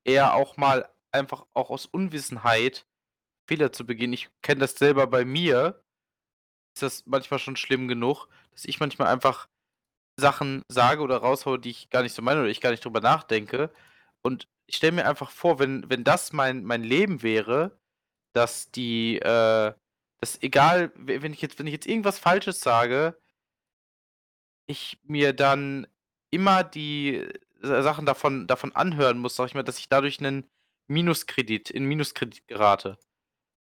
eher 0.06 0.36
auch 0.36 0.58
mal 0.58 0.90
einfach 1.12 1.46
auch 1.54 1.72
aus 1.72 1.88
Unwissenheit 1.88 2.86
Fehler 3.48 3.72
zu 3.72 3.86
begehen. 3.86 4.14
Ich 4.14 4.30
kenne 4.42 4.62
das 4.62 4.76
selber 4.76 5.08
bei 5.08 5.26
mir. 5.26 5.82
Ist 6.76 6.84
das 6.84 7.06
manchmal 7.06 7.40
schon 7.40 7.56
schlimm 7.56 7.88
genug, 7.88 8.28
dass 8.52 8.66
ich 8.66 8.80
manchmal 8.80 9.08
einfach 9.08 9.48
Sachen 10.20 10.64
sage 10.70 11.02
oder 11.02 11.18
raushaue, 11.18 11.60
die 11.60 11.72
ich 11.72 11.90
gar 11.90 12.04
nicht 12.04 12.14
so 12.14 12.22
meine 12.22 12.42
oder 12.42 12.50
ich 12.50 12.62
gar 12.62 12.72
nicht 12.72 12.86
drüber 12.86 13.02
nachdenke. 13.02 13.72
Und 14.24 14.48
ich 14.68 14.78
stelle 14.78 14.94
mir 14.94 15.08
einfach 15.08 15.32
vor, 15.32 15.60
wenn, 15.60 15.90
wenn 15.90 16.04
das 16.04 16.34
mein, 16.34 16.64
mein 16.64 16.84
Leben 16.84 17.24
wäre, 17.24 17.80
dass 18.34 18.72
die, 18.72 19.20
äh, 19.20 19.74
dass 20.22 20.42
egal, 20.42 20.92
we- 20.96 21.22
wenn 21.22 21.34
ich 21.34 21.42
jetzt, 21.42 21.60
wenn 21.60 21.68
ich 21.68 21.74
jetzt 21.74 21.88
irgendwas 21.88 22.20
Falsches 22.20 22.60
sage, 22.62 23.18
ich 24.68 25.00
mir 25.04 25.34
dann 25.34 25.88
immer 26.32 26.64
die 26.64 27.16
äh, 27.16 27.32
Sachen 27.62 28.06
davon, 28.06 28.48
davon 28.48 28.76
anhören 28.76 29.20
muss, 29.20 29.36
sag 29.36 29.48
ich 29.48 29.54
mal, 29.56 29.64
dass 29.64 29.80
ich 29.80 29.90
dadurch 29.90 30.20
einen 30.20 30.46
Minuskredit, 30.88 31.70
in 31.70 31.86
Minuskredit 31.86 32.48
gerate. 32.48 32.98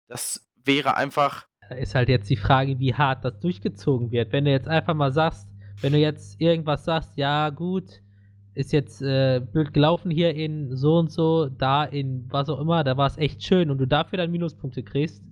Das 0.09 0.51
wäre 0.57 0.97
einfach, 0.97 1.47
ist 1.79 1.95
halt 1.95 2.09
jetzt 2.09 2.29
die 2.29 2.37
Frage, 2.37 2.79
wie 2.79 2.95
hart 2.95 3.25
das 3.25 3.41
durchgezogen 3.41 4.11
wird. 4.11 4.33
Wenn 4.33 4.45
du 4.45 4.51
jetzt 4.51 4.69
einfach 4.69 4.95
mal 4.95 5.13
sagst, 5.13 5.49
wenn 5.81 5.93
du 5.93 5.99
jetzt 5.99 6.41
irgendwas 6.41 6.85
sagst, 6.85 7.17
ja 7.17 7.51
gut, 7.51 8.03
ist 8.55 8.73
jetzt 8.73 9.03
äh, 9.03 9.41
blöd 9.41 9.73
gelaufen 9.73 10.11
hier 10.11 10.35
in 10.35 10.77
so 10.77 10.99
und 10.99 11.11
so, 11.11 11.49
da 11.49 11.85
in 11.85 12.27
was 12.31 12.49
auch 12.49 12.61
immer, 12.61 12.85
da 12.85 12.97
war 12.97 13.07
es 13.07 13.17
echt 13.19 13.43
schön 13.43 13.71
und 13.71 13.79
du 13.79 13.87
dafür 13.87 14.19
dann 14.19 14.31
Minuspunkte 14.31 14.83
kriegst, 14.83 15.23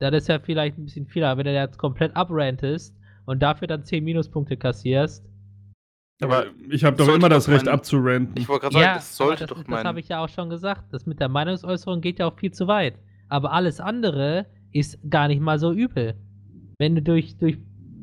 dann 0.00 0.14
ist 0.14 0.28
ja 0.28 0.38
vielleicht 0.38 0.78
ein 0.78 0.84
bisschen 0.84 1.06
viel, 1.06 1.24
aber 1.24 1.38
wenn 1.38 1.46
du 1.46 1.54
jetzt 1.54 1.78
komplett 1.78 2.14
abrantest 2.16 2.96
und 3.26 3.42
dafür 3.42 3.68
dann 3.68 3.84
10 3.84 4.04
Minuspunkte 4.04 4.56
kassierst, 4.56 5.24
aber 6.22 6.46
ich 6.70 6.84
habe 6.84 6.96
doch 6.96 7.08
immer 7.08 7.28
das 7.28 7.48
Recht 7.48 7.64
mein- 7.66 7.74
abzuranten. 7.74 8.36
ich 8.36 8.48
wollte 8.48 8.62
gerade 8.62 8.74
sagen, 8.74 8.84
ja, 8.84 8.94
das 8.94 9.16
sollte 9.16 9.40
das, 9.46 9.48
doch 9.50 9.58
das 9.58 9.68
mein. 9.68 9.84
habe 9.84 9.98
ich 10.00 10.08
ja 10.08 10.22
auch 10.22 10.28
schon 10.28 10.48
gesagt. 10.48 10.84
Das 10.92 11.06
mit 11.06 11.18
der 11.18 11.28
Meinungsäußerung 11.28 12.00
geht 12.00 12.20
ja 12.20 12.26
auch 12.28 12.38
viel 12.38 12.52
zu 12.52 12.68
weit. 12.68 12.94
Aber 13.28 13.52
alles 13.52 13.80
andere 13.80 14.46
ist 14.70 14.98
gar 15.10 15.26
nicht 15.28 15.40
mal 15.40 15.58
so 15.58 15.72
übel. 15.72 16.14
Wenn 16.78 16.94
du 16.94 17.02
durch, 17.02 17.36
durch, 17.38 17.58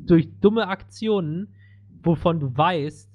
durch 0.06 0.28
dumme 0.40 0.68
Aktionen, 0.68 1.54
wovon 2.02 2.38
du 2.38 2.54
weißt, 2.56 3.10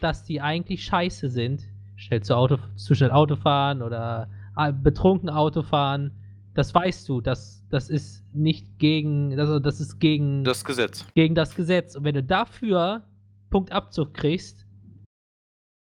dass 0.00 0.22
die 0.22 0.40
eigentlich 0.40 0.84
scheiße 0.84 1.28
sind, 1.28 1.64
schnell 1.96 2.22
zu, 2.22 2.36
Auto, 2.36 2.58
zu 2.76 2.94
schnell 2.94 3.10
Auto 3.10 3.34
fahren 3.34 3.82
oder 3.82 4.28
äh, 4.56 4.72
betrunken 4.72 5.28
Auto 5.28 5.62
fahren, 5.62 6.12
das 6.56 6.74
weißt 6.74 7.08
du, 7.08 7.20
das, 7.20 7.62
das 7.68 7.88
ist 7.90 8.24
nicht 8.34 8.78
gegen, 8.78 9.38
also 9.38 9.58
das 9.58 9.80
ist 9.80 9.98
gegen 9.98 10.42
das 10.44 10.64
Gesetz. 10.64 11.06
gegen 11.14 11.34
das 11.34 11.54
Gesetz. 11.54 11.94
Und 11.96 12.04
wenn 12.04 12.14
du 12.14 12.22
dafür 12.22 13.04
Punktabzug 13.50 14.14
kriegst, 14.14 14.66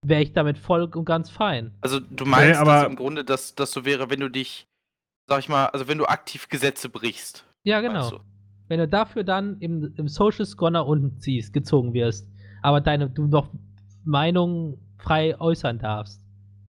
wäre 0.05 0.21
ich 0.21 0.33
damit 0.33 0.57
voll 0.57 0.83
und 0.83 1.05
ganz 1.05 1.29
fein. 1.29 1.71
Also 1.81 1.99
du 1.99 2.25
meinst 2.25 2.59
aber- 2.59 2.81
dass 2.81 2.87
im 2.87 2.95
Grunde, 2.95 3.23
dass 3.23 3.55
das 3.55 3.71
so 3.71 3.85
wäre, 3.85 4.09
wenn 4.09 4.19
du 4.19 4.29
dich, 4.29 4.67
sag 5.27 5.39
ich 5.39 5.49
mal, 5.49 5.67
also 5.67 5.87
wenn 5.87 5.97
du 5.97 6.05
aktiv 6.05 6.47
Gesetze 6.49 6.89
brichst. 6.89 7.45
Ja, 7.63 7.81
genau. 7.81 8.09
du? 8.09 8.19
Wenn 8.67 8.79
du 8.79 8.87
dafür 8.87 9.23
dann 9.23 9.57
im, 9.59 9.93
im 9.95 10.07
Social 10.07 10.45
Score 10.45 10.71
nach 10.71 10.85
unten 10.85 11.19
ziehst, 11.19 11.53
gezogen 11.53 11.93
wirst, 11.93 12.29
aber 12.61 12.81
deine, 12.81 13.09
du 13.09 13.27
noch 13.27 13.49
Meinung 14.03 14.77
frei 14.97 15.39
äußern 15.39 15.79
darfst. 15.79 16.21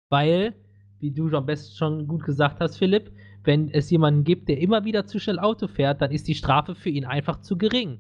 Weil, 0.09 0.53
wie 0.99 1.11
du 1.11 1.27
am 1.35 1.45
besten 1.45 1.75
schon 1.75 2.07
gut 2.07 2.23
gesagt 2.23 2.59
hast, 2.59 2.77
Philipp, 2.77 3.11
wenn 3.45 3.69
es 3.69 3.89
jemanden 3.89 4.23
gibt, 4.23 4.49
der 4.49 4.59
immer 4.59 4.85
wieder 4.85 5.05
zu 5.05 5.19
schnell 5.19 5.39
Auto 5.39 5.67
fährt, 5.67 6.01
dann 6.01 6.11
ist 6.11 6.27
die 6.27 6.35
Strafe 6.35 6.75
für 6.75 6.89
ihn 6.89 7.05
einfach 7.05 7.41
zu 7.41 7.57
gering. 7.57 7.99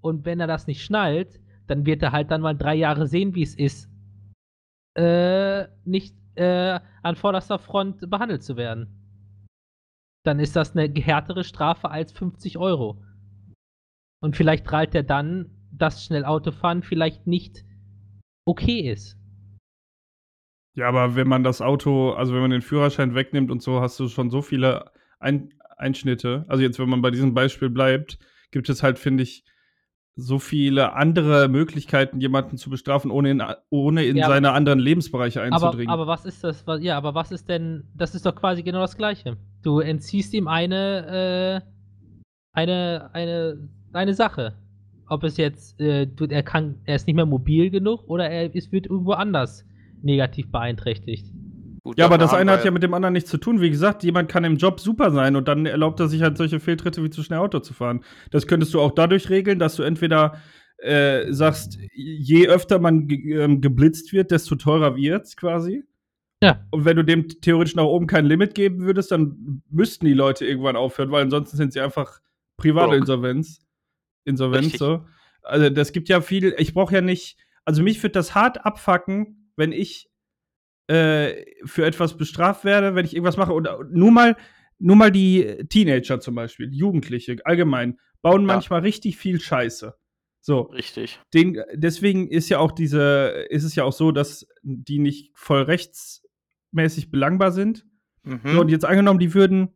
Und 0.00 0.24
wenn 0.24 0.40
er 0.40 0.46
das 0.46 0.66
nicht 0.66 0.82
schnallt, 0.82 1.40
dann 1.66 1.86
wird 1.86 2.02
er 2.02 2.12
halt 2.12 2.30
dann 2.30 2.40
mal 2.40 2.56
drei 2.56 2.74
Jahre 2.74 3.06
sehen, 3.06 3.34
wie 3.34 3.42
es 3.42 3.54
ist, 3.54 3.90
äh, 4.96 5.66
nicht 5.84 6.14
äh, 6.36 6.78
an 7.02 7.16
vorderster 7.16 7.58
Front 7.58 8.08
behandelt 8.10 8.42
zu 8.42 8.56
werden. 8.56 8.88
Dann 10.24 10.40
ist 10.40 10.56
das 10.56 10.76
eine 10.76 10.92
härtere 10.92 11.44
Strafe 11.44 11.90
als 11.90 12.12
50 12.12 12.58
Euro. 12.58 13.02
Und 14.22 14.36
vielleicht 14.36 14.64
prallt 14.64 14.94
er 14.94 15.02
dann, 15.02 15.50
dass 15.70 16.04
schnell 16.04 16.24
Autofahren 16.24 16.82
vielleicht 16.82 17.26
nicht 17.26 17.64
okay 18.46 18.80
ist. 18.80 19.18
Ja, 20.74 20.88
aber 20.88 21.14
wenn 21.14 21.28
man 21.28 21.44
das 21.44 21.60
Auto, 21.62 22.10
also 22.12 22.34
wenn 22.34 22.40
man 22.40 22.50
den 22.50 22.62
Führerschein 22.62 23.14
wegnimmt 23.14 23.50
und 23.50 23.62
so, 23.62 23.80
hast 23.80 23.98
du 24.00 24.08
schon 24.08 24.30
so 24.30 24.42
viele 24.42 24.90
Ein 25.20 25.50
Einschnitte. 25.76 26.44
Also 26.48 26.62
jetzt, 26.62 26.78
wenn 26.78 26.88
man 26.88 27.02
bei 27.02 27.10
diesem 27.10 27.34
Beispiel 27.34 27.70
bleibt, 27.70 28.18
gibt 28.50 28.68
es 28.68 28.82
halt, 28.82 28.98
finde 28.98 29.22
ich, 29.24 29.44
so 30.16 30.38
viele 30.38 30.92
andere 30.92 31.48
Möglichkeiten, 31.48 32.20
jemanden 32.20 32.56
zu 32.56 32.70
bestrafen, 32.70 33.10
ohne 33.10 33.30
in, 33.30 33.42
ohne 33.70 34.04
in 34.04 34.16
Ja, 34.16 34.28
seine 34.28 34.52
anderen 34.52 34.78
Lebensbereiche 34.78 35.42
Aber, 35.42 35.54
einzudringen. 35.54 35.90
aber 35.92 36.06
was 36.06 36.24
ist 36.24 36.44
das? 36.44 36.64
Was, 36.66 36.80
ja, 36.82 36.96
aber 36.96 37.14
was 37.16 37.32
ist 37.32 37.48
denn? 37.48 37.88
Das 37.96 38.14
ist 38.14 38.24
doch 38.24 38.36
quasi 38.36 38.62
genau 38.62 38.80
das 38.80 38.96
Gleiche. 38.96 39.36
Du 39.62 39.80
entziehst 39.80 40.32
ihm 40.34 40.46
eine, 40.46 41.62
äh, 41.64 41.68
eine, 42.52 43.10
eine, 43.12 43.68
eine 43.92 44.14
Sache. 44.14 44.54
Ob 45.08 45.24
es 45.24 45.36
jetzt, 45.36 45.80
äh, 45.80 46.06
du, 46.06 46.26
er 46.26 46.44
kann, 46.44 46.76
er 46.84 46.94
ist 46.96 47.06
nicht 47.08 47.16
mehr 47.16 47.26
mobil 47.26 47.70
genug 47.70 48.08
oder 48.08 48.30
er 48.30 48.54
ist, 48.54 48.70
wird 48.70 48.86
irgendwo 48.86 49.12
anders 49.12 49.64
negativ 50.04 50.50
beeinträchtigt. 50.50 51.26
Gut, 51.82 51.98
ja, 51.98 52.06
aber 52.06 52.16
das 52.16 52.32
eine 52.32 52.52
hat 52.52 52.64
ja 52.64 52.70
mit 52.70 52.82
dem 52.82 52.94
anderen 52.94 53.12
nichts 53.12 53.28
zu 53.28 53.36
tun. 53.36 53.60
Wie 53.60 53.68
gesagt, 53.68 54.04
jemand 54.04 54.30
kann 54.30 54.42
im 54.44 54.56
Job 54.56 54.80
super 54.80 55.10
sein 55.10 55.36
und 55.36 55.48
dann 55.48 55.66
erlaubt 55.66 56.00
er 56.00 56.08
sich 56.08 56.22
halt 56.22 56.38
solche 56.38 56.58
Fehltritte 56.58 57.04
wie 57.04 57.10
zu 57.10 57.22
schnell 57.22 57.40
Auto 57.40 57.58
zu 57.58 57.74
fahren. 57.74 58.02
Das 58.30 58.46
könntest 58.46 58.72
du 58.72 58.80
auch 58.80 58.92
dadurch 58.92 59.28
regeln, 59.28 59.58
dass 59.58 59.76
du 59.76 59.82
entweder 59.82 60.40
äh, 60.78 61.30
sagst, 61.30 61.78
je 61.92 62.48
öfter 62.48 62.78
man 62.78 63.06
ge 63.06 63.34
ähm, 63.38 63.60
geblitzt 63.60 64.14
wird, 64.14 64.30
desto 64.30 64.54
teurer 64.56 64.96
wird's 64.96 65.36
quasi. 65.36 65.84
Ja. 66.42 66.64
Und 66.70 66.86
wenn 66.86 66.96
du 66.96 67.04
dem 67.04 67.28
theoretisch 67.28 67.74
nach 67.74 67.84
oben 67.84 68.06
kein 68.06 68.24
Limit 68.24 68.54
geben 68.54 68.80
würdest, 68.80 69.10
dann 69.10 69.62
müssten 69.68 70.06
die 70.06 70.14
Leute 70.14 70.46
irgendwann 70.46 70.76
aufhören, 70.76 71.10
weil 71.10 71.22
ansonsten 71.22 71.58
sind 71.58 71.74
sie 71.74 71.80
einfach 71.80 72.20
private. 72.56 72.96
Insolvenz. 72.96 73.60
Insolvenz 74.24 74.78
so. 74.78 75.04
Also 75.42 75.68
das 75.68 75.92
gibt 75.92 76.08
ja 76.08 76.22
viel, 76.22 76.54
ich 76.58 76.72
brauche 76.72 76.94
ja 76.94 77.00
nicht, 77.02 77.36
also 77.66 77.82
mich 77.82 78.02
wird 78.02 78.16
das 78.16 78.34
hart 78.34 78.64
abfacken, 78.64 79.43
wenn 79.56 79.72
ich 79.72 80.08
äh, 80.88 81.44
für 81.64 81.86
etwas 81.86 82.16
bestraft 82.16 82.64
werde, 82.64 82.94
wenn 82.94 83.06
ich 83.06 83.14
irgendwas 83.14 83.36
mache. 83.36 83.52
Und 83.52 83.68
nur 83.90 84.10
mal, 84.10 84.36
nur 84.78 84.96
mal 84.96 85.10
die 85.10 85.64
Teenager 85.68 86.20
zum 86.20 86.34
Beispiel, 86.34 86.72
Jugendliche 86.74 87.36
allgemein, 87.44 87.98
bauen 88.22 88.42
Ja. 88.42 88.46
manchmal 88.54 88.80
richtig 88.80 89.16
viel 89.16 89.40
Scheiße. 89.40 89.94
So, 90.40 90.60
Richtig. 90.62 91.20
den, 91.32 91.58
deswegen 91.72 92.28
ist 92.28 92.50
ja 92.50 92.58
auch 92.58 92.72
diese, 92.72 93.46
ist 93.48 93.64
es 93.64 93.74
ja 93.76 93.84
auch 93.84 93.94
so, 93.94 94.12
dass 94.12 94.46
die 94.62 94.98
nicht 94.98 95.30
voll 95.34 95.62
rechtsmäßig 95.62 97.10
belangbar 97.10 97.50
sind. 97.50 97.86
Mhm. 98.24 98.40
So, 98.44 98.60
und 98.60 98.68
jetzt 98.68 98.84
angenommen, 98.84 99.18
die 99.20 99.32
würden, 99.32 99.70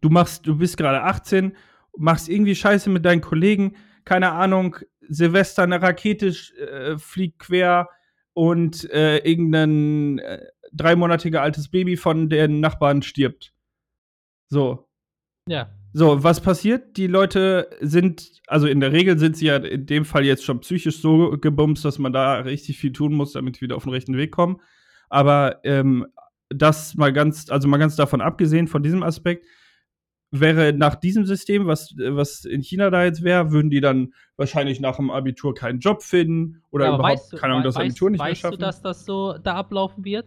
du 0.00 0.08
machst, 0.08 0.46
du 0.46 0.56
bist 0.56 0.76
gerade 0.76 1.02
18, 1.02 1.56
machst 1.96 2.28
irgendwie 2.28 2.54
Scheiße 2.54 2.90
mit 2.90 3.04
deinen 3.04 3.22
Kollegen, 3.22 3.74
keine 4.04 4.30
Ahnung, 4.32 4.76
Silvester 5.00 5.64
eine 5.64 5.82
Rakete 5.82 6.28
äh, 6.28 6.96
fliegt 6.98 7.40
quer 7.40 7.88
und 8.34 8.88
äh, 8.90 9.18
irgendein 9.18 10.18
äh, 10.18 10.46
dreimonatiger 10.72 11.42
altes 11.42 11.68
Baby 11.68 11.96
von 11.96 12.28
den 12.28 12.60
Nachbarn 12.60 13.02
stirbt. 13.02 13.52
So. 14.48 14.88
Ja. 15.48 15.70
So, 15.94 16.24
was 16.24 16.40
passiert? 16.40 16.96
Die 16.96 17.06
Leute 17.06 17.68
sind, 17.80 18.40
also 18.46 18.66
in 18.66 18.80
der 18.80 18.92
Regel 18.92 19.18
sind 19.18 19.36
sie 19.36 19.46
ja 19.46 19.56
in 19.56 19.84
dem 19.84 20.06
Fall 20.06 20.24
jetzt 20.24 20.44
schon 20.44 20.60
psychisch 20.60 21.00
so 21.00 21.36
gebumst, 21.38 21.84
dass 21.84 21.98
man 21.98 22.14
da 22.14 22.36
richtig 22.36 22.78
viel 22.78 22.92
tun 22.92 23.12
muss, 23.12 23.32
damit 23.32 23.56
sie 23.56 23.62
wieder 23.62 23.76
auf 23.76 23.82
den 23.82 23.92
rechten 23.92 24.16
Weg 24.16 24.32
kommen. 24.32 24.60
Aber 25.10 25.60
ähm, 25.64 26.06
das 26.48 26.94
mal 26.94 27.12
ganz, 27.12 27.50
also 27.50 27.68
mal 27.68 27.76
ganz 27.76 27.96
davon 27.96 28.22
abgesehen, 28.22 28.68
von 28.68 28.82
diesem 28.82 29.02
Aspekt, 29.02 29.46
wäre 30.32 30.72
nach 30.72 30.94
diesem 30.96 31.26
System, 31.26 31.66
was, 31.66 31.94
was 31.96 32.44
in 32.44 32.62
China 32.62 32.90
da 32.90 33.04
jetzt 33.04 33.22
wäre, 33.22 33.52
würden 33.52 33.70
die 33.70 33.80
dann 33.80 34.14
wahrscheinlich 34.36 34.80
nach 34.80 34.96
dem 34.96 35.10
Abitur 35.10 35.54
keinen 35.54 35.78
Job 35.78 36.02
finden 36.02 36.62
oder 36.70 36.86
Ja, 36.86 36.94
überhaupt, 36.94 37.12
weißt 37.20 37.32
du, 37.34 37.36
keine 37.36 37.52
Ahnung, 37.52 37.64
das 37.64 37.76
weißt, 37.76 37.84
Abitur 37.84 38.10
nicht 38.10 38.20
mehr 38.20 38.30
weißt 38.30 38.40
schaffen. 38.40 38.58
du, 38.58 38.64
dass 38.64 38.82
das 38.82 39.04
so 39.04 39.36
da 39.38 39.54
ablaufen 39.54 40.04
wird? 40.04 40.26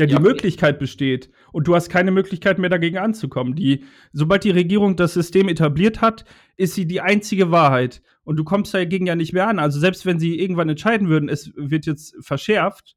Ja, 0.00 0.06
die 0.06 0.14
Ja. 0.14 0.20
Möglichkeit 0.20 0.78
besteht. 0.78 1.30
Und 1.52 1.68
du 1.68 1.74
hast 1.74 1.90
keine 1.90 2.10
Möglichkeit 2.10 2.58
mehr 2.58 2.70
dagegen 2.70 2.96
anzukommen. 2.96 3.54
Die, 3.54 3.84
sobald 4.14 4.44
die 4.44 4.50
Regierung 4.50 4.96
das 4.96 5.12
System 5.12 5.48
etabliert 5.50 6.00
hat, 6.00 6.24
ist 6.56 6.74
sie 6.74 6.86
die 6.86 7.02
einzige 7.02 7.50
Wahrheit. 7.50 8.00
Und 8.24 8.36
du 8.36 8.44
kommst 8.44 8.72
dagegen 8.72 9.06
ja 9.06 9.14
nicht 9.14 9.34
mehr 9.34 9.46
an. 9.46 9.58
Also 9.58 9.78
selbst 9.78 10.06
wenn 10.06 10.18
sie 10.18 10.40
irgendwann 10.40 10.70
entscheiden 10.70 11.10
würden, 11.10 11.28
es 11.28 11.52
wird 11.54 11.84
jetzt 11.84 12.16
verschärft, 12.24 12.96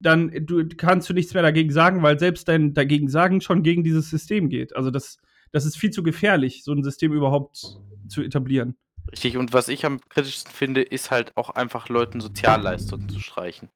dann 0.00 0.30
du, 0.44 0.68
kannst 0.76 1.08
du 1.08 1.14
nichts 1.14 1.32
mehr 1.32 1.42
dagegen 1.42 1.70
sagen, 1.72 2.02
weil 2.02 2.18
selbst 2.18 2.46
dein 2.48 2.74
dagegen 2.74 3.08
sagen 3.08 3.40
schon 3.40 3.62
gegen 3.62 3.82
dieses 3.82 4.10
System 4.10 4.50
geht. 4.50 4.76
Also 4.76 4.90
das, 4.90 5.16
das 5.52 5.64
ist 5.64 5.76
viel 5.76 5.90
zu 5.90 6.02
gefährlich, 6.02 6.64
so 6.64 6.72
ein 6.72 6.82
System 6.82 7.12
überhaupt 7.12 7.78
zu 8.08 8.22
etablieren. 8.22 8.76
Richtig, 9.10 9.36
und 9.36 9.52
was 9.52 9.68
ich 9.68 9.86
am 9.86 10.00
kritischsten 10.08 10.52
finde, 10.52 10.82
ist 10.82 11.10
halt 11.10 11.36
auch 11.36 11.50
einfach 11.50 11.88
Leuten 11.88 12.20
Sozialleistungen 12.20 13.08
zu 13.08 13.20
streichen. 13.20 13.70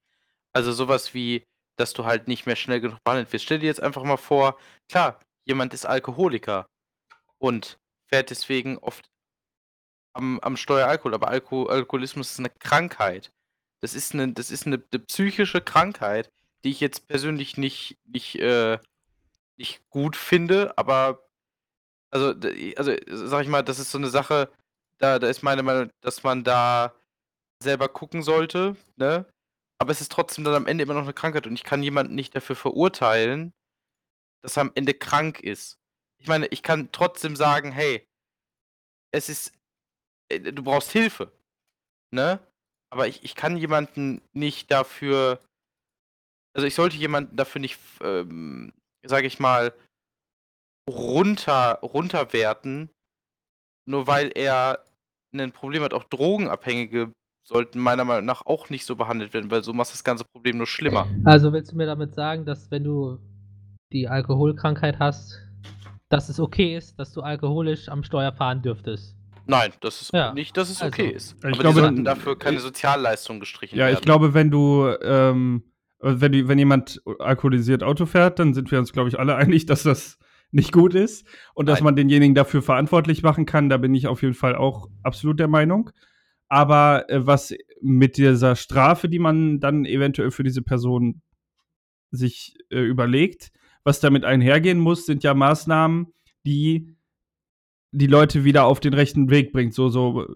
Also 0.52 0.72
sowas 0.72 1.14
wie, 1.14 1.44
dass 1.76 1.94
du 1.94 2.04
halt 2.04 2.28
nicht 2.28 2.46
mehr 2.46 2.56
schnell 2.56 2.80
genug 2.80 3.02
behandelt 3.04 3.32
wirst. 3.32 3.46
Stell 3.46 3.58
dir 3.58 3.66
jetzt 3.66 3.82
einfach 3.82 4.04
mal 4.04 4.18
vor, 4.18 4.58
klar, 4.88 5.20
jemand 5.46 5.72
ist 5.72 5.86
Alkoholiker 5.86 6.66
und 7.38 7.78
fährt 8.08 8.30
deswegen 8.30 8.76
oft 8.78 9.10
am, 10.14 10.38
am 10.40 10.58
Steuer 10.58 10.88
Alkohol, 10.88 11.14
aber 11.14 11.28
Alko 11.28 11.66
Alkoholismus 11.66 12.32
ist 12.32 12.38
eine 12.38 12.50
Krankheit. 12.50 13.32
Das 13.80 13.94
ist 13.94 14.12
eine, 14.12 14.32
das 14.32 14.50
ist 14.50 14.66
eine, 14.66 14.82
eine 14.92 15.02
psychische 15.04 15.62
Krankheit, 15.62 16.30
die 16.64 16.70
ich 16.70 16.80
jetzt 16.80 17.08
persönlich 17.08 17.56
nicht, 17.56 17.98
nicht, 18.04 18.36
äh, 18.36 18.78
nicht 19.56 19.88
gut 19.88 20.16
finde, 20.16 20.76
aber 20.76 21.24
also, 22.12 22.34
also 22.76 23.26
sag 23.26 23.42
ich 23.42 23.48
mal, 23.48 23.62
das 23.62 23.78
ist 23.78 23.90
so 23.90 23.98
eine 23.98 24.08
Sache, 24.08 24.50
da, 24.98 25.18
da 25.18 25.28
ist 25.28 25.42
meine 25.42 25.62
Meinung, 25.62 25.90
dass 26.02 26.22
man 26.22 26.44
da 26.44 26.94
selber 27.62 27.88
gucken 27.88 28.22
sollte, 28.22 28.76
ne? 28.96 29.26
Aber 29.78 29.90
es 29.90 30.00
ist 30.00 30.12
trotzdem 30.12 30.44
dann 30.44 30.54
am 30.54 30.66
Ende 30.66 30.84
immer 30.84 30.94
noch 30.94 31.02
eine 31.02 31.14
Krankheit 31.14 31.46
und 31.46 31.54
ich 31.54 31.64
kann 31.64 31.82
jemanden 31.82 32.14
nicht 32.14 32.36
dafür 32.36 32.54
verurteilen, 32.54 33.52
dass 34.42 34.56
er 34.56 34.62
am 34.62 34.72
Ende 34.74 34.94
krank 34.94 35.40
ist. 35.40 35.78
Ich 36.20 36.28
meine, 36.28 36.46
ich 36.48 36.62
kann 36.62 36.92
trotzdem 36.92 37.34
sagen, 37.34 37.72
hey, 37.72 38.06
es 39.12 39.28
ist, 39.28 39.52
äh, 40.28 40.40
du 40.40 40.62
brauchst 40.62 40.92
Hilfe, 40.92 41.32
ne? 42.12 42.40
Aber 42.90 43.08
ich, 43.08 43.24
ich 43.24 43.34
kann 43.34 43.56
jemanden 43.56 44.20
nicht 44.34 44.70
dafür, 44.70 45.40
also 46.54 46.66
ich 46.66 46.74
sollte 46.74 46.96
jemanden 46.96 47.36
dafür 47.36 47.60
nicht, 47.60 47.80
ähm, 48.02 48.72
sage 49.04 49.26
ich 49.26 49.40
mal, 49.40 49.74
runter, 50.88 51.78
runterwerten, 51.82 52.90
nur 53.86 54.06
weil 54.06 54.30
er 54.34 54.84
ein 55.34 55.52
Problem 55.52 55.82
hat. 55.82 55.94
Auch 55.94 56.04
Drogenabhängige 56.04 57.12
sollten 57.44 57.80
meiner 57.80 58.04
Meinung 58.04 58.24
nach 58.24 58.46
auch 58.46 58.70
nicht 58.70 58.84
so 58.84 58.96
behandelt 58.96 59.34
werden, 59.34 59.50
weil 59.50 59.64
so 59.64 59.72
machst 59.72 59.92
du 59.92 59.94
das 59.94 60.04
ganze 60.04 60.24
Problem 60.24 60.58
nur 60.58 60.66
schlimmer. 60.66 61.06
Also 61.24 61.52
willst 61.52 61.72
du 61.72 61.76
mir 61.76 61.86
damit 61.86 62.14
sagen, 62.14 62.44
dass 62.44 62.70
wenn 62.70 62.84
du 62.84 63.18
die 63.92 64.08
Alkoholkrankheit 64.08 64.98
hast, 64.98 65.40
dass 66.08 66.28
es 66.28 66.38
okay 66.38 66.76
ist, 66.76 66.98
dass 66.98 67.12
du 67.12 67.22
alkoholisch 67.22 67.88
am 67.88 68.04
Steuer 68.04 68.32
fahren 68.32 68.62
dürftest? 68.62 69.16
Nein, 69.46 69.72
das 69.80 70.02
ist 70.02 70.12
Ja, 70.12 70.32
nicht, 70.32 70.56
dass 70.56 70.70
es 70.70 70.80
also. 70.80 70.88
okay 71.02 71.10
ist. 71.10 71.34
Ich 71.38 71.44
Aber 71.44 71.52
glaube, 71.52 71.80
die 71.80 71.86
sollten 71.86 72.04
dafür 72.04 72.38
keine 72.38 72.60
Sozialleistung 72.60 73.40
gestrichen 73.40 73.76
Ja, 73.76 73.86
werden. 73.86 73.96
ich 73.98 74.02
glaube, 74.02 74.34
wenn 74.34 74.50
du, 74.50 74.86
ähm, 75.02 75.64
wenn, 75.98 76.48
wenn 76.48 76.58
jemand 76.58 77.02
alkoholisiert 77.18 77.82
Auto 77.82 78.06
fährt, 78.06 78.38
dann 78.38 78.54
sind 78.54 78.70
wir 78.70 78.78
uns, 78.78 78.92
glaube 78.92 79.08
ich, 79.08 79.18
alle 79.18 79.34
einig, 79.36 79.66
dass 79.66 79.82
das 79.82 80.18
nicht 80.52 80.72
gut 80.72 80.94
ist 80.94 81.26
und 81.54 81.66
dass 81.68 81.78
Nein. 81.78 81.84
man 81.84 81.96
denjenigen 81.96 82.34
dafür 82.34 82.62
verantwortlich 82.62 83.22
machen 83.22 83.46
kann. 83.46 83.68
Da 83.68 83.78
bin 83.78 83.94
ich 83.94 84.06
auf 84.06 84.22
jeden 84.22 84.34
Fall 84.34 84.54
auch 84.54 84.88
absolut 85.02 85.40
der 85.40 85.48
Meinung. 85.48 85.90
Aber 86.48 87.08
äh, 87.08 87.26
was 87.26 87.54
mit 87.80 88.18
dieser 88.18 88.54
Strafe, 88.54 89.08
die 89.08 89.18
man 89.18 89.58
dann 89.58 89.86
eventuell 89.86 90.30
für 90.30 90.44
diese 90.44 90.62
Person 90.62 91.22
sich 92.10 92.54
äh, 92.70 92.80
überlegt, 92.80 93.50
was 93.84 94.00
damit 94.00 94.24
einhergehen 94.24 94.78
muss, 94.78 95.06
sind 95.06 95.24
ja 95.24 95.34
Maßnahmen, 95.34 96.12
die 96.44 96.94
die 97.90 98.06
Leute 98.06 98.44
wieder 98.44 98.64
auf 98.64 98.80
den 98.80 98.94
rechten 98.94 99.30
Weg 99.30 99.52
bringt. 99.52 99.74
So, 99.74 99.88
so 99.88 100.26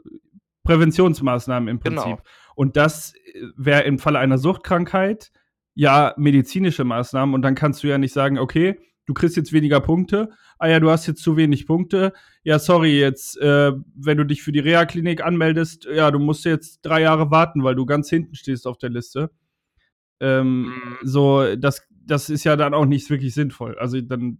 Präventionsmaßnahmen 0.64 1.68
im 1.68 1.78
Prinzip. 1.78 2.04
Genau. 2.04 2.22
Und 2.54 2.76
das 2.76 3.14
wäre 3.56 3.82
im 3.82 3.98
Falle 3.98 4.18
einer 4.18 4.38
Suchtkrankheit 4.38 5.30
ja 5.74 6.14
medizinische 6.16 6.84
Maßnahmen. 6.84 7.34
Und 7.34 7.42
dann 7.42 7.54
kannst 7.54 7.82
du 7.82 7.88
ja 7.88 7.98
nicht 7.98 8.12
sagen, 8.12 8.38
okay, 8.38 8.78
du 9.06 9.14
kriegst 9.14 9.36
jetzt 9.36 9.52
weniger 9.52 9.80
Punkte. 9.80 10.30
Ah 10.58 10.68
ja, 10.68 10.80
du 10.80 10.90
hast 10.90 11.06
jetzt 11.06 11.22
zu 11.22 11.36
wenig 11.36 11.66
Punkte. 11.66 12.12
Ja, 12.42 12.58
sorry, 12.58 12.98
jetzt, 12.98 13.38
äh, 13.40 13.72
wenn 13.94 14.18
du 14.18 14.24
dich 14.24 14.42
für 14.42 14.52
die 14.52 14.60
Reha-Klinik 14.60 15.24
anmeldest, 15.24 15.84
ja, 15.86 16.10
du 16.10 16.18
musst 16.18 16.44
jetzt 16.44 16.80
drei 16.82 17.02
Jahre 17.02 17.30
warten, 17.30 17.62
weil 17.62 17.74
du 17.74 17.86
ganz 17.86 18.10
hinten 18.10 18.34
stehst 18.34 18.66
auf 18.66 18.78
der 18.78 18.90
Liste. 18.90 19.30
Ähm, 20.20 20.66
Mhm. 20.66 20.96
So, 21.02 21.56
das, 21.56 21.86
das 21.90 22.30
ist 22.30 22.44
ja 22.44 22.56
dann 22.56 22.74
auch 22.74 22.86
nicht 22.86 23.08
wirklich 23.10 23.34
sinnvoll. 23.34 23.78
Also 23.78 24.00
dann, 24.00 24.38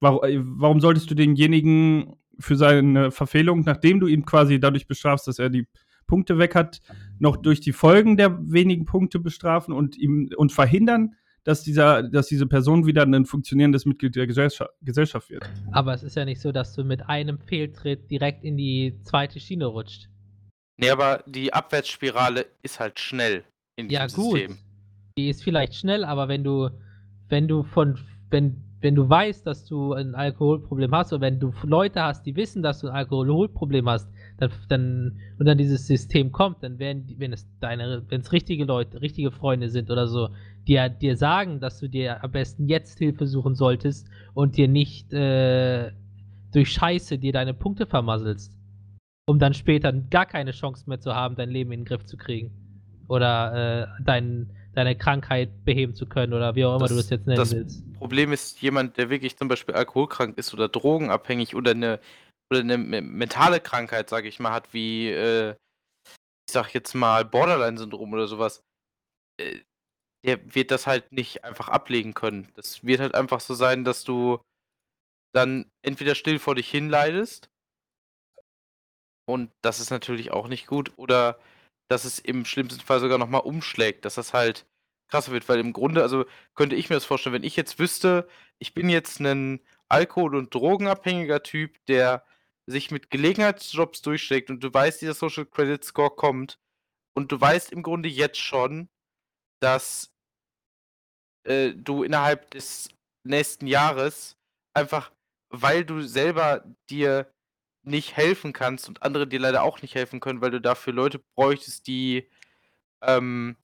warum, 0.00 0.20
warum 0.60 0.80
solltest 0.80 1.10
du 1.10 1.14
denjenigen 1.14 2.16
für 2.38 2.56
seine 2.56 3.10
Verfehlung, 3.10 3.62
nachdem 3.64 4.00
du 4.00 4.06
ihn 4.06 4.24
quasi 4.24 4.60
dadurch 4.60 4.86
bestrafst, 4.86 5.26
dass 5.26 5.38
er 5.38 5.48
die 5.48 5.66
Punkte 6.06 6.38
weg 6.38 6.54
hat, 6.54 6.82
noch 7.18 7.36
durch 7.36 7.60
die 7.60 7.72
Folgen 7.72 8.16
der 8.16 8.38
wenigen 8.52 8.84
Punkte 8.84 9.18
bestrafen 9.18 9.74
und 9.74 9.96
ihm 9.96 10.28
und 10.36 10.52
verhindern, 10.52 11.14
dass 11.46 11.62
dieser, 11.62 12.02
dass 12.02 12.26
diese 12.26 12.46
Person 12.46 12.86
wieder 12.86 13.02
ein 13.04 13.24
funktionierendes 13.24 13.86
Mitglied 13.86 14.16
der 14.16 14.26
Gesellschaft, 14.26 14.70
Gesellschaft 14.82 15.30
wird. 15.30 15.44
Aber 15.70 15.94
es 15.94 16.02
ist 16.02 16.16
ja 16.16 16.24
nicht 16.24 16.40
so, 16.40 16.50
dass 16.50 16.74
du 16.74 16.82
mit 16.84 17.08
einem 17.08 17.38
Fehltritt 17.38 18.10
direkt 18.10 18.42
in 18.44 18.56
die 18.56 18.94
zweite 19.04 19.38
Schiene 19.38 19.66
rutscht. 19.66 20.08
Nee, 20.78 20.90
aber 20.90 21.22
die 21.26 21.52
Abwärtsspirale 21.52 22.46
ist 22.62 22.80
halt 22.80 22.98
schnell 22.98 23.44
in 23.76 23.88
Ja, 23.88 24.06
diesem 24.06 24.22
gut. 24.22 24.38
System. 24.38 24.58
Die 25.16 25.28
ist 25.30 25.42
vielleicht 25.44 25.74
schnell, 25.76 26.04
aber 26.04 26.28
wenn 26.28 26.42
du, 26.44 26.68
wenn 27.28 27.48
du 27.48 27.62
von, 27.62 27.96
wenn, 28.28 28.56
wenn 28.80 28.94
du 28.94 29.08
weißt, 29.08 29.46
dass 29.46 29.64
du 29.64 29.94
ein 29.94 30.14
Alkoholproblem 30.14 30.90
hast 30.94 31.12
oder 31.12 31.22
wenn 31.22 31.38
du 31.40 31.54
Leute 31.62 32.02
hast, 32.02 32.26
die 32.26 32.36
wissen, 32.36 32.62
dass 32.62 32.80
du 32.80 32.88
ein 32.88 32.94
Alkoholproblem 32.94 33.88
hast, 33.88 34.08
dann, 34.38 34.50
dann 34.68 35.18
und 35.38 35.46
dann 35.46 35.56
dieses 35.56 35.86
System 35.86 36.32
kommt, 36.32 36.62
dann 36.62 36.78
werden, 36.78 37.06
die- 37.06 37.18
wenn 37.18 37.32
es 37.32 37.46
deine, 37.60 38.02
wenn 38.08 38.20
es 38.20 38.32
richtige 38.32 38.64
Leute, 38.64 39.00
richtige 39.00 39.30
Freunde 39.30 39.70
sind 39.70 39.90
oder 39.90 40.06
so, 40.08 40.28
die 40.66 40.72
ja 40.74 40.88
dir 40.88 41.16
sagen, 41.16 41.60
dass 41.60 41.78
du 41.78 41.88
dir 41.88 42.22
am 42.24 42.32
besten 42.32 42.68
jetzt 42.68 42.98
Hilfe 42.98 43.26
suchen 43.26 43.54
solltest 43.54 44.08
und 44.34 44.56
dir 44.56 44.68
nicht 44.68 45.12
äh, 45.12 45.92
durch 46.52 46.72
Scheiße 46.72 47.18
dir 47.18 47.32
deine 47.32 47.54
Punkte 47.54 47.86
vermasselst, 47.86 48.52
um 49.28 49.38
dann 49.38 49.54
später 49.54 49.92
gar 49.92 50.26
keine 50.26 50.50
Chance 50.52 50.84
mehr 50.88 51.00
zu 51.00 51.14
haben, 51.14 51.36
dein 51.36 51.50
Leben 51.50 51.72
in 51.72 51.80
den 51.80 51.86
Griff 51.86 52.04
zu 52.04 52.16
kriegen 52.16 52.50
oder 53.08 53.88
äh, 53.98 54.02
dein, 54.02 54.50
deine 54.74 54.96
Krankheit 54.96 55.64
beheben 55.64 55.94
zu 55.94 56.06
können 56.06 56.32
oder 56.32 56.54
wie 56.56 56.64
auch 56.64 56.76
immer 56.76 56.86
Das- 56.88 56.90
du 56.90 56.96
das 56.96 57.10
jetzt 57.10 57.26
nennen 57.26 57.36
das- 57.36 57.52
willst. 57.54 57.82
Problem 57.96 58.30
ist, 58.32 58.60
jemand, 58.60 58.98
der 58.98 59.08
wirklich 59.08 59.36
zum 59.38 59.48
Beispiel 59.48 59.74
alkoholkrank 59.74 60.36
ist 60.36 60.52
oder 60.52 60.68
drogenabhängig 60.68 61.54
oder 61.54 61.70
eine, 61.70 61.98
oder 62.52 62.60
eine 62.60 62.76
me- 62.76 63.00
mentale 63.00 63.58
Krankheit, 63.58 64.10
sage 64.10 64.28
ich 64.28 64.38
mal, 64.38 64.52
hat, 64.52 64.74
wie, 64.74 65.08
äh, 65.08 65.52
ich 66.46 66.52
sag 66.52 66.74
jetzt 66.74 66.94
mal, 66.94 67.24
Borderline-Syndrom 67.24 68.12
oder 68.12 68.26
sowas, 68.26 68.62
äh, 69.40 69.60
der 70.24 70.54
wird 70.54 70.70
das 70.70 70.86
halt 70.86 71.12
nicht 71.12 71.44
einfach 71.44 71.68
ablegen 71.68 72.14
können. 72.14 72.48
Das 72.54 72.84
wird 72.84 73.00
halt 73.00 73.14
einfach 73.14 73.40
so 73.40 73.54
sein, 73.54 73.84
dass 73.84 74.04
du 74.04 74.40
dann 75.32 75.70
entweder 75.82 76.14
still 76.14 76.38
vor 76.38 76.54
dich 76.54 76.70
hinleidest 76.70 77.50
und 79.26 79.50
das 79.60 79.80
ist 79.80 79.90
natürlich 79.90 80.30
auch 80.32 80.48
nicht 80.48 80.66
gut, 80.66 80.92
oder 80.96 81.38
dass 81.88 82.04
es 82.04 82.18
im 82.18 82.44
schlimmsten 82.44 82.80
Fall 82.80 83.00
sogar 83.00 83.18
nochmal 83.18 83.42
umschlägt, 83.42 84.04
dass 84.04 84.14
das 84.14 84.32
halt 84.32 84.66
krasser 85.08 85.32
wird, 85.32 85.48
weil 85.48 85.60
im 85.60 85.72
Grunde, 85.72 86.02
also 86.02 86.24
könnte 86.54 86.76
ich 86.76 86.88
mir 86.90 86.96
das 86.96 87.04
vorstellen, 87.04 87.34
wenn 87.34 87.44
ich 87.44 87.56
jetzt 87.56 87.78
wüsste, 87.78 88.28
ich 88.58 88.74
bin 88.74 88.88
jetzt 88.88 89.20
ein 89.20 89.60
Alkohol- 89.88 90.36
und 90.36 90.54
Drogenabhängiger 90.54 91.42
Typ, 91.42 91.84
der 91.86 92.24
sich 92.66 92.90
mit 92.90 93.10
Gelegenheitsjobs 93.10 94.02
durchschlägt 94.02 94.50
und 94.50 94.60
du 94.64 94.72
weißt, 94.72 95.00
dieser 95.00 95.14
Social 95.14 95.46
Credit 95.46 95.84
Score 95.84 96.10
kommt 96.10 96.58
und 97.14 97.30
du 97.30 97.40
weißt 97.40 97.72
im 97.72 97.82
Grunde 97.82 98.08
jetzt 98.08 98.40
schon, 98.40 98.88
dass 99.60 100.10
äh, 101.44 101.72
du 101.74 102.02
innerhalb 102.02 102.50
des 102.50 102.90
nächsten 103.24 103.66
Jahres 103.66 104.36
einfach, 104.74 105.12
weil 105.50 105.84
du 105.84 106.02
selber 106.02 106.64
dir 106.90 107.30
nicht 107.82 108.16
helfen 108.16 108.52
kannst 108.52 108.88
und 108.88 109.02
andere 109.02 109.26
dir 109.28 109.40
leider 109.40 109.62
auch 109.62 109.80
nicht 109.82 109.94
helfen 109.94 110.20
können, 110.20 110.40
weil 110.40 110.50
du 110.50 110.60
dafür 110.60 110.92
Leute 110.92 111.20
bräuchtest, 111.36 111.86
die, 111.86 112.28
ähm, 113.02 113.56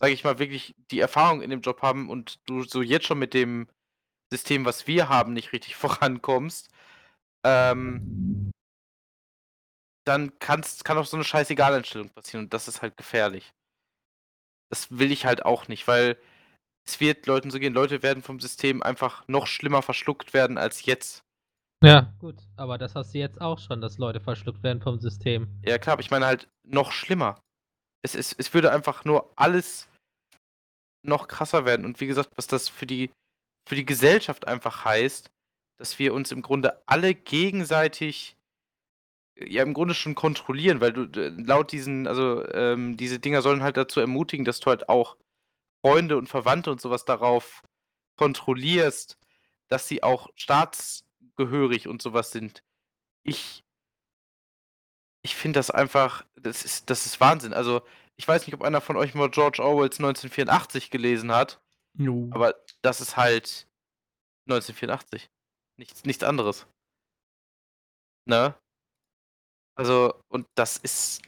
sage 0.00 0.12
ich 0.14 0.24
mal, 0.24 0.38
wirklich 0.38 0.74
die 0.90 1.00
Erfahrung 1.00 1.42
in 1.42 1.50
dem 1.50 1.60
Job 1.60 1.82
haben 1.82 2.08
und 2.10 2.40
du 2.48 2.62
so 2.64 2.82
jetzt 2.82 3.06
schon 3.06 3.18
mit 3.18 3.34
dem 3.34 3.68
System, 4.32 4.64
was 4.64 4.86
wir 4.86 5.08
haben, 5.08 5.32
nicht 5.34 5.52
richtig 5.52 5.76
vorankommst, 5.76 6.70
ähm, 7.44 8.50
dann 10.06 10.38
kann 10.38 10.62
auch 10.96 11.04
so 11.06 11.16
eine 11.18 11.24
Scheißegal-Einstellung 11.24 12.10
passieren 12.10 12.46
und 12.46 12.54
das 12.54 12.68
ist 12.68 12.80
halt 12.82 12.96
gefährlich. 12.96 13.52
Das 14.70 14.98
will 14.98 15.12
ich 15.12 15.24
halt 15.24 15.44
auch 15.44 15.68
nicht, 15.68 15.86
weil 15.88 16.18
es 16.86 17.00
wird 17.00 17.26
Leuten 17.26 17.50
so 17.50 17.58
gehen, 17.58 17.74
Leute 17.74 18.02
werden 18.02 18.22
vom 18.22 18.40
System 18.40 18.82
einfach 18.82 19.26
noch 19.28 19.46
schlimmer 19.46 19.82
verschluckt 19.82 20.32
werden 20.32 20.58
als 20.58 20.86
jetzt. 20.86 21.22
Ja, 21.82 22.12
gut, 22.18 22.36
aber 22.56 22.76
das 22.76 22.94
hast 22.94 23.14
du 23.14 23.18
jetzt 23.18 23.40
auch 23.40 23.58
schon, 23.58 23.80
dass 23.80 23.98
Leute 23.98 24.20
verschluckt 24.20 24.62
werden 24.62 24.82
vom 24.82 24.98
System. 24.98 25.48
Ja 25.64 25.78
klar, 25.78 25.92
aber 25.92 26.02
ich 26.02 26.10
meine 26.10 26.26
halt 26.26 26.48
noch 26.66 26.90
schlimmer. 26.92 27.40
Es, 28.02 28.14
es, 28.14 28.32
es 28.32 28.52
würde 28.54 28.72
einfach 28.72 29.04
nur 29.04 29.32
alles 29.36 29.88
noch 31.04 31.28
krasser 31.28 31.64
werden. 31.64 31.84
Und 31.84 32.00
wie 32.00 32.06
gesagt, 32.06 32.30
was 32.36 32.46
das 32.46 32.68
für 32.68 32.86
die, 32.86 33.10
für 33.68 33.76
die 33.76 33.86
Gesellschaft 33.86 34.48
einfach 34.48 34.84
heißt, 34.84 35.30
dass 35.78 35.98
wir 35.98 36.14
uns 36.14 36.32
im 36.32 36.42
Grunde 36.42 36.82
alle 36.86 37.14
gegenseitig 37.14 38.36
ja 39.40 39.62
im 39.62 39.74
Grunde 39.74 39.94
schon 39.94 40.14
kontrollieren, 40.14 40.80
weil 40.80 40.92
du 40.92 41.04
laut 41.04 41.72
diesen, 41.72 42.06
also 42.06 42.46
ähm, 42.52 42.96
diese 42.96 43.18
Dinger 43.18 43.42
sollen 43.42 43.62
halt 43.62 43.76
dazu 43.76 44.00
ermutigen, 44.00 44.44
dass 44.44 44.60
du 44.60 44.66
halt 44.66 44.88
auch 44.88 45.16
Freunde 45.84 46.16
und 46.16 46.28
Verwandte 46.28 46.70
und 46.70 46.80
sowas 46.80 47.04
darauf 47.04 47.62
kontrollierst, 48.16 49.18
dass 49.68 49.86
sie 49.86 50.02
auch 50.02 50.28
staatsgehörig 50.34 51.86
und 51.86 52.02
sowas 52.02 52.32
sind. 52.32 52.64
Ich, 53.22 53.64
ich 55.22 55.36
finde 55.36 55.58
das 55.58 55.70
einfach, 55.70 56.24
das 56.34 56.64
ist, 56.64 56.90
das 56.90 57.06
ist 57.06 57.20
Wahnsinn. 57.20 57.52
Also, 57.52 57.82
ich 58.16 58.26
weiß 58.26 58.46
nicht, 58.46 58.54
ob 58.54 58.62
einer 58.62 58.80
von 58.80 58.96
euch 58.96 59.14
mal 59.14 59.30
George 59.30 59.62
Orwells 59.62 59.98
1984 59.98 60.90
gelesen 60.90 61.32
hat, 61.32 61.60
Jo. 61.94 62.28
aber 62.32 62.54
das 62.82 63.00
ist 63.00 63.16
halt 63.16 63.68
1984. 64.46 65.30
Nichts, 65.76 66.04
nichts 66.04 66.24
anderes. 66.24 66.66
Ne? 68.26 68.54
Also, 69.78 70.12
und 70.28 70.46
das 70.56 70.76
ist 70.76 71.22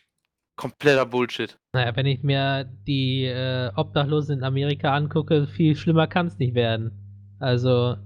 kompletter 0.57 1.07
Bullshit. 1.07 1.57
Naja, 1.73 1.95
wenn 1.95 2.07
ich 2.07 2.23
mir 2.23 2.65
die 2.87 3.25
äh, 3.25 3.71
Obdachlosen 3.77 4.39
in 4.39 4.45
Amerika 4.45 4.93
angucke, 4.95 5.47
viel 5.47 5.77
schlimmer 5.77 6.07
kann 6.09 6.27
es 6.27 6.39
nicht 6.39 6.55
werden. 6.55 6.91
Also, 7.39 7.97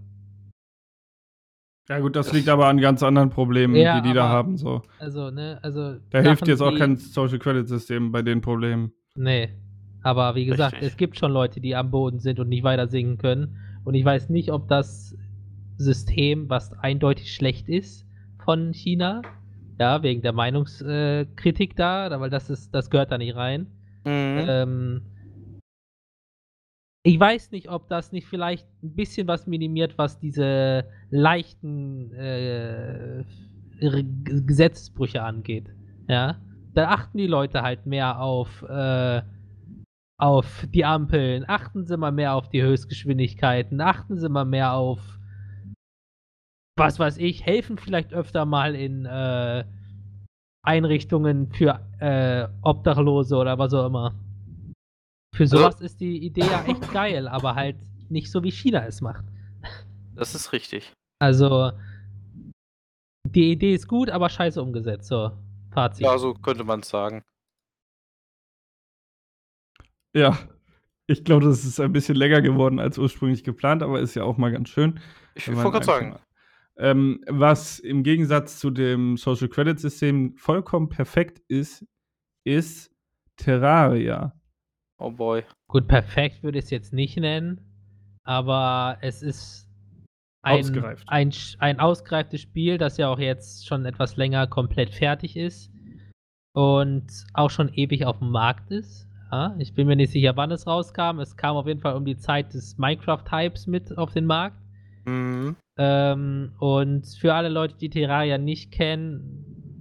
ja 1.89 1.99
gut, 1.99 2.15
das 2.15 2.33
liegt 2.33 2.49
aber 2.49 2.67
an 2.67 2.79
ganz 2.79 3.03
anderen 3.03 3.31
Problemen, 3.31 3.75
Ja, 3.75 4.01
die 4.01 4.09
die 4.09 4.15
da 4.15 4.25
aber- 4.27 4.33
haben. 4.35 4.57
So. 4.59 4.83
also, 4.99 5.31
ne, 5.31 5.59
also. 5.63 5.97
Da 6.11 6.21
hilft 6.21 6.47
jetzt 6.47 6.61
auch 6.61 6.77
kein 6.77 6.97
Social 6.97 7.39
Credit 7.39 7.67
System 7.67 8.13
bei 8.13 8.23
den 8.23 8.41
Problemen. 8.41 8.93
Nee. 9.17 9.49
Aber 10.03 10.35
wie 10.35 10.45
gesagt, 10.45 10.75
Richtig. 10.75 10.91
es 10.93 10.97
gibt 10.99 11.19
schon 11.19 11.33
Leute, 11.33 11.61
die 11.63 11.75
am 11.75 11.91
Boden 11.91 12.19
sind 12.21 12.39
und 12.39 12.51
nicht 12.51 12.63
weiter 12.65 12.89
singen 12.89 13.17
können. 13.17 13.57
Und 13.85 13.95
ich 13.95 14.05
weiß 14.05 14.29
nicht, 14.29 14.53
ob 14.53 14.69
das 14.69 15.17
System, 15.79 16.51
was 16.51 16.75
eindeutig 16.75 17.35
schlecht 17.35 17.69
ist 17.71 18.07
von 18.45 18.75
China, 18.75 19.23
ja, 19.79 20.03
wegen 20.03 20.23
der 20.23 20.33
Meinungskritik 20.33 21.77
da, 21.77 22.09
da- 22.09 22.21
weil 22.21 22.31
das 22.31 22.51
ist, 22.51 22.75
das 22.75 22.91
gehört 22.91 23.11
da 23.13 23.19
nicht 23.19 23.35
rein. 23.37 23.67
Mhm. 24.05 24.47
Ähm, 24.49 25.03
ich 27.07 27.21
weiß 27.21 27.51
nicht, 27.51 27.69
ob 27.69 27.89
das 27.89 28.13
nicht 28.13 28.27
vielleicht 28.27 28.67
ein 28.83 28.95
bisschen 28.95 29.29
was 29.29 29.47
minimiert, 29.47 29.99
was 29.99 30.19
diese 30.19 30.85
leichten 31.11 32.13
äh, 32.15 33.25
Gesetzesbrüche 33.81 35.23
angeht. 35.23 35.69
Ja, 36.09 36.41
da 36.73 36.89
achten 36.89 37.19
die 37.19 37.27
Leute 37.27 37.63
halt 37.63 37.85
mehr 37.87 38.21
auf 38.21 38.63
äh, 38.63 39.23
auf 40.17 40.67
die 40.73 40.85
Ampeln. 40.85 41.45
Achten 41.47 41.85
Sie 41.85 41.97
mal 41.97 42.13
mehr 42.13 42.35
auf 42.35 42.49
die 42.49 42.63
Höchstgeschwindigkeiten. 42.63 43.81
Achten 43.81 44.17
Sie 44.17 44.29
mal 44.29 44.45
mehr 44.45 44.73
auf 44.73 45.19
was 46.77 46.99
weiß 46.99 47.19
ich. 47.19 47.45
Helfen 47.45 47.79
vielleicht 47.79 48.13
öfter 48.13 48.45
mal 48.47 48.75
in 48.75 49.05
äh, 49.07 49.65
Einrichtungen 50.65 51.53
für 51.53 51.81
äh, 52.01 52.49
Obdachlose 52.63 53.37
oder 53.37 53.59
was 53.59 53.73
auch 53.75 53.87
immer. 53.87 54.15
Für 55.35 55.45
Also- 55.45 55.59
sowas 55.59 55.81
ist 55.81 56.01
die 56.01 56.19
Idee 56.25 56.43
ja 56.43 56.65
echt 56.65 56.93
geil, 56.93 57.29
aber 57.29 57.55
halt 57.55 57.77
nicht 58.09 58.31
so 58.31 58.43
wie 58.43 58.53
China 58.53 58.85
es 58.87 59.01
macht. 59.01 59.25
Das 60.15 60.35
ist 60.35 60.53
richtig. 60.53 60.93
Also 61.21 61.73
die 63.29 63.51
Idee 63.53 63.75
ist 63.75 63.89
gut, 63.89 64.11
aber 64.11 64.29
scheiße 64.29 64.63
umgesetzt. 64.63 65.09
So, 65.09 65.33
Fazit. 65.73 66.05
Ja, 66.05 66.19
so 66.19 66.35
könnte 66.35 66.63
man 66.65 66.81
es 66.81 66.89
sagen. 66.89 67.23
Ja, 70.17 70.39
ich 71.09 71.25
glaube, 71.25 71.45
das 71.47 71.65
ist 71.65 71.81
ein 71.81 71.93
bisschen 71.93 72.15
länger 72.15 72.41
geworden 72.41 72.79
als 72.79 72.99
ursprünglich 72.99 73.43
geplant, 73.43 73.83
aber 73.83 74.01
ist 74.01 74.15
ja 74.15 74.23
auch 74.23 74.37
mal 74.37 74.53
ganz 74.53 74.69
schön. 74.69 75.01
Ich 75.35 75.49
wollte 75.53 75.71
gerade 75.71 75.85
sagen. 75.85 76.19
Ähm, 76.77 77.21
was 77.29 77.79
im 77.79 78.03
Gegensatz 78.03 78.59
zu 78.59 78.71
dem 78.71 79.17
Social 79.17 79.49
Credit 79.49 79.79
System 79.79 80.37
vollkommen 80.37 80.89
perfekt 80.89 81.41
ist, 81.49 81.87
ist 82.45 82.91
Terraria. 83.37 84.35
Oh 84.99 85.11
boy. 85.11 85.45
Gut, 85.69 85.87
perfekt 85.87 86.43
würde 86.43 86.59
ich 86.59 86.65
es 86.65 86.71
jetzt 86.71 86.93
nicht 86.93 87.17
nennen, 87.17 87.61
aber 88.25 88.99
es 89.03 89.23
ist 89.23 89.69
ein, 90.43 90.61
Ausgereift. 90.61 91.05
Ein, 91.07 91.33
ein 91.59 91.81
ausgereiftes 91.81 92.41
Spiel, 92.41 92.77
das 92.79 92.97
ja 92.97 93.09
auch 93.09 93.19
jetzt 93.19 93.67
schon 93.67 93.85
etwas 93.87 94.17
länger 94.17 94.47
komplett 94.47 94.91
fertig 94.91 95.37
ist 95.37 95.71
und 96.55 97.07
auch 97.35 97.51
schon 97.51 97.73
ewig 97.75 98.05
auf 98.05 98.19
dem 98.19 98.31
Markt 98.31 98.71
ist. 98.71 99.09
Ja, 99.33 99.55
ich 99.59 99.75
bin 99.75 99.87
mir 99.87 99.97
nicht 99.97 100.13
sicher, 100.13 100.37
wann 100.37 100.51
es 100.51 100.67
rauskam. 100.67 101.19
Es 101.19 101.37
kam 101.37 101.57
auf 101.57 101.67
jeden 101.67 101.81
Fall 101.81 101.97
um 101.97 102.05
die 102.05 102.17
Zeit 102.17 102.53
des 102.55 102.79
Minecraft-Hypes 102.79 103.67
mit 103.67 103.97
auf 103.97 104.13
den 104.13 104.27
Markt. 104.27 104.64
Mhm. 105.05 105.57
Ähm, 105.77 106.53
und 106.59 107.07
für 107.07 107.35
alle 107.35 107.49
Leute, 107.49 107.77
die 107.77 107.91
Terraria 107.91 108.39
nicht 108.39 108.73
kennen, 108.73 109.81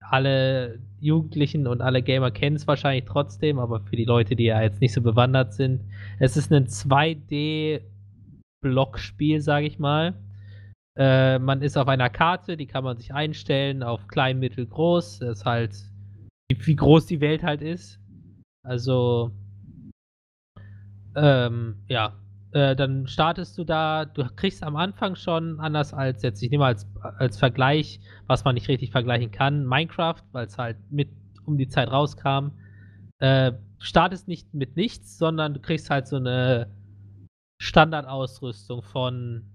alle 0.00 0.80
Jugendlichen 1.00 1.66
und 1.66 1.80
alle 1.80 2.02
Gamer 2.02 2.30
kennen 2.30 2.56
es 2.56 2.66
wahrscheinlich 2.66 3.04
trotzdem, 3.04 3.58
aber 3.58 3.80
für 3.80 3.96
die 3.96 4.04
Leute, 4.04 4.36
die 4.36 4.44
ja 4.44 4.62
jetzt 4.62 4.80
nicht 4.80 4.92
so 4.92 5.02
bewandert 5.02 5.54
sind, 5.54 5.82
es 6.18 6.36
ist 6.36 6.52
ein 6.52 6.66
2D-Blockspiel, 6.66 9.40
sage 9.40 9.66
ich 9.66 9.78
mal. 9.78 10.14
Äh, 10.96 11.40
man 11.40 11.62
ist 11.62 11.76
auf 11.76 11.88
einer 11.88 12.10
Karte, 12.10 12.56
die 12.56 12.66
kann 12.66 12.84
man 12.84 12.96
sich 12.96 13.12
einstellen 13.12 13.82
auf 13.82 14.06
klein, 14.06 14.38
mittel, 14.38 14.66
groß. 14.66 15.18
Das 15.18 15.40
ist 15.40 15.44
halt, 15.44 15.74
wie, 16.48 16.76
groß 16.76 17.06
die 17.06 17.20
Welt 17.20 17.42
halt 17.42 17.62
ist. 17.62 17.98
Also, 18.62 19.32
ähm, 21.16 21.82
ja, 21.88 22.16
äh, 22.54 22.76
dann 22.76 23.08
startest 23.08 23.58
du 23.58 23.64
da, 23.64 24.04
du 24.04 24.24
kriegst 24.36 24.62
am 24.62 24.76
Anfang 24.76 25.16
schon, 25.16 25.58
anders 25.58 25.92
als 25.92 26.22
jetzt, 26.22 26.40
ich 26.40 26.50
nehme 26.50 26.64
als, 26.64 26.86
als 27.18 27.36
Vergleich, 27.36 27.98
was 28.28 28.44
man 28.44 28.54
nicht 28.54 28.68
richtig 28.68 28.92
vergleichen 28.92 29.32
kann, 29.32 29.66
Minecraft, 29.66 30.22
weil 30.30 30.46
es 30.46 30.56
halt 30.56 30.76
mit 30.88 31.08
um 31.44 31.58
die 31.58 31.66
Zeit 31.66 31.90
rauskam, 31.90 32.52
äh, 33.18 33.52
startest 33.80 34.28
nicht 34.28 34.54
mit 34.54 34.76
nichts, 34.76 35.18
sondern 35.18 35.54
du 35.54 35.60
kriegst 35.60 35.90
halt 35.90 36.06
so 36.06 36.16
eine 36.16 36.70
Standardausrüstung 37.60 38.82
von 38.82 39.50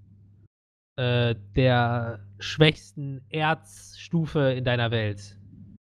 äh, 0.97 1.35
der 1.55 2.19
schwächsten 2.39 3.21
Erzstufe 3.29 4.51
in 4.51 4.65
deiner 4.65 4.91
Welt. 4.91 5.37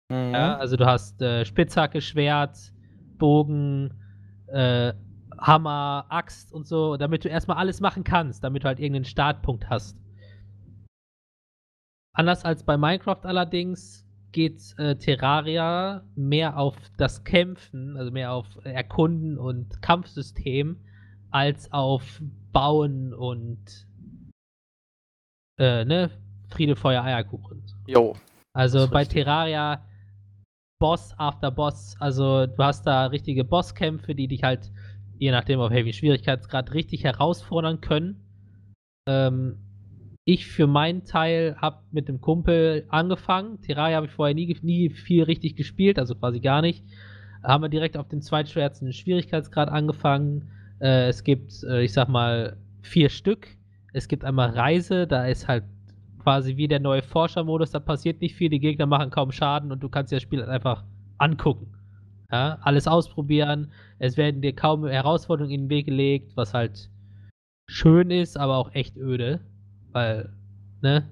Mhm. 0.09 0.33
Ja, 0.33 0.57
also 0.57 0.77
du 0.77 0.87
hast 0.87 1.21
äh, 1.21 1.45
Spitzhacke, 1.45 2.01
Schwert, 2.01 2.73
Bogen, 3.19 3.93
äh, 4.47 4.95
Hammer, 5.39 6.07
Axt 6.09 6.53
und 6.53 6.67
so, 6.67 6.97
damit 6.97 7.25
du 7.25 7.29
erstmal 7.29 7.57
alles 7.57 7.81
machen 7.81 8.05
kannst, 8.05 8.45
damit 8.45 8.65
du 8.65 8.69
halt 8.69 8.79
irgendeinen 8.79 9.05
Startpunkt 9.05 9.69
hast. 9.71 9.99
Anders 12.15 12.45
als 12.45 12.65
bei 12.65 12.77
Minecraft 12.77 13.25
allerdings 13.25 14.07
geht 14.33 14.75
äh, 14.79 14.97
Terraria 14.97 16.05
mehr 16.15 16.57
auf 16.59 16.77
das 16.97 17.25
Kämpfen, 17.25 17.97
also 17.97 18.11
mehr 18.11 18.33
auf 18.33 18.47
Erkunden 18.65 19.39
und 19.39 19.81
Kampfsystem, 19.83 20.81
als 21.31 21.73
auf 21.73 22.21
Bauen 22.53 23.15
und 23.15 23.87
äh, 25.59 25.85
ne, 25.85 26.11
Friede, 26.49 26.77
Feuer, 26.77 27.03
Eierkuchen. 27.03 27.63
Jo. 27.87 28.15
Also 28.55 28.89
bei 28.89 29.01
richtig. 29.01 29.25
Terraria 29.25 29.83
Boss 30.83 31.15
after 31.17 31.51
Boss, 31.51 31.97
also 32.01 32.47
du 32.47 32.59
hast 32.59 32.85
da 32.87 33.07
richtige 33.07 33.45
Bosskämpfe, 33.45 34.15
die 34.15 34.27
dich 34.27 34.43
halt, 34.43 34.73
je 35.23 35.31
nachdem 35.31 35.61
auf 35.61 35.71
welchem 35.71 35.93
Schwierigkeitsgrad, 35.93 36.75
richtig 36.75 37.05
herausfordern 37.05 37.81
können. 37.81 38.25
Ähm, 39.07 39.59
ich 40.25 40.49
für 40.49 40.67
meinen 40.67 41.05
Teil 41.05 41.55
habe 41.59 41.85
mit 41.93 42.09
dem 42.09 42.21
Kumpel 42.21 42.87
angefangen. 42.89 43.61
Terraria 43.61 43.99
habe 43.99 44.07
ich 44.07 44.13
vorher 44.13 44.35
nie, 44.35 44.59
nie 44.63 44.91
viel 44.91 45.23
richtig 45.23 45.55
gespielt, 45.55 46.01
also 46.01 46.17
quasi 46.17 46.41
gar 46.41 46.61
nicht. 46.61 46.85
Haben 47.45 47.63
wir 47.63 47.69
direkt 47.69 47.97
auf 47.97 48.09
dem 48.09 48.21
zweitschwersten 48.21 48.93
Schwierigkeitsgrad 48.93 49.69
angefangen. 49.69 50.51
Äh, 50.81 51.07
es 51.07 51.23
gibt, 51.23 51.53
äh, 51.71 51.85
ich 51.85 51.93
sag 51.93 52.09
mal, 52.09 52.57
vier 52.81 53.09
Stück. 53.09 53.47
Es 53.93 54.09
gibt 54.09 54.25
einmal 54.25 54.51
Reise, 54.51 55.07
da 55.07 55.27
ist 55.27 55.47
halt 55.47 55.63
quasi 56.19 56.57
wie 56.57 56.67
der 56.67 56.81
neue 56.81 57.03
Forschermodus, 57.03 57.71
da 57.71 57.79
passiert 57.79 58.21
nicht 58.21 58.35
viel, 58.35 58.51
die 58.51 58.59
Gegner 58.59 58.87
machen 58.87 59.11
kaum 59.11 59.31
Schaden 59.31 59.71
und 59.71 59.85
du 59.85 59.89
kannst 59.89 60.11
dir 60.11 60.17
das 60.17 60.25
Spiel 60.25 60.41
halt 60.41 60.51
einfach 60.51 60.83
angucken. 61.19 61.77
Ja, 62.33 62.59
alles 62.63 62.89
ausprobieren, 62.89 63.71
es 63.99 64.17
werden 64.17 64.41
dir 64.41 64.55
kaum 64.55 64.87
Herausforderungen 64.87 65.53
in 65.53 65.61
den 65.65 65.71
Weg 65.71 65.85
gelegt, 65.85 66.35
was 66.35 66.55
halt 66.55 66.89
schön 67.69 68.11
ist, 68.11 68.39
aber 68.39 68.57
auch 68.57 68.75
echt 68.75 68.97
öde, 68.97 69.41
weil, 69.93 70.33
ne, 70.81 71.11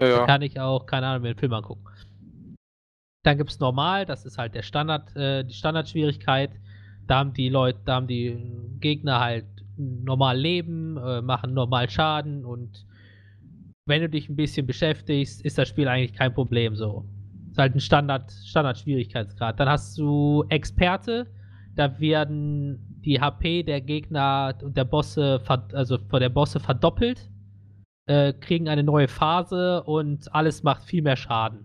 Ja. 0.00 0.24
kann 0.24 0.40
ich 0.40 0.58
auch, 0.58 0.86
keine 0.86 1.08
Ahnung, 1.08 1.22
mir 1.22 1.28
einen 1.28 1.38
Film 1.38 1.52
angucken. 1.52 1.84
Dann 3.22 3.36
gibt 3.36 3.50
es 3.50 3.60
normal, 3.60 4.06
das 4.06 4.24
ist 4.24 4.38
halt 4.38 4.54
der 4.54 4.62
Standard, 4.62 5.14
äh, 5.14 5.44
die 5.44 5.52
Standardschwierigkeit. 5.52 6.50
Da 7.06 7.18
haben 7.18 7.34
die 7.34 7.48
Leute, 7.50 7.80
da 7.84 7.96
haben 7.96 8.06
die 8.06 8.38
Gegner 8.80 9.20
halt 9.20 9.44
normal 9.76 10.38
Leben, 10.38 10.96
äh, 10.96 11.20
machen 11.20 11.52
normal 11.52 11.90
Schaden 11.90 12.44
und 12.46 12.86
wenn 13.86 14.00
du 14.00 14.08
dich 14.08 14.28
ein 14.28 14.36
bisschen 14.36 14.66
beschäftigst, 14.66 15.44
ist 15.44 15.58
das 15.58 15.68
Spiel 15.68 15.86
eigentlich 15.86 16.14
kein 16.14 16.32
Problem 16.32 16.76
so. 16.76 17.04
Ist 17.56 17.58
halt 17.58 17.74
ein 17.74 17.80
Standard, 17.80 18.30
Standard-Schwierigkeitsgrad. 18.30 19.58
Dann 19.58 19.66
hast 19.66 19.96
du 19.96 20.44
Experte, 20.50 21.26
da 21.74 21.98
werden 21.98 23.00
die 23.00 23.18
HP 23.18 23.62
der 23.62 23.80
Gegner 23.80 24.54
und 24.62 24.76
der 24.76 24.84
Bosse, 24.84 25.40
also 25.72 25.96
von 25.96 26.20
der 26.20 26.28
Bosse 26.28 26.60
verdoppelt 26.60 27.30
äh, 28.06 28.34
kriegen 28.34 28.68
eine 28.68 28.82
neue 28.82 29.08
Phase 29.08 29.82
und 29.84 30.32
alles 30.34 30.62
macht 30.62 30.84
viel 30.84 31.00
mehr 31.02 31.16
Schaden. 31.16 31.64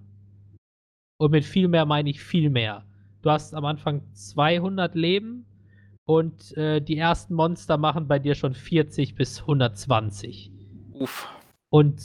Und 1.18 1.32
mit 1.32 1.44
viel 1.44 1.68
mehr 1.68 1.86
meine 1.86 2.10
ich 2.10 2.22
viel 2.22 2.50
mehr. 2.50 2.86
Du 3.22 3.30
hast 3.30 3.54
am 3.54 3.66
Anfang 3.66 4.02
200 4.14 4.96
Leben 4.96 5.46
und 6.06 6.56
äh, 6.58 6.80
die 6.82 6.98
ersten 6.98 7.36
Monster 7.36 7.78
machen 7.78 8.08
bei 8.08 8.18
dir 8.18 8.34
schon 8.34 8.56
40 8.56 9.16
bis 9.16 9.42
120. 9.42 10.52
Uff. 10.94 11.30
Und 11.70 12.02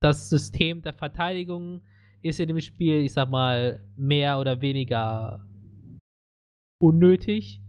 das 0.00 0.30
System 0.30 0.82
der 0.82 0.92
Verteidigung 0.92 1.82
ist 2.22 2.40
in 2.40 2.48
dem 2.48 2.60
Spiel, 2.60 3.02
ich 3.02 3.12
sag 3.12 3.30
mal, 3.30 3.80
mehr 3.96 4.38
oder 4.38 4.60
weniger 4.60 5.44
unnötig, 6.78 7.60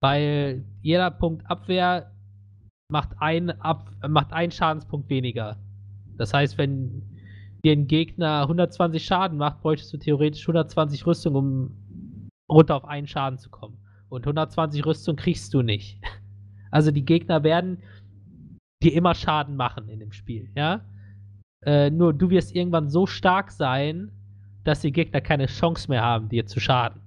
weil 0.00 0.64
jeder 0.80 1.10
Punkt 1.10 1.48
Abwehr 1.50 2.12
macht 2.90 3.10
ein 3.18 3.50
Ab 3.60 3.90
macht 4.08 4.32
einen 4.32 4.52
Schadenspunkt 4.52 5.10
weniger. 5.10 5.58
Das 6.16 6.32
heißt, 6.32 6.56
wenn 6.58 7.02
dir 7.64 7.72
ein 7.72 7.86
Gegner 7.86 8.42
120 8.42 9.04
Schaden 9.04 9.38
macht, 9.38 9.60
bräuchtest 9.60 9.92
du 9.92 9.98
theoretisch 9.98 10.42
120 10.42 11.06
Rüstung, 11.06 11.34
um 11.34 12.30
runter 12.50 12.76
auf 12.76 12.84
einen 12.84 13.06
Schaden 13.06 13.38
zu 13.38 13.50
kommen. 13.50 13.78
Und 14.08 14.22
120 14.22 14.86
Rüstung 14.86 15.16
kriegst 15.16 15.52
du 15.54 15.62
nicht. 15.62 16.00
Also 16.70 16.90
die 16.90 17.06
Gegner 17.06 17.44
werden 17.44 17.82
dir 18.82 18.92
immer 18.92 19.14
Schaden 19.14 19.56
machen 19.56 19.88
in 19.88 20.00
dem 20.00 20.12
Spiel, 20.12 20.50
ja. 20.54 20.84
Äh, 21.64 21.90
nur 21.90 22.14
du 22.14 22.30
wirst 22.30 22.54
irgendwann 22.54 22.88
so 22.88 23.06
stark 23.06 23.50
sein, 23.50 24.12
dass 24.64 24.80
die 24.80 24.92
Gegner 24.92 25.20
keine 25.20 25.46
Chance 25.46 25.88
mehr 25.88 26.02
haben, 26.02 26.28
dir 26.28 26.46
zu 26.46 26.60
schaden. 26.60 27.00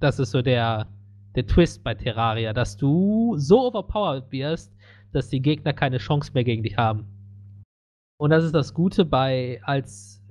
Das 0.00 0.18
ist 0.18 0.32
so 0.32 0.42
der, 0.42 0.86
der 1.34 1.46
Twist 1.46 1.82
bei 1.84 1.94
Terraria, 1.94 2.52
dass 2.52 2.76
du 2.76 3.34
so 3.36 3.68
overpowered 3.68 4.30
wirst, 4.30 4.74
dass 5.12 5.28
die 5.28 5.40
Gegner 5.40 5.72
keine 5.72 5.98
Chance 5.98 6.32
mehr 6.34 6.44
gegen 6.44 6.62
dich 6.62 6.76
haben. 6.76 7.06
Und 8.20 8.30
das 8.30 8.44
ist 8.44 8.54
das 8.54 8.74
Gute 8.74 9.04
bei, 9.04 9.60
als, 9.62 10.22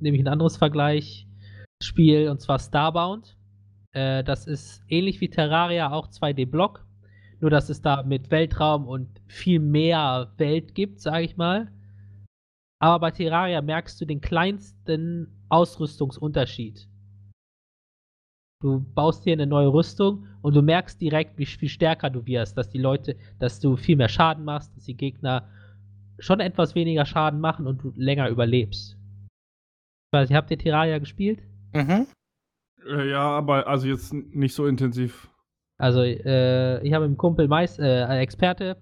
nehme 0.00 0.16
ich 0.16 0.22
ein 0.22 0.28
anderes 0.28 0.56
Vergleichsspiel, 0.56 2.30
und 2.30 2.40
zwar 2.40 2.58
Starbound. 2.58 3.36
Äh, 3.92 4.24
das 4.24 4.46
ist 4.46 4.82
ähnlich 4.88 5.20
wie 5.20 5.28
Terraria 5.28 5.92
auch 5.92 6.08
2D-Block, 6.08 6.86
nur 7.40 7.50
dass 7.50 7.68
es 7.68 7.82
da 7.82 8.02
mit 8.02 8.30
Weltraum 8.30 8.88
und 8.88 9.20
viel 9.26 9.60
mehr 9.60 10.32
Welt 10.38 10.74
gibt, 10.74 11.00
sage 11.00 11.24
ich 11.24 11.36
mal. 11.36 11.70
Aber 12.86 13.00
bei 13.00 13.10
Terraria 13.10 13.60
merkst 13.62 14.00
du 14.00 14.04
den 14.04 14.20
kleinsten 14.20 15.26
Ausrüstungsunterschied. 15.48 16.88
Du 18.62 18.78
baust 18.94 19.26
dir 19.26 19.32
eine 19.32 19.48
neue 19.48 19.72
Rüstung 19.72 20.28
und 20.40 20.54
du 20.54 20.62
merkst 20.62 21.00
direkt, 21.00 21.36
wie 21.36 21.46
viel 21.46 21.68
stärker 21.68 22.10
du 22.10 22.24
wirst, 22.26 22.56
dass 22.56 22.70
die 22.70 22.78
Leute, 22.78 23.16
dass 23.40 23.58
du 23.58 23.76
viel 23.76 23.96
mehr 23.96 24.08
Schaden 24.08 24.44
machst, 24.44 24.76
dass 24.76 24.84
die 24.84 24.96
Gegner 24.96 25.50
schon 26.20 26.38
etwas 26.38 26.76
weniger 26.76 27.04
Schaden 27.04 27.40
machen 27.40 27.66
und 27.66 27.82
du 27.82 27.92
länger 27.96 28.28
überlebst. 28.28 28.92
Ich 28.92 30.12
weiß 30.12 30.28
nicht, 30.28 30.36
habt 30.36 30.52
ihr 30.52 30.58
Terraria 30.58 31.00
gespielt? 31.00 31.42
Mhm. 31.72 32.06
Äh, 32.88 33.10
ja, 33.10 33.22
aber 33.22 33.66
also 33.66 33.88
jetzt 33.88 34.14
nicht 34.14 34.54
so 34.54 34.64
intensiv. 34.68 35.28
Also, 35.76 36.02
äh, 36.02 36.80
ich 36.86 36.92
habe 36.92 37.08
mit 37.08 37.16
dem 37.16 37.18
Kumpel 37.18 37.48
meist, 37.48 37.80
äh, 37.80 38.20
Experte 38.20 38.76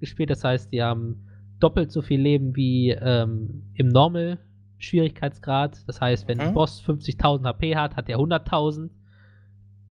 gespielt, 0.00 0.30
das 0.30 0.44
heißt, 0.44 0.72
die 0.72 0.82
haben 0.82 1.26
doppelt 1.60 1.92
so 1.92 2.02
viel 2.02 2.20
Leben 2.20 2.56
wie 2.56 2.90
ähm, 2.90 3.70
im 3.74 3.88
Normal-Schwierigkeitsgrad. 3.88 5.86
Das 5.86 6.00
heißt, 6.00 6.26
wenn 6.28 6.38
Mhm. 6.38 6.44
ein 6.44 6.54
Boss 6.54 6.82
50.000 6.82 7.44
HP 7.44 7.76
hat, 7.76 7.96
hat 7.96 8.08
er 8.08 8.18
100.000. 8.18 8.90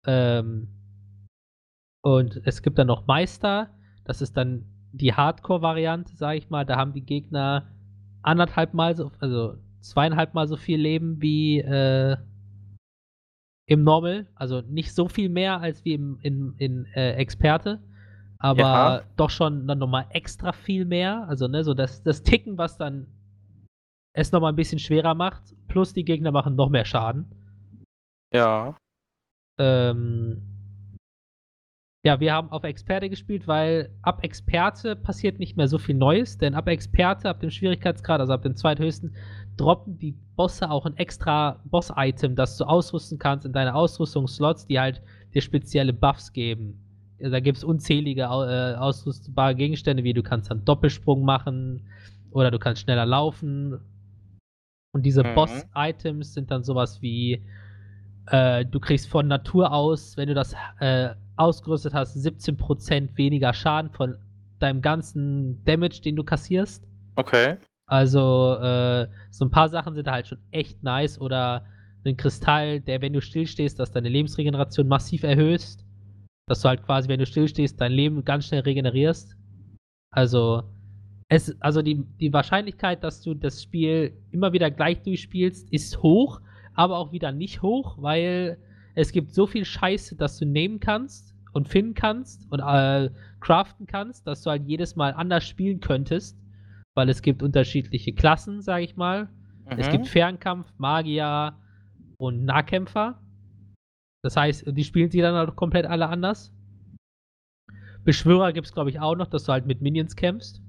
Ähm, 0.05 0.69
und 2.01 2.41
es 2.45 2.61
gibt 2.61 2.77
dann 2.79 2.87
noch 2.87 3.05
Meister, 3.07 3.69
das 4.05 4.21
ist 4.21 4.37
dann 4.37 4.65
die 4.93 5.13
Hardcore-Variante, 5.13 6.15
sage 6.15 6.37
ich 6.37 6.49
mal. 6.49 6.65
Da 6.65 6.77
haben 6.77 6.93
die 6.93 7.03
Gegner 7.05 7.67
anderthalb 8.21 8.73
Mal 8.73 8.95
so, 8.95 9.11
also 9.19 9.57
zweieinhalb 9.81 10.33
Mal 10.33 10.47
so 10.47 10.55
viel 10.55 10.79
Leben 10.79 11.21
wie 11.21 11.59
äh, 11.59 12.15
im 13.65 13.83
Normal. 13.83 14.27
Also 14.35 14.61
nicht 14.61 14.93
so 14.95 15.09
viel 15.09 15.27
mehr 15.29 15.59
als 15.59 15.83
wie 15.83 15.93
im, 15.93 16.17
in, 16.21 16.53
in 16.57 16.85
äh, 16.95 17.13
Experte. 17.13 17.81
Aber 18.39 18.61
Ja. 18.61 19.03
doch 19.15 19.29
schon 19.29 19.67
dann 19.67 19.79
nochmal 19.79 20.05
extra 20.09 20.51
viel 20.51 20.85
mehr. 20.85 21.27
Also, 21.27 21.47
ne, 21.47 21.63
so 21.63 21.73
das, 21.73 22.03
das 22.03 22.23
Ticken, 22.23 22.57
was 22.57 22.77
dann 22.77 23.07
es 24.13 24.31
nochmal 24.31 24.53
ein 24.53 24.55
bisschen 24.55 24.79
schwerer 24.79 25.15
macht. 25.15 25.55
Plus 25.67 25.93
die 25.93 26.03
Gegner 26.05 26.31
machen 26.31 26.55
noch 26.55 26.69
mehr 26.69 26.85
Schaden. 26.85 27.25
Ja. 28.33 28.75
Ähm, 29.59 30.41
ja, 32.05 32.19
wir 32.19 32.33
haben 32.33 32.49
auf 32.51 32.63
Experte 32.63 33.09
gespielt, 33.09 33.47
weil 33.47 33.89
ab 34.01 34.23
Experte 34.23 34.95
passiert 34.95 35.39
nicht 35.39 35.57
mehr 35.57 35.67
so 35.67 35.77
viel 35.77 35.95
Neues, 35.95 36.37
denn 36.37 36.53
ab 36.53 36.67
Experte, 36.67 37.27
ab 37.27 37.39
dem 37.39 37.49
Schwierigkeitsgrad, 37.49 38.19
also 38.19 38.33
ab 38.33 38.43
dem 38.43 38.55
zweithöchsten, 38.55 39.15
droppen 39.57 39.97
die 39.97 40.13
Bosse 40.35 40.69
auch 40.69 40.85
ein 40.85 40.95
extra 40.97 41.59
Boss-Item, 41.65 42.35
das 42.35 42.57
du 42.57 42.65
ausrüsten 42.65 43.17
kannst 43.17 43.45
in 43.45 43.53
deine 43.53 43.75
Ausrüstungsslots, 43.75 44.67
die 44.67 44.79
halt 44.79 45.01
dir 45.33 45.41
spezielle 45.41 45.91
Buffs 45.93 46.31
geben. 46.31 46.79
Da 47.19 47.39
gibt 47.39 47.57
es 47.57 47.63
unzählige 47.63 48.23
äh, 48.23 48.75
ausrüstbare 48.75 49.55
Gegenstände, 49.55 50.03
wie 50.03 50.13
du 50.13 50.23
kannst 50.23 50.51
dann 50.51 50.63
Doppelsprung 50.65 51.23
machen 51.23 51.81
oder 52.31 52.51
du 52.51 52.59
kannst 52.59 52.81
schneller 52.81 53.05
laufen. 53.05 53.79
Und 54.93 55.03
diese 55.03 55.23
Mhm. 55.23 55.35
Boss-Items 55.35 56.33
sind 56.33 56.51
dann 56.51 56.63
sowas 56.63 57.01
wie 57.01 57.43
äh, 58.27 58.65
du 58.65 58.79
kriegst 58.79 59.07
von 59.09 59.27
Natur 59.27 59.71
aus, 59.71 60.17
wenn 60.17 60.27
du 60.27 60.33
das 60.33 60.55
äh, 60.79 61.09
ausgerüstet 61.37 61.93
hast, 61.93 62.17
17% 62.17 63.15
weniger 63.15 63.53
Schaden 63.53 63.91
von 63.91 64.17
deinem 64.59 64.81
ganzen 64.81 65.63
Damage, 65.65 66.01
den 66.03 66.15
du 66.15 66.23
kassierst. 66.23 66.83
Okay. 67.15 67.57
Also 67.85 68.57
äh, 68.59 69.07
so 69.31 69.45
ein 69.45 69.51
paar 69.51 69.69
Sachen 69.69 69.95
sind 69.95 70.09
halt 70.09 70.27
schon 70.27 70.39
echt 70.51 70.83
nice. 70.83 71.19
Oder 71.21 71.65
ein 72.05 72.17
Kristall, 72.17 72.81
der, 72.81 73.01
wenn 73.01 73.13
du 73.13 73.21
stillstehst, 73.21 73.79
dass 73.79 73.91
deine 73.91 74.09
Lebensregeneration 74.09 74.87
massiv 74.87 75.23
erhöhst. 75.23 75.85
Dass 76.47 76.61
du 76.61 76.69
halt 76.69 76.83
quasi, 76.83 77.09
wenn 77.09 77.19
du 77.19 77.25
stillstehst, 77.25 77.79
dein 77.79 77.91
Leben 77.91 78.23
ganz 78.23 78.47
schnell 78.47 78.61
regenerierst. 78.61 79.35
Also, 80.11 80.63
es, 81.29 81.59
also 81.61 81.81
die, 81.81 82.05
die 82.19 82.31
Wahrscheinlichkeit, 82.31 83.03
dass 83.03 83.21
du 83.21 83.33
das 83.33 83.61
Spiel 83.63 84.13
immer 84.31 84.53
wieder 84.53 84.71
gleich 84.71 85.01
durchspielst, 85.03 85.71
ist 85.73 86.01
hoch, 86.01 86.39
aber 86.73 86.97
auch 86.97 87.11
wieder 87.11 87.33
nicht 87.33 87.61
hoch, 87.61 87.97
weil 88.01 88.57
es 88.95 89.11
gibt 89.11 89.33
so 89.33 89.45
viel 89.45 89.65
Scheiße, 89.65 90.15
dass 90.15 90.37
du 90.37 90.45
nehmen 90.45 90.79
kannst 90.79 91.35
und 91.51 91.67
finden 91.67 91.93
kannst 91.95 92.49
und 92.49 92.61
äh, 92.61 93.09
craften 93.41 93.85
kannst, 93.85 94.25
dass 94.25 94.41
du 94.43 94.49
halt 94.51 94.63
jedes 94.65 94.95
Mal 94.95 95.13
anders 95.13 95.45
spielen 95.45 95.81
könntest, 95.81 96.39
weil 96.95 97.09
es 97.09 97.21
gibt 97.21 97.43
unterschiedliche 97.43 98.13
Klassen, 98.13 98.61
sag 98.61 98.81
ich 98.81 98.95
mal. 98.95 99.29
Es 99.75 99.87
Mhm. 99.87 99.91
gibt 99.91 100.07
Fernkampf, 100.07 100.71
Magier 100.77 101.57
und 102.17 102.45
Nahkämpfer. 102.45 103.19
Das 104.27 104.35
heißt, 104.35 104.65
die 104.67 104.83
spielen 104.83 105.09
sie 105.09 105.21
dann 105.21 105.35
halt 105.35 105.55
komplett 105.55 105.85
alle 105.85 106.09
anders. 106.09 106.51
Beschwörer 108.03 108.51
gibt 108.51 108.67
es, 108.67 108.73
glaube 108.73 108.89
ich, 108.89 108.99
auch 108.99 109.15
noch, 109.15 109.27
dass 109.27 109.45
du 109.45 109.53
halt 109.53 109.65
mit 109.65 109.81
Minions 109.81 110.17
kämpfst. 110.17 110.61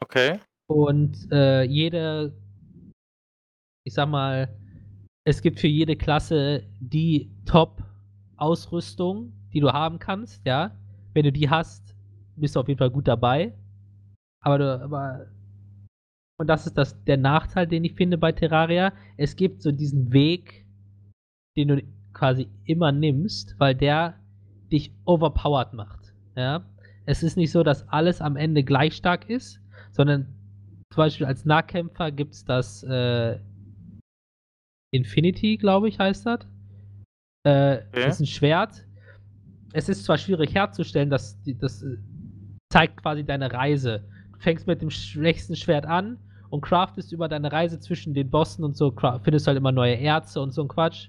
Okay. 0.00 0.38
Und 0.68 1.26
äh, 1.32 1.64
jede, 1.64 2.32
ich 3.84 3.92
sag 3.92 4.08
mal, 4.08 4.56
es 5.24 5.42
gibt 5.42 5.58
für 5.58 5.66
jede 5.66 5.96
Klasse 5.96 6.62
die 6.78 7.32
Top-Ausrüstung, 7.44 9.32
die 9.52 9.58
du 9.58 9.72
haben 9.72 9.98
kannst, 9.98 10.46
ja. 10.46 10.70
Wenn 11.12 11.24
du 11.24 11.32
die 11.32 11.50
hast, 11.50 11.96
bist 12.36 12.54
du 12.54 12.60
auf 12.60 12.68
jeden 12.68 12.78
Fall 12.78 12.92
gut 12.92 13.08
dabei. 13.08 13.52
Aber 14.44 14.58
du, 14.58 14.80
aber 14.80 15.26
und 16.38 16.46
das 16.46 16.68
ist 16.68 16.78
das, 16.78 17.02
der 17.02 17.16
Nachteil, 17.16 17.66
den 17.66 17.82
ich 17.82 17.94
finde 17.94 18.16
bei 18.16 18.30
Terraria. 18.30 18.92
Es 19.16 19.34
gibt 19.34 19.60
so 19.60 19.72
diesen 19.72 20.12
Weg, 20.12 20.64
den 21.56 21.66
du 21.66 21.82
quasi 22.12 22.48
immer 22.64 22.92
nimmst, 22.92 23.54
weil 23.58 23.74
der 23.74 24.14
dich 24.70 24.92
overpowered 25.04 25.72
macht. 25.72 26.12
Ja? 26.36 26.64
Es 27.06 27.22
ist 27.22 27.36
nicht 27.36 27.50
so, 27.50 27.62
dass 27.62 27.88
alles 27.88 28.20
am 28.20 28.36
Ende 28.36 28.62
gleich 28.64 28.94
stark 28.94 29.28
ist, 29.28 29.60
sondern 29.90 30.26
zum 30.92 31.02
Beispiel 31.02 31.26
als 31.26 31.44
Nahkämpfer 31.44 32.10
gibt 32.10 32.34
es 32.34 32.44
das 32.44 32.82
äh, 32.84 33.38
Infinity, 34.92 35.56
glaube 35.56 35.88
ich, 35.88 35.98
heißt 35.98 36.26
das. 36.26 36.40
Äh, 37.44 37.78
Okay. 37.78 37.86
Das 37.92 38.14
ist 38.16 38.20
ein 38.20 38.26
Schwert. 38.26 38.84
Es 39.72 39.88
ist 39.88 40.04
zwar 40.04 40.18
schwierig 40.18 40.54
herzustellen, 40.54 41.10
dass 41.10 41.40
die- 41.42 41.56
das 41.56 41.82
äh, 41.82 41.96
zeigt 42.72 42.96
quasi 43.02 43.24
deine 43.24 43.52
Reise. 43.52 44.04
Du 44.32 44.38
fängst 44.40 44.66
mit 44.66 44.82
dem 44.82 44.90
schwächsten 44.90 45.54
Schwert 45.56 45.86
an 45.86 46.18
und 46.50 46.60
craftest 46.60 47.12
über 47.12 47.28
deine 47.28 47.50
Reise 47.52 47.78
zwischen 47.78 48.14
den 48.14 48.30
Bossen 48.30 48.64
und 48.64 48.76
so, 48.76 48.92
findest 49.22 49.46
halt 49.46 49.56
immer 49.56 49.72
neue 49.72 49.94
Erze 49.96 50.40
und 50.40 50.50
so 50.52 50.62
ein 50.62 50.68
Quatsch. 50.68 51.08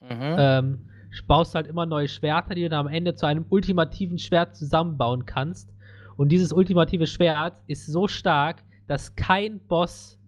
Mhm. 0.00 0.36
Ähm, 0.38 0.90
baust 1.26 1.54
halt 1.54 1.66
immer 1.66 1.86
neue 1.86 2.08
Schwerter, 2.08 2.54
die 2.54 2.62
du 2.62 2.68
dann 2.68 2.86
am 2.86 2.92
Ende 2.92 3.14
zu 3.14 3.26
einem 3.26 3.46
ultimativen 3.48 4.18
Schwert 4.18 4.56
zusammenbauen 4.56 5.26
kannst. 5.26 5.72
Und 6.16 6.30
dieses 6.30 6.52
ultimative 6.52 7.06
Schwert 7.06 7.60
ist 7.66 7.86
so 7.86 8.08
stark, 8.08 8.62
dass 8.86 9.14
kein 9.16 9.60
Boss 9.66 10.18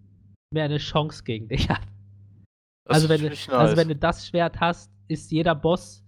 mehr 0.53 0.65
eine 0.65 0.77
Chance 0.77 1.23
gegen 1.23 1.47
dich 1.47 1.69
hat. 1.69 1.81
Also 2.87 3.09
wenn, 3.09 3.21
du, 3.21 3.29
also 3.29 3.51
nice. 3.51 3.77
wenn 3.77 3.87
du 3.89 3.95
das 3.95 4.27
Schwert 4.27 4.59
hast, 4.59 4.91
ist 5.07 5.31
jeder 5.31 5.55
Boss, 5.55 6.05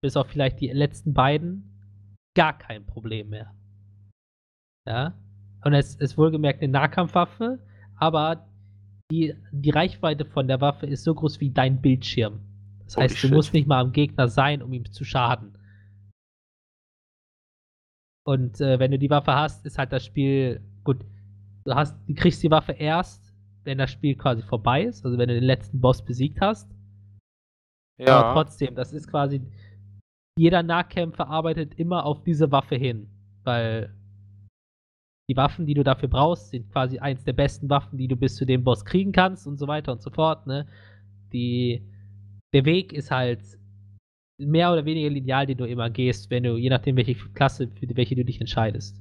bis 0.00 0.16
auf 0.16 0.28
vielleicht 0.28 0.60
die 0.60 0.68
letzten 0.68 1.12
beiden, 1.12 1.70
gar 2.36 2.56
kein 2.56 2.86
Problem 2.86 3.30
mehr. 3.30 3.52
Ja. 4.86 5.14
Und 5.64 5.74
es 5.74 5.96
ist 5.96 6.16
wohlgemerkt 6.16 6.62
eine 6.62 6.72
Nahkampfwaffe, 6.72 7.58
aber 7.96 8.48
die, 9.10 9.34
die 9.50 9.70
Reichweite 9.70 10.24
von 10.24 10.46
der 10.46 10.60
Waffe 10.60 10.86
ist 10.86 11.04
so 11.04 11.14
groß 11.14 11.40
wie 11.40 11.50
dein 11.50 11.82
Bildschirm. 11.82 12.40
Das 12.90 12.96
Holy 12.96 13.04
heißt, 13.04 13.14
du 13.14 13.18
shit. 13.28 13.30
musst 13.30 13.54
nicht 13.54 13.68
mal 13.68 13.80
am 13.80 13.92
Gegner 13.92 14.26
sein, 14.26 14.62
um 14.62 14.72
ihm 14.72 14.90
zu 14.90 15.04
schaden. 15.04 15.56
Und 18.26 18.60
äh, 18.60 18.80
wenn 18.80 18.90
du 18.90 18.98
die 18.98 19.10
Waffe 19.10 19.32
hast, 19.32 19.64
ist 19.64 19.78
halt 19.78 19.92
das 19.92 20.04
Spiel 20.04 20.60
gut. 20.82 20.98
Du 21.64 21.72
hast, 21.72 21.96
du 22.08 22.14
kriegst 22.14 22.42
die 22.42 22.50
Waffe 22.50 22.72
erst, 22.72 23.32
wenn 23.62 23.78
das 23.78 23.92
Spiel 23.92 24.16
quasi 24.16 24.42
vorbei 24.42 24.82
ist, 24.82 25.04
also 25.04 25.18
wenn 25.18 25.28
du 25.28 25.34
den 25.34 25.44
letzten 25.44 25.80
Boss 25.80 26.04
besiegt 26.04 26.40
hast. 26.40 26.68
Aber 28.00 28.08
ja. 28.08 28.32
trotzdem, 28.32 28.74
das 28.74 28.92
ist 28.92 29.08
quasi 29.08 29.40
jeder 30.36 30.64
Nahkämpfer 30.64 31.28
arbeitet 31.28 31.74
immer 31.78 32.04
auf 32.04 32.24
diese 32.24 32.50
Waffe 32.50 32.74
hin, 32.74 33.08
weil 33.44 33.94
die 35.28 35.36
Waffen, 35.36 35.64
die 35.64 35.74
du 35.74 35.84
dafür 35.84 36.08
brauchst, 36.08 36.50
sind 36.50 36.72
quasi 36.72 36.98
eins 36.98 37.22
der 37.22 37.34
besten 37.34 37.70
Waffen, 37.70 37.98
die 37.98 38.08
du 38.08 38.16
bis 38.16 38.34
zu 38.34 38.44
dem 38.44 38.64
Boss 38.64 38.84
kriegen 38.84 39.12
kannst 39.12 39.46
und 39.46 39.58
so 39.58 39.68
weiter 39.68 39.92
und 39.92 40.02
so 40.02 40.10
fort. 40.10 40.48
Ne? 40.48 40.66
Die, 41.32 41.86
der 42.52 42.64
Weg 42.64 42.92
ist 42.92 43.10
halt 43.10 43.40
mehr 44.38 44.72
oder 44.72 44.84
weniger 44.84 45.10
lineal, 45.10 45.46
den 45.46 45.58
du 45.58 45.64
immer 45.64 45.90
gehst, 45.90 46.30
wenn 46.30 46.44
du, 46.44 46.56
je 46.56 46.70
nachdem, 46.70 46.96
welche 46.96 47.14
Klasse, 47.14 47.68
für 47.68 47.96
welche 47.96 48.16
du 48.16 48.24
dich 48.24 48.40
entscheidest. 48.40 49.00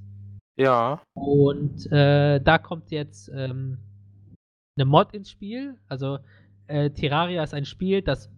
Ja. 0.57 1.01
Und 1.13 1.89
äh, 1.91 2.41
da 2.41 2.57
kommt 2.57 2.91
jetzt 2.91 3.31
ähm, 3.33 3.77
eine 4.77 4.85
Mod 4.85 5.13
ins 5.13 5.31
Spiel. 5.31 5.77
Also 5.87 6.19
äh, 6.67 6.89
Terraria 6.89 7.43
ist 7.43 7.53
ein 7.53 7.65
Spiel, 7.65 8.01
das 8.01 8.29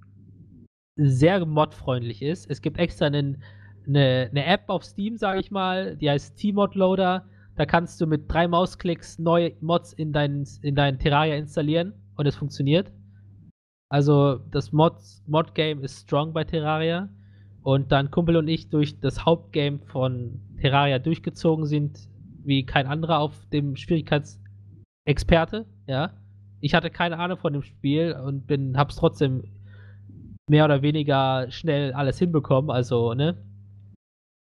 sehr 0.95 1.43
modfreundlich 1.45 2.21
ist. 2.21 2.49
Es 2.49 2.61
gibt 2.61 2.77
extra 2.77 3.07
einen, 3.07 3.41
eine, 3.87 4.27
eine 4.29 4.45
App 4.45 4.65
auf 4.67 4.83
Steam, 4.83 5.17
sage 5.17 5.39
ich 5.39 5.49
mal, 5.49 5.97
die 5.97 6.09
heißt 6.09 6.37
T-Mod 6.37 6.75
Loader. 6.75 7.25
Da 7.55 7.65
kannst 7.65 7.99
du 7.99 8.05
mit 8.05 8.31
drei 8.31 8.47
Mausklicks 8.47 9.17
neue 9.17 9.53
Mods 9.61 9.93
in 9.93 10.13
dein, 10.13 10.47
in 10.61 10.75
dein 10.75 10.99
Terraria 10.99 11.35
installieren 11.35 11.93
und 12.15 12.27
es 12.27 12.35
funktioniert. 12.35 12.91
Also 13.91 14.39
das 14.51 14.71
Mod, 14.71 14.93
Mod-Game 15.27 15.83
ist 15.83 16.03
strong 16.03 16.31
bei 16.31 16.45
Terraria. 16.45 17.09
Und 17.61 17.91
dann 17.91 18.09
Kumpel 18.09 18.37
und 18.37 18.47
ich 18.47 18.69
durch 18.69 18.97
das 19.01 19.25
Hauptgame 19.25 19.79
von 19.79 20.39
Terraria 20.61 20.97
durchgezogen 20.97 21.65
sind, 21.65 21.99
wie 22.43 22.65
kein 22.65 22.87
anderer 22.87 23.19
auf 23.19 23.45
dem 23.49 23.75
Schwierigkeitsexperte, 23.75 25.65
ja. 25.87 26.13
Ich 26.61 26.73
hatte 26.73 26.89
keine 26.89 27.19
Ahnung 27.19 27.37
von 27.37 27.53
dem 27.53 27.63
Spiel 27.63 28.13
und 28.13 28.47
bin, 28.47 28.77
hab's 28.77 28.95
trotzdem 28.95 29.43
mehr 30.47 30.65
oder 30.65 30.81
weniger 30.81 31.51
schnell 31.51 31.91
alles 31.93 32.17
hinbekommen, 32.17 32.71
also, 32.71 33.13
ne. 33.13 33.37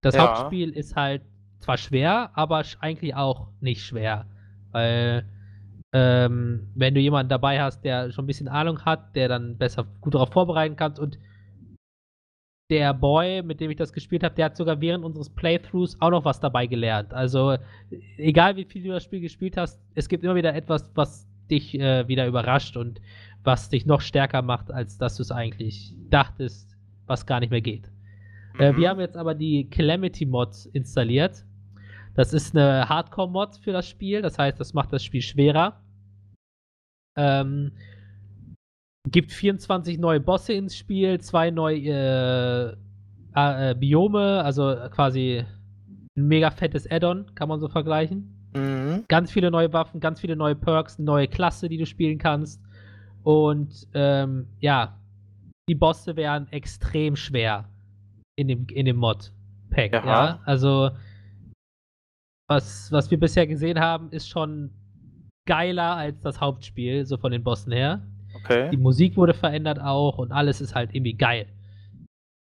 Das 0.01 0.15
Ja. 0.15 0.29
Hauptspiel 0.29 0.71
ist 0.71 0.95
halt 0.95 1.23
zwar 1.59 1.77
schwer, 1.77 2.31
aber 2.35 2.63
eigentlich 2.79 3.17
auch 3.17 3.49
nicht 3.61 3.83
schwer, 3.83 4.27
weil 4.71 5.27
ähm, 5.95 6.67
wenn 6.75 6.93
du 6.95 7.01
jemanden 7.01 7.29
dabei 7.31 7.63
hast, 7.63 7.85
der 7.85 8.11
schon 8.11 8.25
ein 8.25 8.27
bisschen 8.27 8.49
Ahnung 8.49 8.85
hat, 8.85 9.15
der 9.15 9.29
dann 9.29 9.57
besser 9.57 9.87
gut 10.01 10.15
darauf 10.15 10.31
vorbereiten 10.33 10.75
kannst 10.75 10.99
und 10.99 11.19
der 12.71 12.93
Boy, 12.95 13.43
mit 13.43 13.61
dem 13.61 13.71
ich 13.71 13.77
das 13.77 13.93
gespielt 13.93 14.25
habe, 14.25 14.35
der 14.35 14.47
hat 14.47 14.57
sogar 14.57 14.81
während 14.81 15.05
unseres 15.05 15.31
Playthroughs 15.31 15.97
auch 16.01 16.11
noch 16.11 16.25
was 16.25 16.41
dabei 16.41 16.67
gelernt. 16.67 17.15
Also, 17.15 17.57
egal 18.17 18.57
wie 18.57 18.65
viel 18.65 18.83
du 18.83 18.89
das 18.89 19.05
Spiel 19.05 19.21
gespielt 19.21 19.57
hast, 19.57 19.81
es 19.95 20.09
gibt 20.09 20.25
immer 20.25 20.35
wieder 20.35 20.55
etwas, 20.55 20.91
was 20.97 21.29
dich 21.49 21.79
äh, 21.79 22.09
wieder 22.09 22.27
überrascht 22.27 22.77
und 22.77 23.01
was 23.45 23.69
dich 23.69 23.87
noch 23.87 24.01
stärker 24.01 24.43
macht, 24.43 24.73
als 24.73 24.99
dass 24.99 25.17
du 25.17 25.23
es 25.23 25.31
eigentlich 25.31 25.95
dachtest, 26.11 26.75
was 27.07 27.27
gar 27.27 27.39
nicht 27.39 27.51
mehr 27.51 27.61
geht. 27.61 27.91
Äh, 28.59 28.73
Mhm. 28.73 28.77
wir 28.79 28.89
haben 28.89 29.01
jetzt 29.01 29.17
aber 29.17 29.35
die 29.35 29.69
Calamity 29.71 30.27
Mod 30.27 30.57
installiert. 30.73 31.45
Das 32.15 32.33
ist 32.33 32.57
eine 32.57 32.89
Hardcore-Mod 32.89 33.57
für 33.59 33.73
das 33.73 33.89
Spiel, 33.89 34.23
das 34.23 34.39
heißt, 34.39 34.59
das 34.59 34.73
macht 34.73 34.93
das 34.93 35.05
Spiel 35.05 35.21
schwerer. 35.23 35.84
Ähm, 37.17 37.73
gibt 39.11 39.33
24 39.33 39.99
neue 39.99 40.21
Bosse 40.21 40.55
ins 40.55 40.77
Spiel, 40.77 41.21
zwei 41.21 41.51
neue 41.51 42.77
äh, 43.35 43.71
äh, 43.71 43.75
Biome, 43.75 44.43
also 44.43 44.77
quasi 44.91 45.45
ein 46.17 46.27
mega 46.27 46.51
fettes 46.51 46.91
Add-on, 46.91 47.35
kann 47.35 47.49
man 47.49 47.61
so 47.61 47.69
vergleichen. 47.69 48.51
Mhm. 48.55 49.05
Ganz 49.09 49.31
viele 49.33 49.51
neue 49.51 49.73
Waffen, 49.73 50.01
ganz 50.01 50.21
viele 50.21 50.37
neue 50.37 50.55
Perks, 50.55 50.99
eine 50.99 51.07
neue 51.07 51.29
Klasse, 51.29 51.69
die 51.69 51.79
du 51.79 51.87
spielen 51.87 52.19
kannst. 52.19 52.63
Und 53.25 53.89
ähm, 53.95 54.47
ja, 54.61 54.99
die 55.69 55.75
Bosse 55.75 56.17
wären 56.17 56.47
extrem 56.53 57.17
schwer 57.17 57.69
in 58.37 58.49
dem, 58.49 58.67
in 58.69 58.87
dem 58.87 58.97
Mod-Pack. 58.97 59.93
Ja. 59.93 60.41
Also, 60.45 60.91
was, 62.49 62.93
was 62.93 63.11
wir 63.11 63.19
bisher 63.19 63.47
gesehen 63.47 63.81
haben, 63.81 64.11
ist 64.11 64.29
schon 64.29 64.71
geiler 65.47 65.97
als 65.97 66.21
das 66.21 66.41
Hauptspiel, 66.41 67.07
so 67.07 67.17
von 67.17 67.33
den 67.33 67.45
Bossen 67.45 67.73
her. 67.73 68.07
Die 68.35 68.37
Okay. 68.37 68.77
Musik 68.77 69.17
wurde 69.17 69.33
verändert 69.33 69.81
auch 69.81 70.19
und 70.19 70.33
alles 70.33 70.61
ist 70.61 70.75
halt 70.75 70.93
irgendwie 70.93 71.15
geil. 71.15 71.47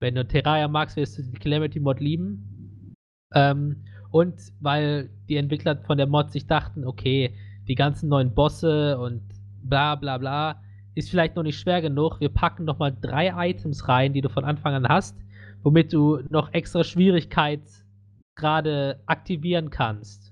Wenn 0.00 0.14
du 0.14 0.26
Terraria 0.26 0.68
magst, 0.68 0.96
wirst 0.96 1.18
du 1.18 1.22
die 1.22 1.38
Calamity 1.38 1.80
Mod 1.80 2.00
lieben. 2.00 2.94
Ähm, 3.34 3.84
und 4.10 4.36
weil 4.60 5.10
die 5.28 5.36
Entwickler 5.36 5.76
von 5.86 5.98
der 5.98 6.06
Mod 6.06 6.30
sich 6.30 6.46
dachten, 6.46 6.84
okay, 6.84 7.34
die 7.66 7.74
ganzen 7.74 8.08
neuen 8.08 8.34
Bosse 8.34 8.98
und 8.98 9.22
bla 9.62 9.94
bla 9.94 10.16
bla 10.18 10.62
ist 10.94 11.10
vielleicht 11.10 11.36
noch 11.36 11.42
nicht 11.42 11.58
schwer 11.58 11.82
genug. 11.82 12.20
Wir 12.20 12.30
packen 12.30 12.64
noch 12.64 12.78
mal 12.78 12.90
drei 12.90 13.50
Items 13.50 13.88
rein, 13.88 14.12
die 14.12 14.20
du 14.20 14.28
von 14.28 14.44
Anfang 14.44 14.74
an 14.74 14.88
hast, 14.88 15.16
womit 15.62 15.92
du 15.92 16.20
noch 16.28 16.52
extra 16.52 16.84
Schwierigkeitsgrade 16.84 19.00
aktivieren 19.06 19.70
kannst. 19.70 20.27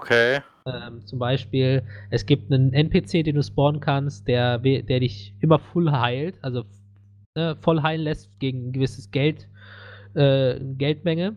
Okay. 0.00 0.40
Ähm, 0.64 1.04
zum 1.04 1.18
Beispiel, 1.18 1.82
es 2.08 2.24
gibt 2.24 2.50
einen 2.50 2.72
NPC, 2.72 3.22
den 3.22 3.36
du 3.36 3.42
spawnen 3.42 3.82
kannst, 3.82 4.26
der, 4.28 4.58
der 4.58 5.00
dich 5.00 5.34
immer 5.40 5.58
full 5.58 5.92
heilt, 5.92 6.38
also 6.42 6.64
äh, 7.34 7.54
voll 7.56 7.82
heilen 7.82 8.04
lässt 8.04 8.30
gegen 8.40 8.68
ein 8.68 8.72
gewisses 8.72 9.10
Geld, 9.10 9.46
äh, 10.14 10.58
Geldmenge. 10.58 11.36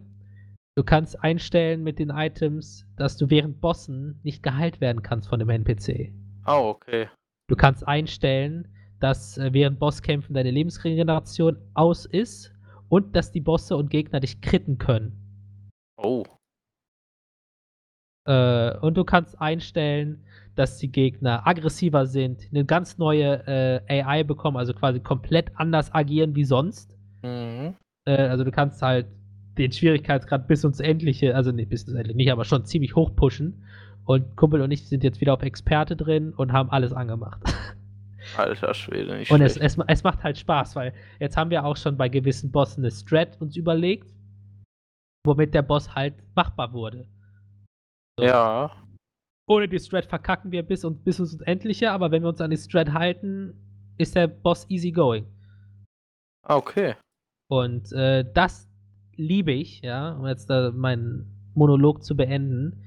Du 0.78 0.84
kannst 0.84 1.22
einstellen 1.22 1.84
mit 1.84 2.00
den 2.00 2.10
Items, 2.10 2.88
dass 2.96 3.18
du 3.18 3.30
während 3.30 3.60
Bossen 3.60 4.22
nicht 4.24 4.44
geheilt 4.44 4.80
werden 4.80 5.04
kannst 5.04 5.28
von 5.28 5.40
dem 5.40 5.50
NPC. 5.50 6.14
Oh, 6.48 6.74
okay. 6.76 7.10
Du 7.50 7.58
kannst 7.58 7.86
einstellen, 7.86 8.70
dass 9.02 9.38
äh, 9.38 9.52
während 9.52 9.78
Bosskämpfen 9.78 10.34
deine 10.34 10.52
Lebensregeneration 10.52 11.58
aus 11.74 12.06
ist 12.06 12.54
und 12.88 13.14
dass 13.14 13.30
die 13.32 13.42
Bosse 13.42 13.76
und 13.76 13.90
Gegner 13.90 14.22
dich 14.22 14.40
kritten 14.40 14.78
können. 14.78 15.20
Oh. 15.98 16.24
Äh, 18.26 18.78
und 18.78 18.96
du 18.96 19.04
kannst 19.04 19.40
einstellen, 19.40 20.24
dass 20.56 20.78
die 20.78 20.92
Gegner 20.92 21.48
aggressiver 21.48 22.06
sind, 22.06 22.48
eine 22.52 22.66
ganz 22.66 22.98
neue 22.98 23.82
äh, 23.88 24.02
AI 24.04 24.24
bekommen, 24.24 24.58
also 24.58 24.74
quasi 24.74 25.00
komplett 25.00 25.52
anders 25.56 25.94
agieren 25.94 26.36
wie 26.36 26.46
sonst. 26.46 26.96
Mhm. 27.24 27.76
Äh, 28.06 28.18
also 28.18 28.44
du 28.44 28.52
kannst 28.52 28.82
halt 28.82 29.08
den 29.58 29.72
Schwierigkeitsgrad 29.72 30.48
bis 30.48 30.64
ins 30.64 30.80
Endliche, 30.80 31.36
also 31.36 31.52
nicht 31.52 31.70
bis 31.70 31.84
ins 31.84 31.96
Endliche 31.96 32.18
nicht, 32.18 32.32
aber 32.32 32.46
schon 32.46 32.66
ziemlich 32.66 32.96
hoch 32.96 33.16
pushen. 33.16 33.64
Und 34.06 34.36
Kumpel 34.36 34.62
und 34.62 34.72
ich 34.72 34.88
sind 34.88 35.04
jetzt 35.04 35.22
wieder 35.22 35.34
auf 35.34 35.44
Experte 35.44 35.96
drin 35.96 36.34
und 36.34 36.52
haben 36.52 36.70
alles 36.70 36.92
angemacht. 36.92 37.42
Alter 38.38 38.74
Schwede, 38.74 39.18
nicht 39.18 39.32
Und 39.32 39.42
es, 39.42 39.58
es, 39.58 39.78
es 39.88 40.04
macht 40.04 40.24
halt 40.24 40.38
Spaß, 40.38 40.76
weil 40.76 40.94
jetzt 41.20 41.38
haben 41.38 41.50
wir 41.50 41.66
auch 41.66 41.78
schon 41.78 41.98
bei 41.98 42.10
gewissen 42.10 42.52
Bossen 42.52 42.84
eine 42.84 42.92
Strat 42.92 43.40
uns 43.42 43.56
überlegt, 43.56 44.14
womit 45.26 45.54
der 45.54 45.62
Boss 45.62 45.94
halt 45.94 46.16
machbar 46.36 46.74
wurde. 46.74 47.08
Ja. 48.20 48.72
Ohne 49.48 49.68
die 49.68 49.80
Strat 49.80 50.06
verkacken 50.06 50.52
wir 50.52 50.64
bis, 50.64 50.86
und, 50.86 51.04
bis 51.04 51.20
ins 51.20 51.42
Endliche, 51.42 51.92
aber 51.92 52.12
wenn 52.12 52.24
wir 52.24 52.30
uns 52.30 52.42
an 52.42 52.52
die 52.52 52.58
Strat 52.58 52.94
halten, 52.94 53.54
ist 53.98 54.16
der 54.16 54.28
Boss 54.28 54.66
easy 54.70 54.92
going. 54.92 55.26
Okay. 56.44 56.96
Und 57.50 57.92
äh, 57.92 58.26
das 58.34 58.70
liebe 59.16 59.52
ich, 59.52 59.82
ja, 59.82 60.14
um 60.14 60.28
jetzt 60.28 60.50
da 60.50 60.72
meinen 60.72 61.52
Monolog 61.54 62.04
zu 62.04 62.16
beenden. 62.16 62.84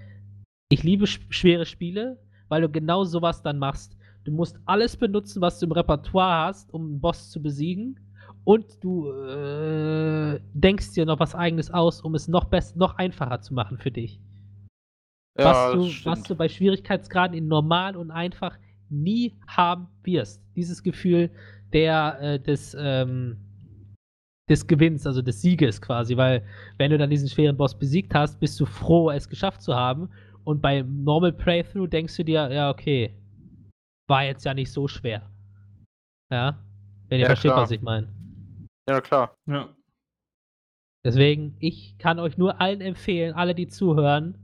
Ich 0.69 0.83
liebe 0.83 1.07
sch 1.07 1.21
schwere 1.31 1.67
Spiele, 1.67 2.19
weil 2.49 2.63
du 2.63 2.69
genau 2.69 3.05
sowas 3.05 3.43
dann 3.43 3.59
machst. 3.59 3.97
Du 4.25 4.33
musst 4.33 4.59
alles 4.67 4.97
benutzen, 4.97 5.41
was 5.41 5.61
du 5.61 5.67
im 5.67 5.73
Repertoire 5.73 6.47
hast, 6.47 6.73
um 6.75 6.87
einen 6.87 7.01
Boss 7.01 7.31
zu 7.31 7.41
besiegen. 7.41 8.01
Und 8.45 8.83
du 8.83 9.11
äh, 9.11 10.41
denkst 10.53 10.95
dir 10.95 11.05
noch 11.05 11.21
was 11.21 11.35
eigenes 11.35 11.71
aus, 11.71 12.01
um 12.01 12.15
es 12.15 12.29
noch 12.29 12.45
besser, 12.45 12.77
noch 12.77 12.97
einfacher 12.97 13.41
zu 13.41 13.55
machen 13.55 13.79
für 13.79 13.91
dich. 13.91 14.21
Ja, 15.39 15.45
was, 15.45 15.73
du, 15.73 16.11
was 16.11 16.23
du 16.23 16.35
bei 16.35 16.49
Schwierigkeitsgraden 16.49 17.37
in 17.37 17.49
normal 17.49 17.97
und 17.97 18.11
einfach 18.11 18.59
nie 18.89 19.35
haben 19.47 19.89
wirst. 20.03 20.43
Dieses 20.55 20.83
Gefühl 20.83 21.31
der, 21.73 22.19
äh, 22.21 22.41
des, 22.41 22.77
ähm, 22.79 23.37
des 24.49 24.67
Gewinns, 24.67 25.07
also 25.07 25.23
des 25.23 25.43
Sieges 25.43 25.83
quasi, 25.83 26.17
weil 26.17 26.45
wenn 26.79 26.91
du 26.91 26.99
dann 26.99 27.11
diesen 27.11 27.29
schweren 27.29 27.57
Boss 27.57 27.77
besiegt 27.77 28.15
hast, 28.15 28.39
bist 28.39 28.59
du 28.61 28.67
froh, 28.67 29.11
es 29.11 29.29
geschafft 29.29 29.61
zu 29.61 29.75
haben. 29.75 30.09
Und 30.45 30.63
bei 30.63 30.83
Normal 30.83 31.33
Playthrough 31.33 31.89
denkst 31.89 32.17
du 32.17 32.25
dir, 32.25 32.49
ja, 32.53 32.71
okay, 32.71 33.15
war 34.09 34.25
jetzt 34.25 34.45
ja 34.45 34.55
nicht 34.55 34.71
so 34.71 34.87
schwer. 34.87 35.29
Ja, 36.31 36.63
wenn 37.09 37.19
ihr 37.19 37.25
Ja, 37.25 37.27
versteht, 37.31 37.51
klar. 37.51 37.63
was 37.63 37.71
ich 37.73 37.83
meine. 37.83 38.09
Ja, 38.89 39.01
klar. 39.01 39.35
Ja. 39.47 39.75
Deswegen, 41.05 41.57
ich 41.59 41.99
kann 41.99 42.21
euch 42.21 42.39
nur 42.39 42.61
allen 42.61 42.81
empfehlen, 42.81 43.35
alle, 43.35 43.55
die 43.55 43.67
zuhören, 43.67 44.39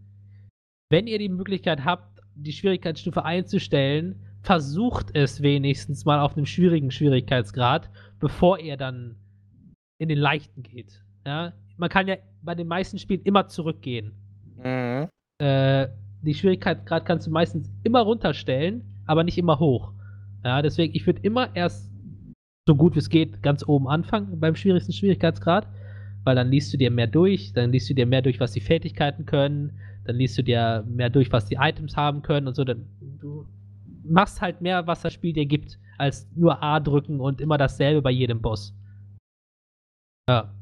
wenn 0.93 1.07
ihr 1.07 1.19
die 1.19 1.31
Möglichkeit 1.31 1.87
habt, 1.87 2.21
die 2.35 2.53
Schwierigkeitsstufe 2.53 3.25
einzustellen, 3.25 4.21
versucht 4.43 5.07
es 5.15 5.41
wenigstens 5.41 6.05
mal 6.05 6.21
auf 6.21 6.37
einem 6.37 6.45
schwierigen 6.45 6.91
Schwierigkeitsgrad, 6.91 7.89
bevor 8.21 8.59
ihr 8.59 8.77
dann 8.77 9.17
in 9.99 10.11
den 10.11 10.19
leichten 10.19 10.63
geht. 10.63 11.03
Ja? 11.25 11.55
Man 11.79 11.89
kann 11.89 12.09
ja 12.09 12.17
bei 12.43 12.55
den 12.55 12.69
meisten 12.69 12.99
Spielen 12.99 13.23
immer 13.23 13.49
zurückgehen. 13.49 14.13
Mhm. 14.63 15.09
Äh, 15.39 15.89
die 16.21 16.35
Schwierigkeitsgrad 16.35 17.07
kannst 17.07 17.27
du 17.27 17.31
meistens 17.31 17.71
immer 17.85 18.03
runterstellen, 18.03 18.85
aber 19.07 19.25
nicht 19.25 19.39
immer 19.39 19.59
hoch. 19.59 19.93
Ja, 20.45 20.61
deswegen, 20.61 20.95
ich 20.95 21.07
würde 21.07 21.23
immer 21.23 21.57
erst 21.57 21.91
so 22.69 22.77
gut 22.77 22.95
wie 22.95 22.99
es 22.99 23.09
geht 23.09 23.43
ganz 23.43 23.67
oben 23.67 23.89
anfangen 23.89 24.39
beim 24.39 24.57
schwierigsten 24.57 24.93
Schwierigkeitsgrad, 24.93 25.67
weil 26.25 26.37
dann 26.37 26.51
liest 26.51 26.73
du 26.73 26.77
dir 26.77 26.91
mehr 26.91 27.07
durch, 27.07 27.55
dann 27.55 27.73
liest 27.73 27.89
du 27.89 27.95
dir 27.95 28.07
mehr 28.07 28.23
durch, 28.23 28.41
was 28.41 28.53
die 28.53 28.61
Fertigkeiten 28.61 29.25
können, 29.25 29.79
dann 30.05 30.17
liest 30.17 30.37
du 30.39 30.43
dir 30.43 30.85
mehr 30.87 31.11
durch, 31.11 31.31
was 31.33 31.47
die 31.47 31.57
Items 31.57 31.97
haben 31.97 32.23
können 32.23 32.49
und 32.49 32.55
so. 32.55 32.65
Dann, 32.65 32.87
du 33.21 33.47
machst 34.05 34.41
halt 34.41 34.61
mehr, 34.61 34.87
was 34.87 35.03
das 35.03 35.13
Spiel 35.13 35.33
dir 35.33 35.47
gibt, 35.47 35.79
als 35.99 36.29
nur 36.35 36.63
A 36.63 36.81
drücken 36.81 37.21
und 37.21 37.41
immer 37.41 37.59
dasselbe 37.59 38.03
bei 38.03 38.11
jedem 38.11 38.41
Boss. 38.41 38.75
Ja. 40.29 40.55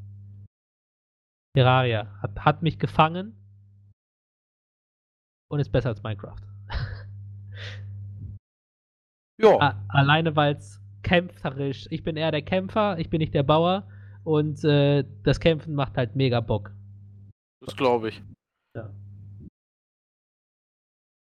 Terraria 1.55 2.07
hat, 2.21 2.39
hat 2.39 2.61
mich 2.61 2.79
gefangen 2.79 3.35
und 5.49 5.59
ist 5.59 5.71
besser 5.71 5.89
als 5.89 6.03
Minecraft. 6.03 6.41
Ja. 9.41 9.83
Alleine 9.87 10.35
weil 10.35 10.55
es 10.55 10.79
kämpferisch, 11.01 11.87
ich 11.89 12.03
bin 12.03 12.15
eher 12.15 12.29
der 12.29 12.43
Kämpfer, 12.43 12.99
ich 12.99 13.09
bin 13.09 13.19
nicht 13.19 13.33
der 13.33 13.41
Bauer 13.41 13.87
und 14.23 14.63
äh, 14.63 15.03
das 15.23 15.39
Kämpfen 15.39 15.73
macht 15.73 15.97
halt 15.97 16.15
mega 16.15 16.41
Bock. 16.41 16.71
Das 17.65 17.75
glaube 17.75 18.09
ich. 18.09 18.21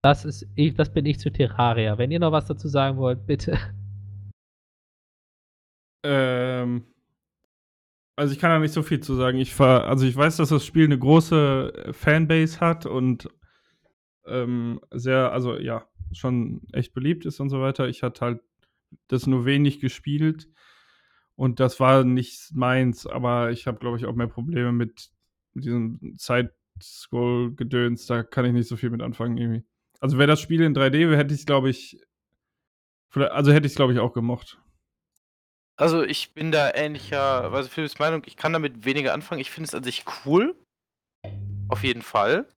Das 0.03 0.25
ist 0.25 0.47
ich, 0.55 0.75
das 0.75 0.93
bin 0.93 1.07
ich 1.07 1.19
zu 1.19 1.31
Terraria. 1.31 1.99
Wenn 1.99 2.11
ihr 2.11 2.21
noch 2.21 2.33
was 2.33 2.47
dazu 2.47 2.69
sagen 2.69 2.99
wollt, 2.99 3.27
bitte. 3.27 3.59
Ähm, 6.05 6.85
also 8.17 8.33
ich 8.33 8.39
kann 8.39 8.51
da 8.51 8.59
nicht 8.61 8.73
so 8.73 8.83
viel 8.83 9.01
zu 9.01 9.15
sagen. 9.15 9.39
Ich 9.39 9.55
ver 9.55 9.87
also 9.87 10.07
ich 10.07 10.17
weiß, 10.17 10.37
dass 10.37 10.51
das 10.51 10.65
Spiel 10.65 10.85
eine 10.85 10.99
große 10.99 11.73
äh, 11.75 11.93
Fanbase 11.93 12.61
hat 12.61 12.87
und 12.87 13.29
ähm, 14.27 14.81
sehr, 14.93 15.33
also 15.33 15.59
ja, 15.59 15.89
schon 16.13 16.63
echt 16.73 16.95
beliebt 16.95 17.27
ist 17.27 17.41
und 17.41 17.51
so 17.51 17.61
weiter. 17.61 17.89
Ich 17.89 18.03
hatte 18.03 18.21
halt 18.25 18.41
das 19.09 19.27
nur 19.27 19.45
wenig 19.45 19.81
gespielt 19.81 20.49
und 21.37 21.61
das 21.61 21.81
war 21.81 22.05
nicht 22.05 22.55
meins, 22.55 23.07
aber 23.07 23.51
ich 23.53 23.67
habe, 23.67 23.79
glaube 23.79 23.97
ich, 23.97 24.07
auch 24.07 24.15
mehr 24.15 24.29
Probleme 24.29 24.73
mit, 24.73 25.11
diesem 25.55 26.15
Side-Scroll-Gedöns. 26.17 28.07
Da 28.07 28.23
kann 28.23 28.45
ich 28.45 28.53
nicht 28.53 28.69
so 28.69 28.77
viel 28.77 28.91
mit 28.91 29.03
anfangen 29.03 29.37
irgendwie. 29.39 29.65
Also 30.01 30.19
wäre 30.19 30.29
das 30.29 30.41
Spiel 30.41 30.63
in 30.63 30.75
3D, 30.75 31.17
hätte 31.17 31.35
ich, 31.35 31.47
glaube 31.47 31.71
ich, 31.71 32.01
also 33.15 33.53
hätte 33.53 33.67
ich 33.67 33.73
es, 33.73 33.77
glaube 33.77 33.93
ich, 33.93 33.99
auch 33.99 34.13
gemocht. 34.13 34.61
Also 35.77 36.03
ich 36.03 36.35
bin 36.35 36.51
da 36.51 36.75
ähnlicher, 36.75 37.53
also 37.53 37.69
Philipps 37.69 37.99
Meinung, 37.99 38.23
ich 38.27 38.37
kann 38.37 38.53
damit 38.53 38.85
weniger 38.85 39.15
anfangen. 39.15 39.41
Ich 39.41 39.51
finde 39.51 39.69
es 39.69 39.75
an 39.75 39.85
sich 39.85 40.05
cool. 40.25 40.57
Auf 41.69 41.85
jeden 41.85 42.03
Fall. 42.03 42.49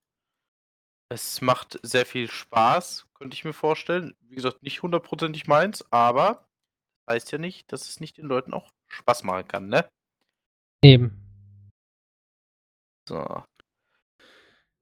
Es 1.09 1.41
macht 1.41 1.79
sehr 1.83 2.05
viel 2.05 2.29
Spaß, 2.29 3.07
könnte 3.13 3.35
ich 3.35 3.43
mir 3.43 3.53
vorstellen. 3.53 4.15
Wie 4.21 4.35
gesagt, 4.35 4.63
nicht 4.63 4.81
hundertprozentig 4.81 5.45
meins, 5.45 5.85
aber 5.91 6.47
heißt 7.09 7.31
ja 7.31 7.37
nicht, 7.37 7.71
dass 7.71 7.89
es 7.89 7.99
nicht 7.99 8.17
den 8.17 8.25
Leuten 8.25 8.53
auch 8.53 8.71
Spaß 8.87 9.23
machen 9.23 9.47
kann, 9.47 9.67
ne? 9.67 9.87
Eben. 10.83 11.17
So. 13.07 13.43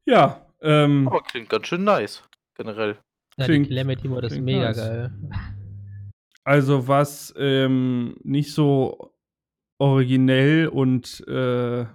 Ja, 0.06 0.46
ähm, 0.62 1.08
Aber 1.08 1.24
klingt 1.24 1.50
ganz 1.50 1.68
schön 1.68 1.84
nice, 1.84 2.24
generell. 2.60 2.98
Ja, 3.38 3.46
Klingt- 3.46 3.68
die 3.68 3.70
Calamity 3.70 4.08
Mode 4.10 4.28
ist 4.28 4.40
mega 4.40 4.60
nice. 4.66 4.78
geil. 4.78 5.12
Also 6.44 6.88
was 6.88 7.34
ähm, 7.38 8.16
nicht 8.24 8.54
so 8.54 9.14
originell 9.78 10.68
und, 10.68 11.24
äh, 11.28 11.86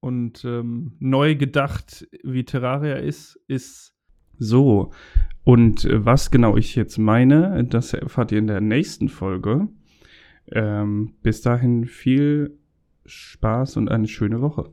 und 0.00 0.44
ähm, 0.44 0.96
neu 0.98 1.34
gedacht 1.34 2.06
wie 2.22 2.44
Terraria 2.44 2.96
ist, 2.96 3.38
ist 3.48 3.94
so. 4.38 4.92
Und 5.44 5.86
was 5.90 6.30
genau 6.30 6.56
ich 6.56 6.74
jetzt 6.74 6.96
meine, 6.98 7.64
das 7.64 7.92
erfahrt 7.92 8.32
ihr 8.32 8.38
in 8.38 8.46
der 8.46 8.60
nächsten 8.60 9.08
Folge. 9.08 9.68
Ähm, 10.52 11.14
bis 11.22 11.40
dahin 11.42 11.86
viel 11.86 12.58
Spaß 13.06 13.76
und 13.76 13.90
eine 13.90 14.08
schöne 14.08 14.40
Woche. 14.40 14.72